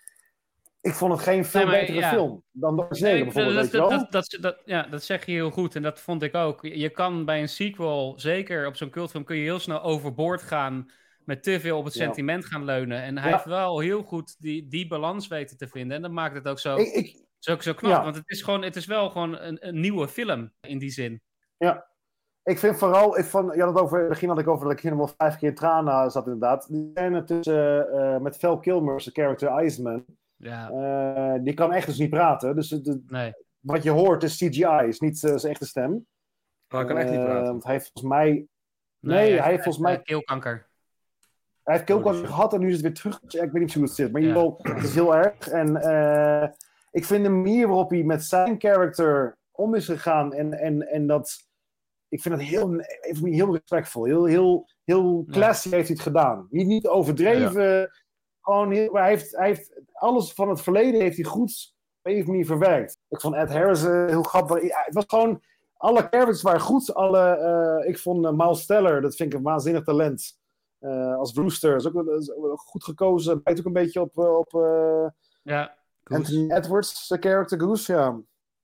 ik 0.82 0.94
vond 0.94 1.12
het 1.12 1.22
geen 1.22 1.46
veel 1.46 1.62
Nee, 1.62 1.70
maar 1.70 1.80
betere 1.80 2.00
ja. 2.00 2.10
film 2.10 2.44
dan 2.52 2.76
de 2.76 2.82
originele, 2.82 3.14
Nee, 3.16 3.24
bijvoorbeeld, 3.24 3.56
dat, 3.56 3.64
weet 3.64 3.72
je 3.72 3.78
wel. 3.78 3.90
dat, 3.90 4.12
dat, 4.12 4.38
dat, 4.42 4.62
ja, 4.66 4.84
dat 4.84 5.04
zeg 5.04 5.26
je 5.26 5.32
heel 5.32 5.52
goed 5.52 5.76
en 5.76 5.82
dat 5.82 6.00
vond 6.00 6.24
ik 6.24 6.36
ook. 6.36 6.62
Je 6.66 6.90
kan 6.90 7.26
bij 7.26 7.42
een 7.42 7.50
sequel, 7.50 8.14
zeker 8.20 8.68
op 8.68 8.76
zo'n 8.76 8.90
cultfilm, 8.90 9.24
kun 9.24 9.36
je 9.36 9.44
heel 9.44 9.60
snel 9.60 9.82
overboord 9.82 10.42
gaan 10.42 10.92
met 11.26 11.44
te 11.44 11.60
veel 11.60 11.78
op 11.78 11.86
het 11.86 11.94
Ja. 11.94 12.04
sentiment 12.04 12.46
gaan 12.46 12.66
leunen. 12.66 13.02
En 13.02 13.18
hij 13.18 13.30
Ja. 13.30 13.36
heeft 13.36 13.48
wel 13.48 13.80
heel 13.80 14.04
goed 14.04 14.36
die, 14.40 14.68
die 14.68 14.88
balans 14.88 15.28
weten 15.28 15.58
te 15.58 15.68
vinden. 15.68 15.96
En 15.96 16.02
dat 16.02 16.12
maakt 16.12 16.36
het 16.36 16.48
ook 16.48 16.60
zo, 16.60 16.76
ik, 16.76 16.94
ik, 16.94 17.26
zo, 17.40 17.60
zo 17.60 17.74
knap. 17.74 17.92
ja. 17.92 18.04
Want 18.04 18.16
het 18.16 18.30
is, 18.30 18.42
gewoon, 18.42 18.62
het 18.64 18.76
is 18.76 18.86
wel 18.86 19.10
gewoon 19.10 19.38
een, 19.40 19.68
een 19.68 19.80
nieuwe 19.80 20.08
film 20.08 20.52
in 20.62 20.78
die 20.78 20.92
zin. 20.92 21.22
Ik 22.44 22.60
vind 22.60 22.78
vooral, 22.78 23.18
ik 23.18 23.26
vond, 23.26 23.54
je 23.56 23.62
had 23.62 23.74
het 23.74 23.84
over, 23.84 23.96
in 23.98 24.04
het 24.04 24.10
begin 24.14 24.30
had 24.30 24.40
ik 24.40 24.48
over 24.48 24.64
dat 24.68 24.74
ik 24.74 24.80
helemaal 24.84 25.10
vijf 25.18 25.38
keer 25.38 25.50
in 25.50 25.56
tranen 25.56 26.12
zat 26.12 26.26
inderdaad. 26.26 26.68
Die 26.70 26.92
scène 26.94 27.24
tussen, 27.24 27.90
eh, 27.92 28.18
met 28.18 28.38
Val 28.38 28.60
Kilmer's 28.60 29.10
character 29.14 29.64
Iceman, 29.64 30.06
Ja, 30.36 30.70
eh, 30.70 31.44
die 31.44 31.54
kan 31.54 31.74
echt 31.74 31.86
dus 31.88 31.98
niet 31.98 32.10
praten. 32.10 32.56
Dus 32.56 32.80
nee. 33.08 33.34
wat 33.60 33.84
je 33.84 33.90
hoort 33.90 34.24
is 34.24 34.38
CGI, 34.38 34.88
is 34.88 35.00
niet 35.00 35.24
eh, 35.24 35.36
zijn 35.38 35.52
echte 35.54 35.66
stem. 35.68 36.06
Maar 36.68 36.82
ik 36.82 36.88
kan 36.88 36.98
echt 36.98 37.10
niet 37.12 37.24
praten. 37.24 37.46
want 37.46 37.64
hij 37.64 37.74
heeft 37.74 37.92
volgens 37.94 38.14
mij, 38.14 38.46
Nee, 39.00 39.40
hij 39.40 39.50
heeft 39.52 39.64
volgens 39.64 39.84
mij- 39.84 40.02
keelkanker. 40.02 40.68
hij 41.64 41.74
heeft 41.74 41.86
keelkanker 41.86 42.22
Oh, 42.22 42.28
gehad 42.28 42.54
en 42.54 42.60
nu 42.60 42.68
is 42.68 42.74
het 42.74 42.82
weer 42.82 42.94
terug. 42.94 43.20
Ja, 43.28 43.44
ik 43.44 43.52
weet 43.52 43.62
niet 43.62 43.74
hoe 43.74 43.84
het 43.84 43.92
zit, 43.94 44.12
maar 44.12 44.22
in 44.22 44.28
ieder 44.28 44.42
geval, 44.42 44.60
het 44.76 44.84
is 44.84 44.94
heel 44.96 45.16
erg. 45.16 45.48
En 45.50 45.76
eh, 45.82 46.50
ik 46.92 47.06
vind 47.06 47.24
de 47.24 47.30
manier 47.30 47.68
waarop 47.68 47.90
hij 47.90 48.04
met 48.04 48.24
zijn 48.24 48.60
character 48.60 49.38
om 49.52 49.76
is 49.76 49.86
gegaan 49.86 50.34
en, 50.34 50.54
en, 50.54 50.88
en 50.88 51.08
dat, 51.08 51.50
ik 52.12 52.22
vind 52.22 52.36
het 52.36 52.44
heel, 52.44 52.76
heel 53.24 53.52
respectvol, 53.52 54.04
heel, 54.04 54.26
heel, 54.26 54.70
heel 54.84 55.24
Ja. 55.28 55.34
classy 55.34 55.70
heeft 55.70 55.88
hij 55.88 55.96
het 55.96 56.06
gedaan. 56.06 56.48
Niet, 56.50 56.68
niet 56.68 56.88
overdreven, 56.88 57.92
gewoon 58.42 58.72
heel, 58.72 58.94
hij 58.94 59.10
heeft, 59.10 59.36
hij 59.38 59.48
heeft 59.48 59.82
alles 59.94 60.34
van 60.34 60.50
het 60.50 60.62
verleden 60.62 61.02
heeft 61.02 61.16
hij 61.16 61.26
goed 61.26 61.76
op 62.04 62.12
een 62.12 62.24
manier 62.26 62.46
verwerkt. 62.46 62.98
Ik 63.10 63.22
vond 63.22 63.36
Ed 63.36 63.50
Harris 63.50 63.84
eh, 63.84 64.06
heel 64.06 64.24
grappig. 64.24 64.62
Ja, 64.62 64.82
het 64.86 64.94
was 64.94 65.04
gewoon, 65.08 65.42
alle 65.78 66.08
characters 66.10 66.42
waren 66.42 66.60
goed. 66.62 66.94
Alle, 66.94 67.20
eh, 67.20 67.90
ik 67.90 68.00
vond 68.00 68.26
eh, 68.26 68.32
Miles 68.32 68.66
Teller, 68.66 69.02
dat 69.02 69.16
vind 69.16 69.32
ik 69.34 69.38
een 69.40 69.46
waanzinnig 69.46 69.84
talent. 69.84 70.40
Als 71.18 71.32
Brewster, 71.32 71.76
is 71.76 71.88
ook, 71.88 72.08
is 72.08 72.32
goed 72.56 72.84
gekozen. 72.84 73.44
Bijt 73.44 73.60
ook 73.60 73.66
een 73.66 73.74
beetje 73.74 74.02
op, 74.02 74.18
op 74.18 74.52
Ja. 75.44 75.76
Anthony 76.04 76.52
Edwards, 76.52 77.08
de 77.08 77.18
character 77.20 77.60
Goose. 77.60 77.94
Ja, 77.94 78.20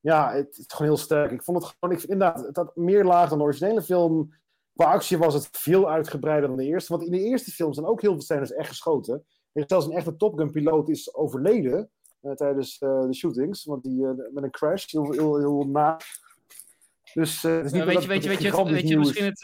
ja 0.07 0.31
het, 0.31 0.45
het 0.45 0.57
is 0.57 0.65
gewoon 0.67 0.87
heel 0.87 1.01
sterk. 1.01 1.31
Ik 1.31 1.43
vond 1.43 1.63
het 1.63 1.75
gewoon, 1.79 1.95
ik, 1.95 2.03
inderdaad, 2.03 2.45
het 2.45 2.55
had 2.55 2.75
meer 2.75 3.03
laag 3.03 3.29
dan 3.29 3.37
de 3.37 3.43
originele 3.43 3.81
film. 3.81 4.33
Qua 4.75 4.85
actie 4.85 5.17
was 5.17 5.33
het 5.33 5.49
veel 5.51 5.89
uitgebreider 5.89 6.47
dan 6.47 6.57
de 6.57 6.65
eerste. 6.65 6.91
Want 6.91 7.05
in 7.05 7.11
de 7.11 7.23
eerste 7.23 7.51
film 7.51 7.73
zijn 7.73 7.85
ook 7.85 8.01
heel 8.01 8.11
veel 8.11 8.21
scènes 8.21 8.53
echt 8.53 8.69
geschoten. 8.69 9.25
Er 9.51 9.61
is 9.61 9.67
zelfs 9.67 9.85
een 9.85 9.91
echte 9.91 10.15
Top 10.15 10.37
Gun 10.37 10.51
piloot 10.51 10.89
is 10.89 11.15
overleden 11.15 11.89
eh, 12.21 12.31
tijdens 12.31 12.77
eh, 12.79 13.01
de 13.01 13.13
shootings. 13.13 13.65
Want 13.65 13.83
die 13.83 14.05
eh, 14.05 14.11
met 14.33 14.43
een 14.43 14.51
crash, 14.51 14.91
heel, 14.91 15.11
heel, 15.11 15.37
heel 15.37 15.63
na. 15.67 15.99
Dus 17.13 17.41
het 17.41 17.65
is 17.65 17.71
niet 17.71 17.83
weet 17.83 18.01
je, 18.01 18.07
weet 18.07 18.23
je, 18.23 18.29
weet 18.29 18.41
je, 18.41 18.63
weet 18.63 18.87
je 18.87 18.97
misschien 18.97 19.25
het, 19.25 19.41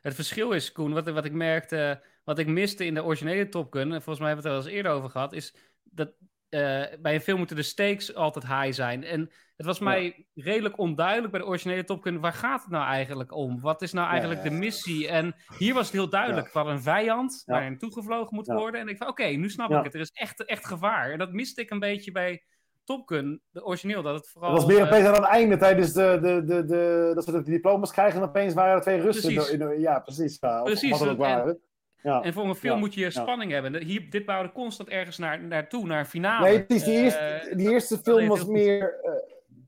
het 0.00 0.14
verschil 0.14 0.52
is, 0.52 0.72
Koen, 0.72 0.92
wat, 0.92 1.10
wat 1.10 1.24
ik 1.24 1.32
merkte, 1.32 2.02
wat 2.24 2.38
ik 2.38 2.46
miste 2.46 2.84
in 2.84 2.94
de 2.94 3.04
originele 3.04 3.48
Top 3.48 3.72
Gun, 3.72 3.92
en 3.92 4.02
volgens 4.02 4.18
mij 4.18 4.26
hebben 4.26 4.44
we 4.44 4.50
het 4.50 4.58
er 4.58 4.64
al 4.64 4.72
eens 4.72 4.76
eerder 4.76 4.92
over 4.92 5.10
gehad, 5.10 5.32
is 5.32 5.54
dat 5.82 6.12
eh, 6.50 6.82
bij 7.00 7.14
een 7.14 7.20
film 7.20 7.38
moeten 7.38 7.56
de 7.56 7.62
stakes 7.62 8.14
altijd 8.14 8.46
high 8.46 8.72
zijn. 8.72 9.04
En 9.04 9.30
het 9.56 9.66
was 9.66 9.78
mij 9.78 10.26
redelijk 10.34 10.78
onduidelijk 10.78 11.30
bij 11.32 11.40
de 11.40 11.46
originele 11.46 11.84
Top 11.84 12.02
Gun, 12.02 12.20
waar 12.20 12.32
gaat 12.32 12.60
het 12.62 12.70
nou 12.70 12.84
eigenlijk 12.84 13.32
om? 13.34 13.60
Wat 13.60 13.82
is 13.82 13.92
nou 13.92 14.08
eigenlijk 14.08 14.42
Ja. 14.42 14.48
de 14.48 14.54
missie? 14.56 15.08
En 15.08 15.34
hier 15.58 15.74
was 15.74 15.84
het 15.84 15.92
heel 15.94 16.08
duidelijk, 16.08 16.52
hadden 16.52 16.74
een 16.74 16.82
vijand 16.82 17.42
Ja. 17.46 17.52
waar 17.54 17.62
je 17.64 17.70
naartoe 17.70 17.92
gevlogen 17.92 18.34
moet 18.34 18.46
worden. 18.46 18.80
En 18.80 18.88
ik 18.88 18.96
van, 18.96 19.08
oké, 19.08 19.24
nu 19.24 19.50
snap 19.50 19.70
ik 19.70 19.84
het, 19.84 19.94
er 19.94 20.00
is 20.00 20.10
echt, 20.12 20.44
echt 20.44 20.66
gevaar. 20.66 21.10
En 21.10 21.18
dat 21.18 21.32
miste 21.32 21.60
ik 21.60 21.70
een 21.70 21.78
beetje 21.78 22.12
bij 22.12 22.44
Top 22.84 23.08
Gun, 23.08 23.42
de 23.50 23.64
origineel, 23.64 24.02
dat 24.02 24.14
het 24.14 24.28
vooral... 24.30 24.50
Het 24.52 24.62
was 24.62 24.70
meer 24.72 24.80
eh, 24.80 24.86
opeens 24.86 25.06
aan 25.06 25.14
het 25.14 25.24
einde, 25.24 25.56
tijdens 25.56 25.92
de, 25.92 26.18
de, 26.22 26.44
de, 26.44 26.64
de, 26.64 27.10
dat 27.14 27.24
ze 27.24 27.32
de 27.32 27.42
diploma's 27.42 27.92
krijgen 27.92 28.20
en 28.22 28.28
opeens 28.28 28.54
waren 28.54 28.74
er 28.74 28.80
twee 28.80 29.00
Russen. 29.00 29.34
Precies. 29.34 29.52
in 29.52 29.80
ja, 29.80 29.98
precies. 29.98 30.36
Ja, 30.40 30.58
of 30.60 30.64
Precies, 30.64 30.90
Wat 30.90 31.02
ook 31.02 31.08
en- 31.08 31.16
waren. 31.16 31.60
Ja. 32.02 32.22
En 32.22 32.32
voor 32.32 32.44
een 32.48 32.54
film 32.54 32.74
Ja, 32.74 32.80
moet 32.80 32.94
je 32.94 33.00
ja. 33.00 33.10
spanning 33.10 33.52
hebben. 33.52 33.82
Hier, 33.82 34.10
dit 34.10 34.24
bouwde 34.26 34.52
constant 34.52 34.88
ergens 34.88 35.18
naar, 35.18 35.42
naartoe, 35.42 35.86
naar 35.86 35.98
een 35.98 36.06
finale. 36.06 36.48
Nee, 36.48 36.64
precies. 36.64 36.84
Die 36.84 36.94
Eh, 36.96 37.02
eerste, 37.04 37.56
die 37.56 37.70
eerste 37.70 37.94
dat 37.94 38.04
film 38.04 38.28
was 38.28 38.44
meer 38.46 39.00
eh, 39.02 39.12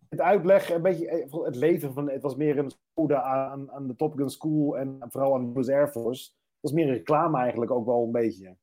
het 0.08 0.20
uitleggen, 0.20 0.74
een 0.74 0.82
beetje 0.82 1.08
eh, 1.08 1.44
het 1.44 1.56
leven 1.56 1.92
van. 1.92 2.10
Het 2.10 2.22
was 2.22 2.36
meer 2.36 2.58
een 2.58 2.72
ode 2.94 3.22
aan, 3.22 3.70
aan 3.72 3.86
de 3.86 3.96
Top 3.96 4.16
Gun 4.16 4.30
School 4.30 4.78
en 4.78 4.96
vooral 5.08 5.34
aan 5.34 5.52
de 5.52 5.58
US 5.60 5.68
Air 5.68 5.88
Force. 5.88 6.24
Het 6.30 6.60
was 6.60 6.72
meer 6.72 6.86
een 6.86 6.92
reclame 6.94 7.38
eigenlijk 7.38 7.70
ook 7.70 7.86
wel 7.86 8.04
een 8.04 8.12
beetje. 8.12 8.56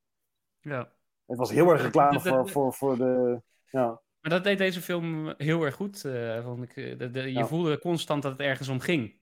Ja. 0.60 0.92
Het 1.26 1.38
was 1.38 1.52
heel 1.52 1.70
erg 1.72 1.82
reclame 1.82 2.14
Dat- 2.14 2.24
dat- 2.24 2.34
voor, 2.34 2.50
voor, 2.50 2.74
voor 2.74 2.98
de. 2.98 3.42
Ja. 3.66 4.02
Maar 4.22 4.32
dat 4.32 4.44
deed 4.44 4.58
deze 4.58 4.82
film 4.82 5.34
heel 5.38 5.64
erg 5.64 5.76
goed, 5.76 6.06
eh, 6.06 6.44
vond 6.44 6.64
ik. 6.64 6.76
Eh, 6.76 6.98
de- 6.98 7.10
de- 7.12 7.22
je 7.22 7.32
Ja. 7.32 7.46
voelde 7.46 7.80
constant 7.80 8.22
dat 8.24 8.32
het 8.32 8.42
ergens 8.42 8.68
om 8.68 8.80
ging. 8.80 9.18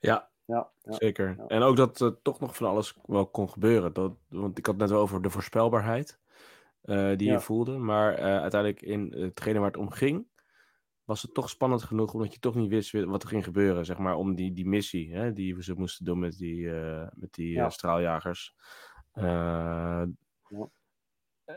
Ja, 0.00 0.30
Ja, 0.48 0.70
ja. 0.82 0.92
zeker. 0.92 1.34
Ja. 1.38 1.46
En 1.46 1.62
ook 1.62 1.76
dat 1.76 2.00
er 2.00 2.22
toch 2.22 2.40
nog 2.40 2.56
van 2.56 2.68
alles 2.68 2.94
wel 3.04 3.26
kon 3.26 3.50
gebeuren. 3.50 3.92
Dat, 3.92 4.12
want 4.28 4.58
ik 4.58 4.66
had 4.66 4.74
het 4.74 4.82
net 4.82 4.92
wel 4.92 5.00
over 5.02 5.22
de 5.22 5.30
voorspelbaarheid 5.30 6.18
eh, 6.82 7.16
die 7.16 7.30
je 7.30 7.40
voelde. 7.40 7.78
Maar 7.78 8.14
eh, 8.14 8.24
uiteindelijk 8.40 8.82
in 8.82 9.12
hetgene 9.12 9.58
waar 9.58 9.68
het 9.70 9.76
om 9.76 9.90
ging, 9.90 10.26
was 11.04 11.22
het 11.22 11.34
toch 11.34 11.48
spannend 11.48 11.82
genoeg 11.82 12.12
omdat 12.14 12.32
je 12.32 12.38
toch 12.38 12.54
niet 12.54 12.68
wist 12.70 12.92
wat 12.92 13.22
er 13.22 13.28
ging 13.28 13.44
gebeuren. 13.44 13.84
Zeg 13.84 13.98
maar 13.98 14.14
om 14.16 14.34
die, 14.34 14.52
die 14.52 14.66
missie 14.68 15.14
hè, 15.14 15.32
die 15.32 15.62
ze 15.62 15.74
moesten 15.74 16.04
doen 16.04 16.18
met 16.18 16.36
die, 16.38 16.70
eh, 16.80 17.06
met 17.14 17.32
die 17.32 17.52
Ja. 17.52 17.64
eh, 17.64 17.70
straaljagers. 17.70 18.54
Eh, 19.12 20.02
Ja. 20.48 20.68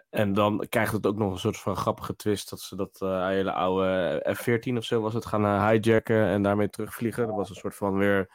En 0.10 0.34
dan 0.34 0.66
krijgt 0.70 0.92
het 0.94 1.06
ook 1.06 1.18
nog 1.18 1.32
een 1.32 1.40
soort 1.40 1.58
van 1.58 1.76
grappige 1.76 2.16
twist 2.16 2.50
dat 2.50 2.60
ze 2.60 2.76
dat 2.76 3.02
eh, 3.02 3.26
hele 3.28 3.52
oude 3.52 4.20
F-14 4.36 4.78
of 4.78 4.84
zo 4.84 5.02
was 5.02 5.14
het 5.14 5.26
gaan 5.26 5.46
eh, 5.46 5.68
hijacken 5.70 6.26
en 6.26 6.42
daarmee 6.42 6.70
terugvliegen. 6.70 7.28
Dat 7.28 7.36
was 7.36 7.50
een 7.50 7.56
soort 7.56 7.76
van 7.76 7.98
weer. 7.98 8.32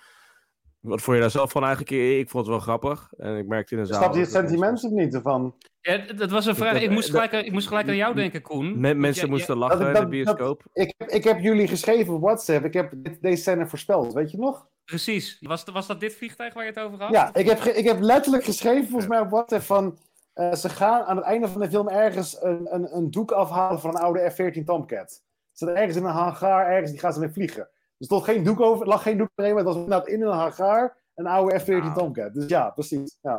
Wat 0.86 1.00
vond 1.02 1.16
je 1.16 1.22
daar 1.22 1.30
zelf 1.30 1.50
van 1.50 1.64
eigenlijk? 1.64 1.90
Ik 2.20 2.30
vond 2.30 2.46
het 2.46 2.54
wel 2.54 2.62
grappig. 2.64 3.12
En 3.18 3.36
ik 3.36 3.46
merkte 3.46 3.74
in 3.74 3.80
de 3.80 3.86
zaal. 3.86 4.02
Snap 4.02 4.14
je 4.14 4.20
het 4.20 4.30
sentiment 4.30 4.84
of 4.84 4.90
niet 4.90 5.14
ervan? 5.14 5.54
Ja, 5.80 5.98
dat 6.16 6.30
was 6.30 6.46
een 6.46 6.54
vraag. 6.56 6.80
Ik 6.82 6.90
moest 6.90 7.06
dat- 7.12 7.16
gelijk, 7.16 7.34
aan- 7.34 7.44
ik 7.44 7.52
moest 7.52 7.68
gelijk 7.68 7.88
aan 7.88 7.96
jou 7.96 8.14
denken, 8.14 8.42
Koen. 8.42 8.80
Me- 8.80 8.88
Want 8.88 9.00
mensen 9.00 9.28
moesten 9.30 9.56
lachen 9.56 9.78
dat- 9.78 9.86
in 9.88 9.92
de 9.94 10.00
dat- 10.00 10.10
bioscoop. 10.10 10.62
Ik, 10.72 10.94
heb- 10.98 11.08
ik 11.10 11.24
heb 11.24 11.40
jullie 11.40 11.68
geschreven 11.68 12.14
op 12.14 12.20
WhatsApp. 12.20 12.64
Ik 12.64 12.72
heb 12.74 12.92
dit- 12.96 13.22
deze 13.22 13.42
scène 13.42 13.66
voorspeld, 13.66 14.12
weet 14.12 14.30
je 14.30 14.38
nog? 14.38 14.66
Precies. 14.84 15.36
Was, 15.40 15.64
was 15.72 15.86
dat 15.86 16.00
dit 16.00 16.14
vliegtuig 16.14 16.54
waar 16.54 16.64
je 16.64 16.70
het 16.70 16.78
over 16.80 16.98
had? 16.98 17.10
Ja, 17.10 17.34
ik 17.34 17.46
heb, 17.48 17.58
ik 17.58 17.84
heb 17.84 18.00
letterlijk 18.00 18.44
geschreven 18.44 18.84
volgens 18.88 19.06
mij 19.10 19.20
op 19.20 19.30
WhatsApp 19.30 19.62
van... 19.62 19.98
eh, 20.34 20.52
ze 20.54 20.68
gaan 20.68 21.02
aan 21.04 21.16
het 21.16 21.24
einde 21.24 21.48
van 21.48 21.60
de 21.60 21.68
film 21.68 21.88
ergens 21.88 22.42
een, 22.42 22.74
een, 22.74 22.96
een 22.96 23.10
doek 23.10 23.30
afhalen 23.32 23.80
van 23.80 23.90
een 23.90 24.00
oude 24.00 24.30
F-14 24.30 24.64
Tomcat. 24.64 25.10
Ze 25.10 25.20
zitten 25.52 25.76
ergens 25.76 25.96
in 25.96 26.04
een 26.04 26.10
hangar, 26.12 26.66
ergens, 26.66 26.90
die 26.90 27.00
gaan 27.00 27.12
ze 27.12 27.20
mee 27.20 27.28
vliegen. 27.32 27.68
Er 27.98 28.04
stond 28.04 28.24
geen 28.24 28.44
doek 28.44 28.60
over, 28.60 28.82
er 28.82 28.88
lag 28.88 29.02
geen 29.02 29.18
doek 29.18 29.28
erin, 29.34 29.54
maar 29.54 29.64
het 29.64 29.74
was 29.74 29.82
inderdaad 29.82 30.08
in 30.08 30.22
een 30.22 30.32
hangar 30.32 30.96
een 31.14 31.26
oude 31.26 31.58
F-14 31.60 31.66
Nou. 31.66 31.94
Tomcat. 31.94 32.34
Dus 32.34 32.48
ja, 32.48 32.70
precies. 32.70 33.18
Ja, 33.20 33.34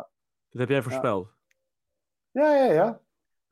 Dat 0.49 0.59
heb 0.61 0.69
jij 0.69 0.81
voorspeld. 0.81 1.29
ja, 2.31 2.53
ja. 2.55 2.71
ja. 2.73 2.99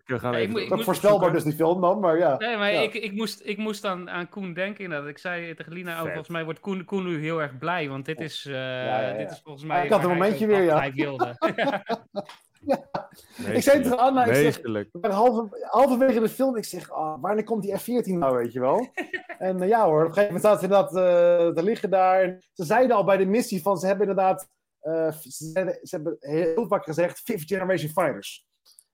Ik 0.06 0.12
even 0.12 0.50
moet- 0.52 0.62
ik 0.62 0.68
Dat 0.68 0.76
moet 0.78 0.86
voorspelbaar 0.86 1.32
dus 1.32 1.44
die 1.44 1.54
film 1.54 1.82
dan, 1.82 2.00
maar 2.00 2.18
ja. 2.18 2.38
Nee, 2.38 2.58
maar 2.58 2.72
Ja. 2.74 2.80
ik, 2.82 2.94
ik, 2.94 3.12
moest, 3.12 3.42
ik 3.44 3.58
moest 3.58 3.86
aan, 3.86 4.10
aan 4.10 4.30
Koen 4.30 4.54
denken 4.54 4.84
inderdaad. 4.84 5.10
Ik 5.10 5.18
zei 5.18 5.56
tegen 5.56 5.74
Lina, 5.74 5.92
oh, 5.92 5.98
Vet. 5.98 6.08
volgens 6.08 6.30
mij 6.30 6.44
wordt 6.44 6.60
Koen, 6.60 6.86
Koen 6.86 7.04
nu 7.04 7.20
heel 7.20 7.42
erg 7.42 7.58
blij, 7.58 7.90
want 7.90 8.06
dit 8.06 8.20
is, 8.20 8.46
eh, 8.46 8.54
ja, 8.54 9.00
ja. 9.02 9.18
Dit 9.18 9.32
is 9.32 9.42
volgens 9.44 9.66
mij 9.66 9.84
ik 9.86 9.92
had 9.92 10.04
een 10.04 10.10
momentje 10.10 10.48
weer, 10.48 10.62
ja. 10.64 10.78
hij 10.78 10.92
wilde. 10.94 11.36
Ik 13.54 13.62
zei 13.64 13.82
tegen 13.82 13.98
Anna, 13.98 14.26
ik 14.26 14.36
zeg, 14.36 14.62
halverwege 15.62 16.20
de 16.20 16.30
film, 16.30 16.56
ik 16.56 16.66
zeg, 16.66 16.92
oh, 16.92 17.22
wanneer 17.22 17.44
komt 17.44 17.64
die 17.64 17.78
F-14 17.78 18.12
nou, 18.12 18.38
weet 18.38 18.52
je 18.54 18.60
wel? 18.60 18.88
en 19.38 19.62
eh, 19.62 19.68
ja 19.68 19.86
hoor, 19.86 20.02
op 20.02 20.08
een 20.08 20.14
gegeven 20.14 20.34
moment 20.36 20.44
zaten 20.44 20.60
ze 20.60 20.66
inderdaad 20.66 20.96
eh, 21.48 21.54
te 21.54 21.64
liggen 21.64 21.90
daar. 21.90 22.22
En 22.24 22.44
ze 22.54 22.66
zeiden 22.66 22.96
al 22.96 23.04
bij 23.04 23.18
de 23.18 23.26
missie 23.26 23.62
van, 23.62 23.78
ze 23.78 23.88
hebben 23.88 24.08
inderdaad, 24.08 24.48
eh, 24.80 25.12
ze, 25.12 25.30
zeiden- 25.30 25.80
ze 25.82 25.96
hebben 25.96 26.16
heel 26.20 26.68
vaak 26.68 26.84
gezegd, 26.84 27.20
fifth 27.20 27.48
generation 27.48 27.90
fighters. 27.92 28.46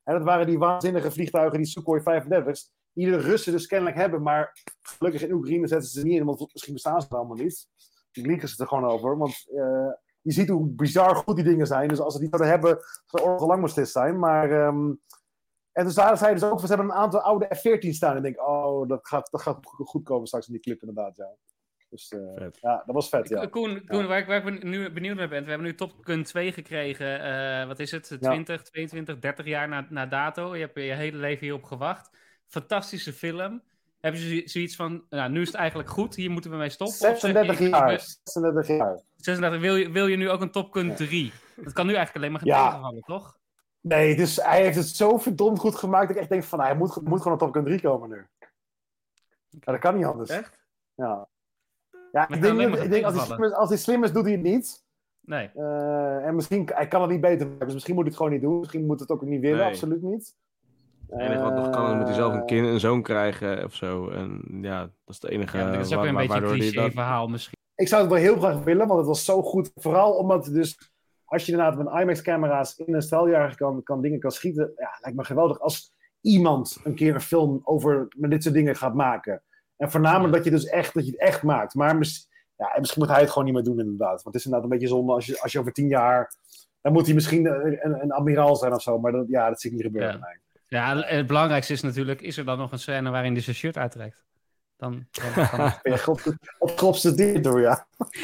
En 0.03 0.13
dat 0.13 0.23
waren 0.23 0.45
die 0.47 0.57
waanzinnige 0.57 1.12
vliegtuigen, 1.12 1.57
die 1.57 1.67
Sukhoi 1.67 1.99
35's, 2.01 2.69
die 2.93 3.10
de 3.10 3.17
Russen 3.17 3.51
dus 3.51 3.67
kennelijk 3.67 3.97
hebben, 3.97 4.21
maar 4.21 4.62
gelukkig 4.81 5.21
in 5.23 5.34
Oekraïne 5.34 5.67
zetten 5.67 5.89
ze 5.89 5.99
ze 5.99 6.05
niet 6.05 6.19
in, 6.19 6.25
want 6.25 6.49
misschien 6.51 6.73
bestaan 6.73 7.01
ze 7.01 7.07
er 7.10 7.17
allemaal 7.17 7.38
niet. 7.38 7.67
Die 8.12 8.27
liegen 8.27 8.49
ze 8.49 8.62
er 8.62 8.67
gewoon 8.67 8.86
over, 8.86 9.17
want 9.17 9.45
je 10.21 10.31
ziet 10.31 10.49
hoe 10.49 10.67
bizar 10.67 11.15
goed 11.15 11.36
die 11.36 11.45
dingen 11.45 11.67
zijn. 11.67 11.88
Dus 11.88 11.99
als 11.99 12.13
ze 12.13 12.19
die 12.19 12.29
zouden 12.29 12.49
hebben, 12.51 12.79
zou 13.05 13.39
al 13.39 13.47
lang 13.47 13.62
beslist 13.62 13.91
zijn. 13.91 14.19
Maar 14.19 14.51
ehm, 14.51 14.91
En 15.71 15.84
toen 15.84 15.91
zeiden 15.91 16.17
zij 16.17 16.34
dus 16.34 16.43
ook, 16.43 16.60
ze 16.60 16.67
hebben 16.67 16.86
een 16.86 16.91
aantal 16.91 17.21
oude 17.21 17.55
F-14 17.55 17.89
staan. 17.89 18.12
En 18.12 18.17
ik 18.17 18.23
denk, 18.23 18.47
oh, 18.47 18.88
dat 18.88 19.07
gaat, 19.07 19.31
dat 19.31 19.41
gaat 19.41 19.57
goed 19.62 20.03
komen 20.03 20.27
straks 20.27 20.47
in 20.47 20.53
die 20.53 20.62
clip 20.62 20.81
inderdaad, 20.81 21.15
ja. 21.15 21.36
Dus 21.89 22.12
eh, 22.12 22.47
ja, 22.62 22.84
dat 22.86 22.95
was 22.95 23.10
vet, 23.10 23.29
ja. 23.29 23.45
Koen, 23.45 23.86
Koen 23.86 24.07
waar, 24.07 24.19
ik, 24.19 24.27
waar 24.27 24.47
ik 24.47 24.63
nu 24.63 24.91
benieuwd 24.91 25.15
naar 25.17 25.29
ben, 25.29 25.43
we 25.43 25.49
hebben 25.49 25.67
nu 25.67 25.75
Top 25.75 25.93
Gun 26.01 26.23
2 26.23 26.51
gekregen. 26.51 27.21
eh, 27.21 27.67
wat 27.67 27.79
is 27.79 27.91
het? 27.91 28.17
20, 28.19 28.62
22, 28.62 29.19
30 29.19 29.45
jaar 29.45 29.67
na, 29.67 29.88
na 29.89 30.05
dato. 30.05 30.55
Je 30.55 30.62
hebt 30.62 30.75
je 30.75 30.81
hele 30.81 31.17
leven 31.17 31.43
hierop 31.43 31.63
gewacht. 31.63 32.10
Fantastische 32.47 33.13
film. 33.13 33.62
Heb 34.01 34.13
je 34.15 34.35
zo- 34.41 34.47
zoiets 34.47 34.75
van, 34.75 35.03
nou, 35.09 35.31
nu 35.31 35.41
is 35.41 35.47
het 35.47 35.55
eigenlijk 35.55 35.89
goed, 35.89 36.15
hier 36.15 36.31
moeten 36.31 36.51
we 36.51 36.57
mee 36.57 36.69
stoppen? 36.69 36.95
Of 36.95 37.01
zeg 37.01 37.13
je, 37.13 37.19
36 37.19 37.59
ik- 37.59 37.65
ik 37.67 37.73
jaar. 37.73 37.85
ben- 37.87 37.99
36 38.23 38.77
jaar. 38.77 38.99
36, 39.15 39.59
wil 39.61 39.75
je, 39.75 39.91
wil 39.91 40.07
je 40.07 40.15
nu 40.17 40.29
ook 40.29 40.41
een 40.41 40.51
Top 40.51 40.73
Gun 40.73 40.95
3? 40.95 41.31
Dat 41.55 41.73
kan 41.73 41.85
nu 41.87 41.93
eigenlijk 41.93 42.15
alleen 42.25 42.31
maar 42.31 42.55
gaan 42.55 42.93
Ja. 42.93 43.01
toch? 43.01 43.37
Nee, 43.81 44.15
dus 44.15 44.35
hij 44.35 44.61
heeft 44.61 44.77
het 44.77 44.87
zo 44.87 45.17
verdomd 45.17 45.59
goed 45.59 45.75
gemaakt 45.75 46.07
dat 46.07 46.15
ik 46.15 46.21
echt 46.21 46.29
denk 46.31 46.43
van, 46.43 46.57
nou, 46.59 46.69
hij 46.69 46.79
moet, 46.79 47.01
moet 47.03 47.17
gewoon 47.21 47.33
op 47.33 47.39
Top 47.39 47.53
Gun 47.53 47.63
3 47.63 47.81
komen 47.81 48.09
nu. 48.09 48.27
Ja, 49.49 49.71
dat 49.71 49.79
kan 49.79 49.95
niet 49.95 50.05
anders. 50.05 50.29
Echt? 50.29 50.59
Ja. 50.95 51.27
Ja, 52.11 52.29
ik 52.29 52.41
denk, 52.41 52.75
ik 52.75 52.89
denk 52.91 53.05
als, 53.05 53.15
hij 53.15 53.25
slim 53.25 53.43
is, 53.43 53.51
als 53.53 53.69
hij 53.69 53.77
slim 53.77 54.03
is, 54.03 54.11
doet 54.11 54.23
hij 54.23 54.31
het 54.31 54.41
niet. 54.41 54.83
Nee. 55.21 55.49
Eh, 55.55 56.25
en 56.25 56.35
misschien, 56.35 56.69
hij 56.73 56.87
kan 56.87 57.01
het 57.01 57.09
niet 57.09 57.21
beter 57.21 57.47
maken, 57.47 57.65
dus 57.65 57.73
misschien 57.73 57.95
moet 57.95 58.03
hij 58.03 58.11
het 58.13 58.21
gewoon 58.21 58.37
niet 58.37 58.41
doen. 58.49 58.59
Misschien 58.59 58.85
moet 58.85 58.99
het 58.99 59.09
ook 59.09 59.21
niet 59.21 59.41
willen, 59.41 59.57
Nee. 59.57 59.67
absoluut 59.67 60.01
niet. 60.01 60.35
Het 61.12 61.19
enige 61.21 61.41
wat 61.43 61.56
nog 61.56 61.69
kan, 61.69 61.89
is 61.91 61.95
moet 61.97 62.06
hij 62.06 62.13
zelf 62.15 62.34
een, 62.34 62.45
kind, 62.45 62.67
een 62.67 62.80
zoon 62.80 63.02
krijgen 63.02 63.63
of 63.63 63.74
zo. 63.76 64.10
En 64.10 64.41
ja, 64.62 64.80
dat 64.80 64.89
is 65.15 65.21
het 65.21 65.32
enige. 65.32 65.58
Ja, 65.58 65.71
dat 65.71 65.86
is 65.86 65.93
ook 65.95 66.04
een 66.06 66.15
beetje 66.15 66.21
een 66.21 66.28
waardoor 66.28 66.50
hij 66.50 66.58
cliché 66.60 66.82
dat- 66.82 66.91
verhaal 66.91 67.28
misschien. 67.28 67.58
Ik 67.76 67.88
zou 67.88 68.02
het 68.02 68.12
wel 68.12 68.21
heel 68.21 68.38
graag 68.38 68.63
willen, 68.63 68.88
want 68.88 69.00
het 69.00 69.08
was 69.08 69.26
zo 69.26 69.41
goed. 69.41 69.71
Vooral 69.76 70.13
omdat 70.13 70.45
dus, 70.45 70.91
als 71.26 71.45
je 71.45 71.52
inderdaad 71.52 71.78
met 71.78 72.02
IMAX-camera's 72.02 72.78
in 72.78 72.93
een 72.93 73.02
straaljager 73.02 73.58
kan, 73.58 73.84
kan 73.84 74.02
dingen 74.02 74.19
kan 74.19 74.32
schieten. 74.32 74.71
Ja, 74.76 74.97
lijkt 75.02 75.17
me 75.17 75.24
geweldig 75.24 75.60
als 75.60 75.93
iemand 76.21 76.78
een 76.84 76.95
keer 76.95 77.13
een 77.13 77.21
film 77.21 77.62
over 77.63 78.08
met 78.17 78.30
dit 78.32 78.43
soort 78.43 78.56
dingen 78.56 78.76
gaat 78.76 78.93
maken. 78.93 79.43
En 79.78 79.91
voornamelijk 79.91 80.34
dat 80.34 80.43
je 80.43 80.50
dus 80.52 80.65
echt, 80.65 80.93
dat 80.93 81.06
je 81.06 81.12
het 81.12 81.19
echt 81.19 81.43
maakt. 81.43 81.76
Maar 81.76 81.97
mis- 81.97 82.30
ja, 82.56 82.74
en 82.74 82.80
misschien 82.80 83.02
moet 83.02 83.12
hij 83.12 83.19
het 83.21 83.30
gewoon 83.30 83.45
niet 83.45 83.54
meer 83.54 83.63
doen 83.63 83.80
inderdaad. 83.80 84.10
Want 84.24 84.26
het 84.26 84.36
is 84.36 84.45
inderdaad 84.45 84.69
een 84.71 84.78
beetje 84.78 84.93
zonde 84.93 85.13
als 85.13 85.26
je, 85.26 85.41
als 85.41 85.52
je 85.52 85.60
over 85.60 85.71
tien 85.71 85.88
jaar... 85.88 86.34
Dan 86.82 86.93
moet 86.93 87.06
hij 87.06 87.13
misschien 87.13 87.45
een, 87.45 87.86
een, 87.86 88.02
een 88.02 88.12
admiraal 88.12 88.56
zijn 88.56 88.74
of 88.74 88.82
zo. 88.82 89.00
Maar 89.00 89.12
dat, 89.12 89.26
ja, 89.28 89.50
dat 89.50 89.62
zie 89.62 89.69
ik 89.69 89.76
niet 89.76 89.86
gebeuren. 89.86 90.17
Ja. 90.19 90.36
Ja, 90.71 90.97
het 90.97 91.27
belangrijkste 91.27 91.73
is 91.73 91.81
natuurlijk, 91.81 92.21
is 92.21 92.38
er 92.38 92.45
dan 92.45 92.57
nog 92.57 92.71
een 92.71 92.79
scène 92.79 93.10
waarin 93.10 93.34
hij 93.34 93.41
zijn 93.41 93.55
shirt 93.55 93.77
uittrekt? 93.77 94.23
Dan, 94.77 95.07
dan 95.12 95.25
het. 95.60 95.79
Ben 95.81 95.91
je 95.93 96.17
geobsedeerd 96.75 97.43
door, 97.43 97.62
ja. 97.62 97.88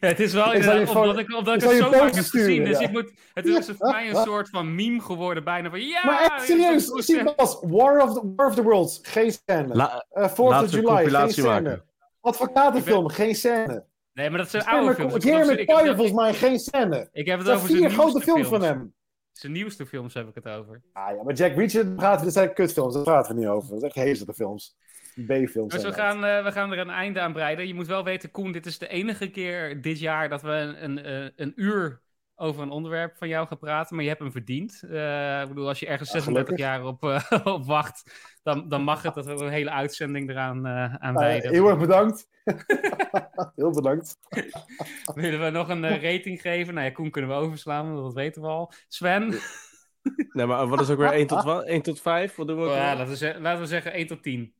Ja, 0.00 0.08
het 0.08 0.20
is 0.20 0.32
wel 0.32 0.54
Ik 0.54 0.62
je 0.62 0.70
omdat 0.94 1.18
ik, 1.18 1.34
omdat 1.36 1.54
ik 1.54 1.68
het 1.68 1.78
zo 1.78 1.90
vaak 1.90 2.14
heb 2.14 2.24
sturen, 2.24 2.46
gezien. 2.46 2.64
Dus 2.64 2.78
ja. 2.78 2.84
ik 2.86 2.92
moet, 2.92 3.12
het 3.34 3.46
is 3.46 3.66
voor 3.78 3.90
mij 3.90 4.08
een 4.08 4.16
soort 4.16 4.48
van 4.48 4.74
meme 4.74 5.00
geworden 5.00 5.44
bijna. 5.44 5.70
Van, 5.70 5.80
ja, 5.80 6.00
maar 6.04 6.20
echt 6.22 6.46
serieus, 6.46 6.86
ja, 6.94 7.02
zie 7.02 7.34
Bas, 7.36 7.58
War 7.62 8.02
of, 8.02 8.14
the, 8.14 8.32
War 8.36 8.46
of 8.46 8.54
the 8.54 8.62
Worlds, 8.62 8.98
geen 9.02 9.32
scène. 9.32 9.74
La- 9.74 10.04
Eh 10.10 10.30
4th 10.30 10.36
Laten 10.36 10.64
of 10.64 10.70
we 10.70 10.76
een 10.76 10.82
July, 10.82 10.86
geen 10.86 10.96
compilatie 10.96 11.32
scène. 11.32 11.48
maken. 11.48 11.84
Advocatenfilm, 12.20 13.08
geen 13.08 13.34
scène. 13.34 13.84
Nee, 14.12 14.30
maar 14.30 14.38
dat 14.38 14.50
zijn 14.50 14.64
oude 14.64 14.94
films. 14.94 15.14
Ik 15.14 15.22
heb 15.22 15.32
Jeremy 15.32 15.64
Pyre, 15.64 15.94
volgens 15.94 16.12
mij, 16.16 16.34
geen 16.34 16.58
scène. 16.58 17.08
Ik 17.12 17.26
heb 17.26 17.38
het 17.38 17.48
Er 17.48 17.54
over 17.54 17.68
zijn 17.68 17.80
vier 17.80 17.90
grote 17.90 18.20
films 18.20 18.48
van 18.48 18.62
hem. 18.62 18.94
Zijn 19.38 19.52
nieuwste 19.52 19.86
films 19.86 20.14
heb 20.14 20.28
ik 20.28 20.34
het 20.34 20.48
over. 20.48 20.82
Ah 20.92 21.16
ja, 21.16 21.22
maar 21.22 21.34
Jack 21.34 21.54
Reacher, 21.54 21.86
praten 21.86 22.18
we, 22.18 22.24
dat 22.24 22.32
zijn 22.32 22.52
kutfilms, 22.52 22.94
daar 22.94 23.02
praten 23.02 23.34
we 23.34 23.40
niet 23.40 23.48
over. 23.48 23.68
Dat 23.68 23.78
is 23.78 23.84
echt 23.84 23.94
hezige 23.94 24.34
films. 24.34 24.76
B-films. 25.24 25.72
Dus 25.72 25.82
we 25.82 25.92
zijn 25.92 25.94
gaan, 25.94 26.24
eh, 26.24 26.44
we 26.44 26.52
gaan 26.52 26.72
er 26.72 26.78
een 26.78 26.90
einde 26.90 27.20
aan 27.20 27.32
breiden. 27.32 27.66
Je 27.66 27.74
moet 27.74 27.86
wel 27.86 28.04
weten, 28.04 28.30
Koen, 28.30 28.52
dit 28.52 28.66
is 28.66 28.78
de 28.78 28.88
enige 28.88 29.30
keer 29.30 29.82
dit 29.82 29.98
jaar 29.98 30.28
dat 30.28 30.42
we 30.42 30.50
een, 30.50 30.84
een, 30.84 31.02
eh, 31.04 31.30
een 31.36 31.52
uur 31.56 32.00
over 32.36 32.62
een 32.62 32.70
onderwerp 32.70 33.16
van 33.16 33.28
jou 33.28 33.46
gaan 33.46 33.58
praten. 33.58 33.94
Maar 33.94 34.04
je 34.04 34.10
hebt 34.10 34.22
hem 34.22 34.32
verdiend. 34.32 34.82
Eh, 34.90 35.40
ik 35.42 35.48
bedoel, 35.48 35.68
als 35.68 35.80
je 35.80 35.86
ergens 35.86 36.12
Ja, 36.12 36.18
36 36.20 36.56
gelukkig. 36.56 36.66
jaar 36.66 36.84
op, 36.86 37.04
eh, 37.04 37.46
op 37.54 37.66
wacht, 37.66 38.12
dan, 38.42 38.68
dan 38.68 38.82
mag 38.82 39.02
het 39.02 39.14
dat 39.14 39.24
we 39.26 39.32
een 39.32 39.48
hele 39.48 39.70
uitzending 39.70 40.30
eraan 40.30 40.66
eh 40.66 40.94
aan 40.94 41.12
ja, 41.12 41.18
wijden. 41.18 41.50
heel 41.52 41.68
erg 41.68 41.78
bedankt. 41.78 42.28
heel 43.56 43.70
bedankt. 43.70 44.16
Willen 45.14 45.44
we 45.44 45.50
nog 45.50 45.68
een 45.68 46.00
rating 46.00 46.40
geven? 46.40 46.74
Nou 46.74 46.86
ja, 46.86 46.92
Koen 46.92 47.10
kunnen 47.10 47.30
we 47.30 47.36
overslaan, 47.36 47.92
want 47.92 48.04
dat 48.04 48.14
weten 48.14 48.42
we 48.42 48.48
al. 48.48 48.72
Sven? 48.88 49.34
Nee, 50.32 50.46
maar 50.46 50.66
wat 50.66 50.80
is 50.80 50.90
ook 50.90 50.98
weer 50.98 51.12
1 51.12 51.26
tot, 51.26 51.42
wa- 51.44 51.62
1 51.62 51.82
tot 51.82 52.00
5? 52.00 52.34
Wat 52.34 52.46
doen 52.46 52.56
we 52.56 52.62
ook 52.62 52.68
Oh, 52.68 52.74
ja, 52.76 52.96
laten, 52.96 53.18
we 53.34 53.40
laten 53.40 53.60
we 53.60 53.66
zeggen 53.66 53.92
1 53.92 54.06
tot 54.06 54.22
10. 54.22 54.54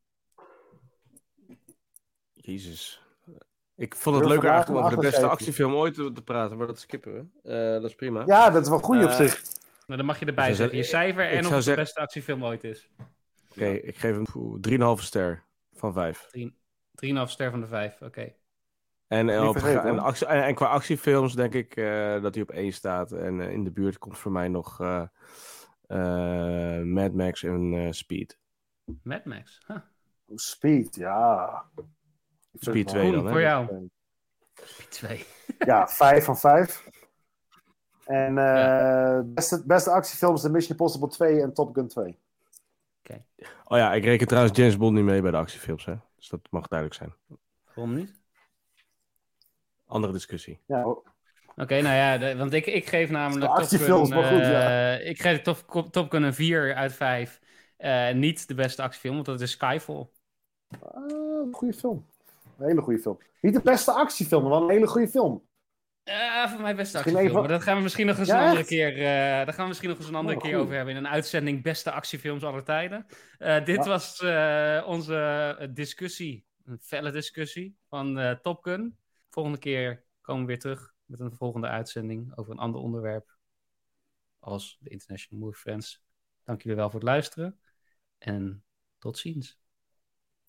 Jezus. 2.32 3.02
Ik 3.76 3.94
vond 3.96 4.16
het 4.16 4.24
leuker 4.26 4.48
eigenlijk 4.50 4.78
om 4.80 4.84
over 4.86 4.96
de 4.98 5.02
beste 5.02 5.24
78. 5.26 5.30
actiefilm 5.48 5.74
ooit 5.74 5.94
te, 5.94 6.12
te 6.12 6.22
praten, 6.22 6.56
maar 6.56 6.66
dat 6.66 6.78
skippen 6.80 7.12
we. 7.42 7.50
Eh, 7.52 7.72
dat 7.80 7.84
is 7.90 7.94
prima. 7.94 8.22
Ja, 8.26 8.50
dat 8.50 8.62
is 8.62 8.68
wel 8.68 8.78
goed 8.78 8.96
op 9.04 9.10
Eh, 9.10 9.16
zich. 9.16 9.42
Nou, 9.86 9.96
dan 9.98 10.04
mag 10.06 10.18
je 10.18 10.26
erbij 10.26 10.54
zeggen. 10.54 10.76
Je 10.76 10.82
cijfer 10.84 11.28
en 11.30 11.46
of 11.46 11.52
het 11.52 11.64
de 11.64 11.74
beste 11.74 12.00
actiefilm 12.00 12.44
ooit 12.44 12.64
is. 12.64 12.88
Oké, 13.50 13.66
ik 13.66 13.96
geef 13.96 14.14
hem 14.14 14.24
oeh, 14.34 14.60
3,5 14.60 15.02
ster 15.02 15.42
van 15.74 15.92
5. 15.92 16.28
3,5 16.94 17.30
ster 17.30 17.50
van 17.50 17.60
de 17.60 17.66
5, 17.66 18.02
oké. 18.02 18.32
En, 19.06 19.28
eh, 19.28 19.38
Niet 19.40 19.48
op, 19.48 19.58
vergeten, 19.58 19.82
en, 19.88 19.98
actie- 19.98 20.26
en, 20.26 20.42
en 20.44 20.54
qua 20.54 20.66
actiefilms 20.66 21.34
denk 21.34 21.54
ik 21.54 21.76
eh, 21.76 22.22
dat 22.22 22.34
hij 22.34 22.42
op 22.42 22.50
1 22.50 22.72
staat. 22.72 23.12
En 23.12 23.40
in 23.40 23.64
de 23.64 23.70
buurt 23.70 23.98
komt 23.98 24.18
voor 24.18 24.32
mij 24.32 24.48
nog 24.48 24.80
eh, 24.80 25.02
eh, 25.86 26.82
Mad 26.84 27.12
Max 27.12 27.42
en 27.42 27.72
eh, 27.74 27.92
Speed. 27.92 28.38
Mad 29.02 29.24
Max. 29.24 29.62
Huh. 29.66 29.76
Speed, 30.34 30.94
ja. 30.96 31.64
Speed 32.60 32.88
2 32.88 33.02
Koen, 33.02 33.12
dan, 33.12 33.24
hè? 33.24 33.30
voor 33.30 33.40
jou. 33.40 33.88
2. 34.88 35.24
Ja, 35.58 35.88
5 35.88 36.24
van 36.24 36.38
5. 36.38 36.88
En 38.04 38.38
eh 38.38 39.20
beste, 39.24 39.62
beste 39.66 39.90
actiefilms 39.90 40.42
de 40.42 40.50
Mission 40.50 40.70
Impossible 40.70 41.08
2 41.08 41.40
en 41.42 41.52
Top 41.52 41.74
Gun 41.74 41.88
2. 41.88 42.18
Oh 43.68 43.78
ja, 43.78 43.94
ik 43.94 44.04
reken 44.04 44.26
trouwens 44.26 44.58
James 44.58 44.76
Bond 44.76 44.94
niet 44.94 45.04
mee 45.04 45.22
bij 45.22 45.30
de 45.30 45.36
actiefilms, 45.36 45.84
hè? 45.84 45.94
Dus 46.16 46.28
dat 46.28 46.40
mag 46.50 46.68
duidelijk 46.68 46.98
zijn. 47.00 47.14
Waarom 47.74 47.94
niet? 47.94 48.20
Andere 49.86 50.12
discussie. 50.12 50.60
Ja. 50.66 50.84
Oké, 51.56 51.80
nou 51.80 51.94
ja, 51.94 52.18
de- 52.18 52.36
want 52.36 52.52
ik, 52.52 52.66
ik 52.66 52.86
geef 52.88 53.10
namelijk 53.10 53.46
De 53.46 53.58
actiefilms, 53.60 54.08
Top 54.10 54.18
Gun, 54.22 54.32
maar 54.32 54.32
goed, 54.32 54.52
eh, 55.00 55.08
Ik 55.08 55.20
geef 55.20 55.42
Top, 55.42 55.88
Top 55.90 56.10
Gun 56.10 56.22
een 56.22 56.34
4 56.34 56.74
uit 56.74 56.92
5. 56.92 57.40
Eh, 57.76 58.12
niet 58.14 58.48
de 58.48 58.54
beste 58.54 58.82
actiefilm, 58.82 59.14
want 59.14 59.26
dat 59.26 59.40
is 59.40 59.50
Skyfall. 59.50 60.08
Een 60.94 61.48
goede 61.52 61.74
film. 61.74 62.06
Een 62.58 62.66
hele 62.66 62.80
goede 62.80 62.98
film. 62.98 63.18
Niet 63.40 63.54
de 63.54 63.62
beste 63.62 63.92
actiefilm, 63.92 64.42
maar 64.42 64.50
wel 64.52 64.62
een 64.62 64.70
hele 64.70 64.86
goede 64.86 65.08
film. 65.08 65.44
Eh, 66.02 66.48
voor 66.50 66.60
mij 66.60 66.74
beste 66.76 66.96
Misschien 66.96 66.96
actiefilm. 66.96 67.26
even- 67.26 67.40
Maar 67.40 67.48
dat 67.48 67.62
gaan 67.62 67.76
we 67.76 67.82
misschien 67.82 68.06
nog 68.06 68.18
eens 68.18 68.28
Ja, 68.28 68.34
een 68.34 68.40
andere 68.42 68.58
echt? 68.60 68.68
keer. 68.68 68.88
eh 68.96 69.04
daar 69.44 69.52
gaan 69.52 69.62
we 69.62 69.68
misschien 69.68 69.88
nog 69.88 69.98
eens 69.98 70.08
een 70.08 70.14
andere 70.14 70.36
Oh, 70.36 70.42
keer 70.42 70.52
goed. 70.52 70.62
over 70.62 70.74
hebben 70.74 70.94
in 70.96 71.04
een 71.04 71.10
uitzending 71.10 71.62
beste 71.62 71.90
actiefilms 71.92 72.44
aller 72.44 72.64
tijden. 72.64 73.06
Eh, 73.38 73.64
dit 73.64 73.84
Ja. 73.84 73.90
was 73.90 74.20
eh, 74.20 74.84
onze 74.86 75.70
discussie, 75.72 76.46
een 76.64 76.78
felle 76.80 77.10
discussie 77.10 77.76
van 77.88 78.18
eh, 78.18 78.30
Top 78.32 78.62
Gun. 78.64 78.98
Volgende 79.30 79.58
keer 79.58 80.04
komen 80.20 80.40
we 80.40 80.46
weer 80.46 80.58
terug 80.58 80.94
met 81.04 81.20
een 81.20 81.32
volgende 81.36 81.66
uitzending 81.68 82.36
over 82.38 82.52
een 82.52 82.58
ander 82.58 82.80
onderwerp 82.80 83.36
als 84.38 84.76
de 84.80 84.90
International 84.90 85.44
Movie 85.44 85.60
Friends. 85.60 86.02
Dank 86.44 86.62
jullie 86.62 86.76
wel 86.78 86.90
voor 86.90 87.00
het 87.00 87.08
luisteren 87.08 87.60
en 88.18 88.64
tot 88.98 89.18
ziens. 89.18 89.58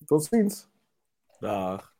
Tot 0.05 0.23
ziens. 0.25 0.69
Dag. 1.39 1.95